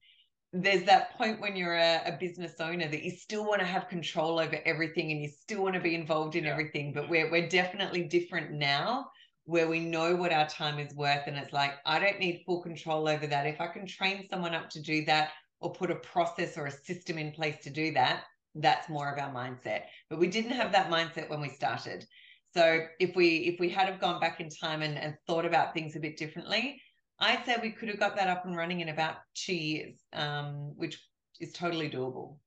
there's 0.54 0.86
that 0.86 1.18
point 1.18 1.42
when 1.42 1.58
you're 1.58 1.76
a, 1.76 2.04
a 2.06 2.18
business 2.18 2.54
owner 2.62 2.88
that 2.88 3.04
you 3.04 3.12
still 3.12 3.46
want 3.46 3.60
to 3.60 3.68
have 3.68 3.90
control 3.90 4.40
over 4.40 4.58
everything 4.66 5.12
and 5.12 5.22
you 5.22 5.28
still 5.28 5.62
want 5.62 5.76
to 5.76 5.82
be 5.82 5.94
involved 5.94 6.38
in 6.38 6.46
yeah. 6.46 6.52
everything. 6.52 6.94
But 6.94 7.10
we're 7.10 7.30
we're 7.30 7.50
definitely 7.50 8.04
different 8.04 8.54
now 8.54 9.08
where 9.50 9.68
we 9.68 9.80
know 9.80 10.16
what 10.16 10.32
our 10.32 10.48
time 10.48 10.80
is 10.80 10.94
worth 10.96 11.24
and 11.28 11.38
it's 11.38 11.54
like 11.54 11.74
i 11.86 12.00
don't 12.00 12.20
need 12.20 12.44
full 12.46 12.62
control 12.62 13.08
over 13.08 13.28
that 13.28 13.46
if 13.46 13.60
i 13.60 13.68
can 13.68 13.86
train 13.86 14.28
someone 14.30 14.54
up 14.54 14.70
to 14.70 14.82
do 14.82 15.04
that 15.06 15.32
or 15.60 15.72
put 15.72 15.92
a 15.92 15.96
process 15.96 16.58
or 16.58 16.68
a 16.68 16.72
system 16.72 17.18
in 17.18 17.32
place 17.32 17.58
to 17.64 17.70
do 17.70 17.92
that, 17.94 18.24
that's 18.56 18.90
more 18.90 19.12
of 19.12 19.20
our 19.20 19.34
mindset. 19.34 19.84
But 20.10 20.20
we 20.20 20.28
didn't 20.28 20.52
have 20.52 20.72
that 20.72 20.90
mindset 20.90 21.30
when 21.30 21.42
we 21.42 21.50
started. 21.50 22.06
So 22.54 22.86
if 23.00 23.16
we 23.16 23.38
if 23.40 23.60
we 23.60 23.70
had 23.70 23.88
have 23.88 24.00
gone 24.00 24.20
back 24.20 24.40
in 24.40 24.50
time 24.50 24.82
and, 24.82 24.98
and 24.98 25.16
thought 25.28 25.46
about 25.46 25.74
things 25.74 25.96
a 25.96 26.00
bit 26.00 26.18
differently, 26.18 26.82
I'd 27.20 27.46
say 27.46 27.58
we 27.62 27.72
could 27.72 27.90
have 27.90 28.00
got 28.00 28.16
that 28.16 28.28
up 28.28 28.46
and 28.46 28.56
running 28.56 28.80
in 28.80 28.90
about 28.90 29.18
two 29.36 29.54
years, 29.54 29.96
um, 30.14 30.74
which 30.76 31.00
is 31.40 31.54
totally 31.54 31.90
doable. 31.90 32.38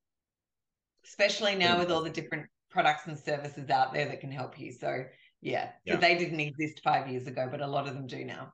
Especially 1.04 1.54
now 1.54 1.78
with 1.78 1.90
all 1.90 2.02
the 2.02 2.10
different 2.10 2.46
products 2.70 3.06
and 3.06 3.18
services 3.18 3.70
out 3.70 3.92
there 3.92 4.06
that 4.06 4.20
can 4.20 4.32
help 4.32 4.58
you. 4.58 4.72
So 4.72 5.04
yeah, 5.42 5.70
yeah. 5.84 5.96
they 5.96 6.16
didn't 6.16 6.40
exist 6.40 6.80
five 6.82 7.08
years 7.08 7.26
ago, 7.26 7.48
but 7.50 7.60
a 7.60 7.66
lot 7.66 7.86
of 7.86 7.94
them 7.94 8.06
do 8.06 8.24
now. 8.24 8.52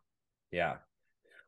Yeah, 0.51 0.77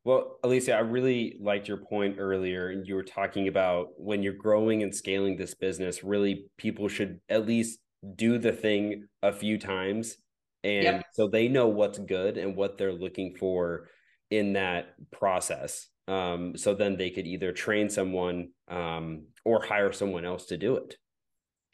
well, 0.05 0.39
Alicia, 0.43 0.75
I 0.75 0.81
really 0.81 1.37
liked 1.41 1.69
your 1.69 1.77
point 1.77 2.17
earlier. 2.19 2.71
And 2.71 2.87
you 2.87 2.95
were 2.95 3.03
talking 3.03 3.49
about 3.49 3.89
when 3.97 4.23
you're 4.23 4.33
growing 4.33 4.83
and 4.83 4.95
scaling 4.95 5.37
this 5.37 5.55
business, 5.55 6.03
really 6.03 6.47
people 6.57 6.89
should 6.89 7.21
at 7.29 7.47
least 7.47 7.81
do 8.17 8.39
the 8.39 8.53
thing 8.53 9.09
a 9.23 9.33
few 9.33 9.59
times. 9.59 10.17
And 10.65 10.85
yep. 10.85 11.05
so 11.13 11.29
they 11.29 11.49
know 11.49 11.69
what's 11.69 11.99
good 11.99 12.39
and 12.39 12.57
what 12.57 12.79
they're 12.79 12.93
looking 12.93 13.37
for 13.39 13.89
in 14.31 14.55
that 14.55 14.95
process. 15.11 15.89
Um, 16.09 16.57
so 16.57 16.75
then 16.75 16.97
they 16.97 17.11
could 17.11 17.27
either 17.27 17.53
train 17.53 17.91
someone 17.91 18.51
um, 18.69 19.27
or 19.45 19.63
hire 19.63 19.93
someone 19.93 20.25
else 20.25 20.47
to 20.47 20.57
do 20.57 20.77
it. 20.77 20.97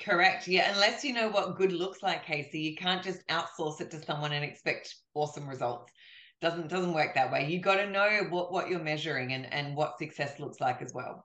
Correct. 0.00 0.46
Yeah. 0.46 0.72
Unless 0.74 1.04
you 1.04 1.14
know 1.14 1.28
what 1.28 1.56
good 1.56 1.72
looks 1.72 2.02
like, 2.02 2.24
Casey, 2.24 2.60
you 2.60 2.76
can't 2.76 3.02
just 3.02 3.26
outsource 3.28 3.80
it 3.80 3.90
to 3.92 4.04
someone 4.04 4.32
and 4.32 4.44
expect 4.44 4.94
awesome 5.14 5.48
results 5.48 5.92
doesn't 6.40 6.68
doesn't 6.68 6.92
work 6.92 7.14
that 7.14 7.32
way 7.32 7.48
you 7.48 7.58
got 7.60 7.76
to 7.76 7.90
know 7.90 8.20
what 8.28 8.52
what 8.52 8.68
you're 8.68 8.82
measuring 8.82 9.32
and 9.32 9.52
and 9.52 9.74
what 9.74 9.98
success 9.98 10.38
looks 10.38 10.60
like 10.60 10.82
as 10.82 10.92
well 10.92 11.24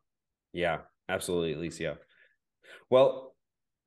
yeah 0.54 0.78
absolutely 1.10 1.54
alicia 1.54 1.98
well 2.90 3.36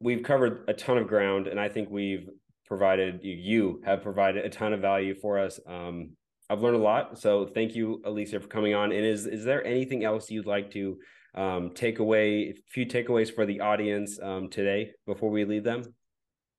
we've 0.00 0.22
covered 0.22 0.64
a 0.68 0.74
ton 0.74 0.98
of 0.98 1.06
ground 1.06 1.46
and 1.46 1.58
i 1.58 1.68
think 1.68 1.88
we've 1.90 2.28
provided 2.66 3.20
you 3.22 3.80
have 3.84 4.02
provided 4.02 4.44
a 4.44 4.50
ton 4.50 4.72
of 4.72 4.80
value 4.80 5.14
for 5.14 5.38
us 5.38 5.60
um, 5.66 6.10
i've 6.50 6.60
learned 6.62 6.76
a 6.76 6.80
lot 6.80 7.18
so 7.18 7.46
thank 7.46 7.74
you 7.74 8.00
alicia 8.04 8.40
for 8.40 8.48
coming 8.48 8.74
on 8.74 8.92
and 8.92 9.04
is 9.04 9.26
is 9.26 9.44
there 9.44 9.64
anything 9.66 10.04
else 10.04 10.30
you'd 10.30 10.46
like 10.46 10.70
to 10.70 10.96
um, 11.36 11.70
take 11.74 11.98
away 11.98 12.50
a 12.50 12.54
few 12.70 12.86
takeaways 12.86 13.34
for 13.34 13.44
the 13.44 13.60
audience 13.60 14.20
um, 14.22 14.48
today 14.48 14.92
before 15.04 15.30
we 15.30 15.44
leave 15.44 15.64
them 15.64 15.82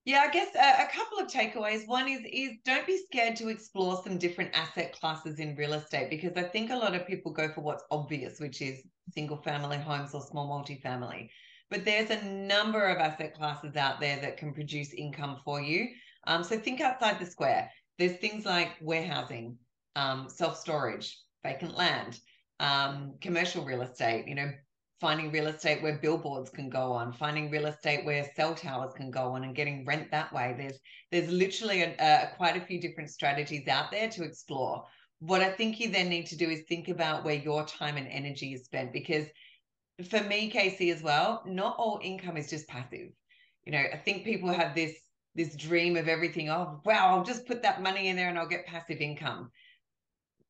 yeah, 0.05 0.19
I 0.19 0.29
guess 0.29 0.53
a, 0.53 0.83
a, 0.83 0.87
couple 0.87 1.17
of 1.17 1.27
takeaways. 1.27 1.87
One 1.87 2.07
is 2.07 2.21
is 2.31 2.51
don't 2.63 2.85
be 2.85 3.03
scared 3.11 3.35
to 3.37 3.47
explore 3.47 3.99
some 4.03 4.19
different 4.19 4.55
asset 4.55 4.93
classes 4.93 5.39
in 5.39 5.55
real 5.55 5.73
estate 5.73 6.11
because 6.11 6.33
I 6.37 6.43
think 6.43 6.69
a 6.69 6.75
lot 6.75 6.93
of 6.93 7.07
people 7.07 7.31
go 7.31 7.51
for 7.51 7.61
what's 7.61 7.83
obvious, 7.89 8.39
which 8.39 8.61
is 8.61 8.83
single 9.15 9.37
family 9.37 9.77
homes 9.77 10.13
or 10.13 10.21
small 10.21 10.47
multifamily. 10.47 11.29
But 11.71 11.85
there's 11.85 12.11
a 12.11 12.23
number 12.23 12.85
of 12.85 12.99
asset 12.99 13.33
classes 13.33 13.75
out 13.75 13.99
there 13.99 14.19
that 14.21 14.37
can 14.37 14.53
produce 14.53 14.93
income 14.93 15.37
for 15.43 15.59
you. 15.59 15.87
Um, 16.27 16.43
so 16.43 16.59
think 16.59 16.81
outside 16.81 17.19
the 17.19 17.25
square. 17.25 17.71
There's 17.97 18.17
things 18.17 18.45
like 18.45 18.73
warehousing, 18.81 19.57
um, 19.95 20.27
self 20.29 20.57
storage, 20.57 21.17
vacant 21.43 21.75
land, 21.75 22.19
um, 22.59 23.15
commercial 23.21 23.65
real 23.65 23.81
estate. 23.81 24.27
You 24.27 24.35
know, 24.35 24.51
finding 24.99 25.31
real 25.31 25.47
estate 25.47 25.81
where 25.81 25.99
billboards 25.99 26.49
can 26.49 26.69
go 26.69 26.91
on, 26.91 27.13
finding 27.13 27.51
real 27.51 27.65
estate 27.65 28.05
where 28.05 28.29
cell 28.35 28.55
towers 28.55 28.93
can 28.93 29.11
go 29.11 29.33
on, 29.33 29.43
and 29.43 29.55
getting 29.55 29.85
rent 29.85 30.09
that 30.11 30.33
way. 30.33 30.55
There's 30.57 30.79
there's 31.11 31.31
literally 31.31 31.81
a, 31.81 31.95
a, 31.99 32.35
quite 32.37 32.57
a 32.57 32.65
few 32.65 32.79
different 32.79 33.09
strategies 33.09 33.67
out 33.67 33.91
there 33.91 34.09
to 34.09 34.23
explore. 34.23 34.85
What 35.19 35.41
I 35.41 35.51
think 35.51 35.79
you 35.79 35.89
then 35.89 36.09
need 36.09 36.27
to 36.27 36.37
do 36.37 36.49
is 36.49 36.63
think 36.67 36.87
about 36.89 37.23
where 37.23 37.35
your 37.35 37.65
time 37.65 37.97
and 37.97 38.07
energy 38.07 38.53
is 38.53 38.65
spent, 38.65 38.93
because 38.93 39.27
for 40.09 40.21
me, 40.23 40.49
Casey, 40.49 40.91
as 40.91 41.01
well, 41.01 41.41
not 41.45 41.75
all 41.77 41.99
income 42.03 42.37
is 42.37 42.49
just 42.49 42.67
passive. 42.67 43.09
You 43.65 43.71
know, 43.71 43.83
I 43.93 43.97
think 43.97 44.25
people 44.25 44.51
have 44.51 44.75
this 44.75 44.93
this 45.35 45.55
dream 45.55 45.97
of 45.97 46.07
everything. 46.07 46.49
Oh, 46.49 46.81
wow, 46.85 47.09
I'll 47.09 47.23
just 47.23 47.45
put 47.45 47.61
that 47.63 47.81
money 47.81 48.07
in 48.07 48.15
there 48.15 48.29
and 48.29 48.37
I'll 48.37 48.47
get 48.47 48.65
passive 48.65 48.99
income. 48.99 49.51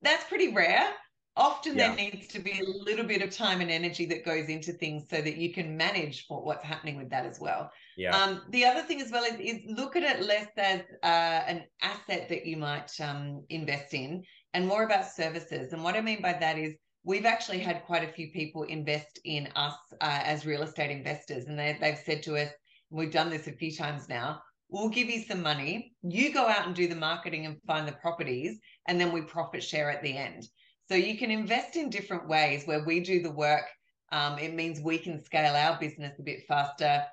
That's 0.01 0.23
pretty 0.25 0.53
rare. 0.53 0.91
Often 1.37 1.77
yeah. 1.77 1.87
there 1.87 1.95
needs 1.97 2.27
to 2.29 2.39
be 2.39 2.61
a 2.61 2.83
little 2.83 3.03
bit 3.05 3.21
of 3.21 3.29
time 3.29 3.59
and 3.59 3.69
energy 3.69 4.05
that 4.05 4.23
goes 4.23 4.47
into 4.47 4.71
things 4.71 5.03
so 5.09 5.21
that 5.21 5.35
you 5.35 5.53
can 5.53 5.75
manage 5.75 6.25
what, 6.29 6.45
what's 6.45 6.63
happening 6.63 6.95
with 6.95 7.09
that 7.09 7.25
as 7.25 7.39
well. 7.41 7.69
Yeah. 7.97 8.15
Um, 8.15 8.41
the 8.51 8.63
other 8.63 8.81
thing 8.81 9.01
as 9.01 9.11
well 9.11 9.25
is, 9.25 9.37
is 9.39 9.59
look 9.67 9.97
at 9.97 10.03
it 10.03 10.25
less 10.25 10.47
as 10.57 10.81
uh, 11.03 11.43
an 11.47 11.65
asset 11.81 12.29
that 12.29 12.45
you 12.45 12.55
might 12.55 12.89
um, 13.01 13.43
invest 13.49 13.93
in 13.93 14.23
and 14.53 14.65
more 14.65 14.83
about 14.83 15.11
services. 15.11 15.73
And 15.73 15.83
what 15.83 15.95
i 15.95 16.01
mean 16.01 16.21
by 16.21 16.31
that 16.31 16.57
is 16.57 16.75
we've 17.03 17.25
actually 17.25 17.59
had 17.59 17.83
quite 17.83 18.07
a 18.07 18.13
few 18.13 18.31
people 18.31 18.63
invest 18.63 19.19
in 19.25 19.49
us 19.57 19.75
uh, 19.99 20.21
as 20.23 20.45
real 20.45 20.63
estate 20.63 20.89
investors. 20.89 21.47
And 21.47 21.59
they, 21.59 21.77
they've 21.81 21.97
said 21.97 22.23
to 22.23 22.37
us 22.37 22.49
we've 22.89 23.11
done 23.11 23.29
this 23.29 23.47
a 23.47 23.51
few 23.51 23.75
times 23.75 24.07
now 24.07 24.41
we'll 24.69 24.89
give 24.89 25.09
you 25.09 25.21
some 25.23 25.41
money 25.41 25.93
you 26.01 26.33
go 26.33 26.47
out 26.47 26.65
and 26.65 26.75
do 26.75 26.87
the 26.87 26.95
marketing 26.95 27.45
and 27.45 27.61
find 27.67 27.87
the 27.87 27.93
properties 27.93 28.59
and 28.87 28.99
then 28.99 29.11
we 29.11 29.21
profit 29.21 29.63
share 29.63 29.89
at 29.91 30.01
the 30.03 30.15
end 30.15 30.47
so 30.87 30.95
you 30.95 31.17
can 31.17 31.31
invest 31.31 31.75
in 31.75 31.89
different 31.89 32.27
ways 32.27 32.65
where 32.65 32.83
we 32.83 32.99
do 32.99 33.21
the 33.21 33.31
work. 33.31 33.65
Um, 34.11 34.37
it 34.37 34.53
means 34.53 34.79
we 34.79 34.97
can 34.97 35.23
scale 35.23 35.55
our 35.55 35.79
business 35.79 36.19
a 36.19 36.23
bit 36.23 36.45
faster. 36.47 37.03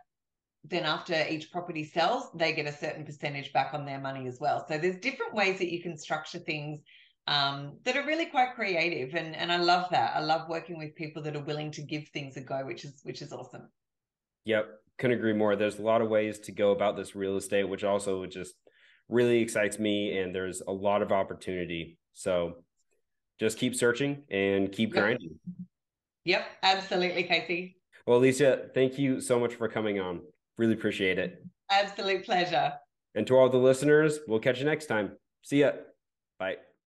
Then 0.65 0.85
after 0.85 1.27
each 1.29 1.51
property 1.51 1.85
sells, 1.85 2.31
they 2.35 2.53
get 2.53 2.67
a 2.67 2.73
certain 2.73 3.05
percentage 3.05 3.53
back 3.53 3.73
on 3.73 3.87
their 3.87 3.99
money 3.99 4.29
as 4.29 4.39
well. 4.41 4.65
So 4.69 4.79
there's 4.79 5.01
different 5.01 5.35
ways 5.35 5.59
that 5.59 5.73
you 5.73 5.83
can 5.83 5.97
structure 5.97 6.39
things 6.39 6.81
um, 7.27 7.79
that 7.85 7.97
are 7.97 8.07
really 8.07 8.27
quite 8.27 8.55
creative, 8.55 9.15
and 9.15 9.35
and 9.37 9.53
I 9.53 9.57
love 9.57 9.89
that. 9.91 10.17
I 10.17 10.21
love 10.21 10.49
working 10.49 10.77
with 10.77 10.95
people 10.97 11.23
that 11.23 11.37
are 11.37 11.45
willing 11.45 11.71
to 11.73 11.83
give 11.83 12.09
things 12.09 12.37
a 12.37 12.41
go, 12.41 12.67
which 12.67 12.85
is 12.85 13.01
which 13.05 13.23
is 13.23 13.33
awesome. 13.33 13.69
Yep, 14.45 14.67
couldn't 14.99 15.19
agree 15.19 15.33
more. 15.33 15.57
There's 15.57 15.79
a 15.79 15.83
lot 15.83 16.01
of 16.01 16.09
ways 16.09 16.39
to 16.41 16.53
go 16.53 16.71
about 16.71 16.97
this 16.97 17.15
real 17.15 17.37
estate, 17.37 17.69
which 17.69 17.85
also 17.85 18.27
just 18.27 18.55
really 19.09 19.41
excites 19.41 19.79
me 19.79 20.19
and 20.19 20.35
there's 20.35 20.63
a 20.67 20.73
lot 20.73 21.03
of 21.03 21.13
opportunity. 21.13 21.99
So 22.15 22.65
just 23.39 23.59
keep 23.59 23.75
searching 23.75 24.23
and 24.31 24.71
keep 24.71 24.95
yep. 24.95 25.03
grinding. 25.03 25.39
Yep, 26.25 26.47
absolutely, 26.63 27.25
Casey. 27.25 27.77
Well, 28.07 28.19
Alicia, 28.19 28.71
thank 28.75 28.99
you 28.99 29.21
so 29.21 29.39
much 29.39 29.55
for 29.55 29.69
coming 29.69 30.01
on. 30.01 30.21
Really 30.59 30.75
appreciate 30.75 31.19
it. 31.19 31.45
Absolute 31.71 32.25
pleasure. 32.25 32.75
And 33.15 33.27
to 33.27 33.37
all 33.37 33.49
the 33.49 33.59
listeners, 33.59 34.21
we'll 34.27 34.41
catch 34.41 34.59
you 34.59 34.65
next 34.65 34.87
time. 34.87 35.13
See 35.43 35.61
ya. 35.61 35.73
Bye. 36.39 36.57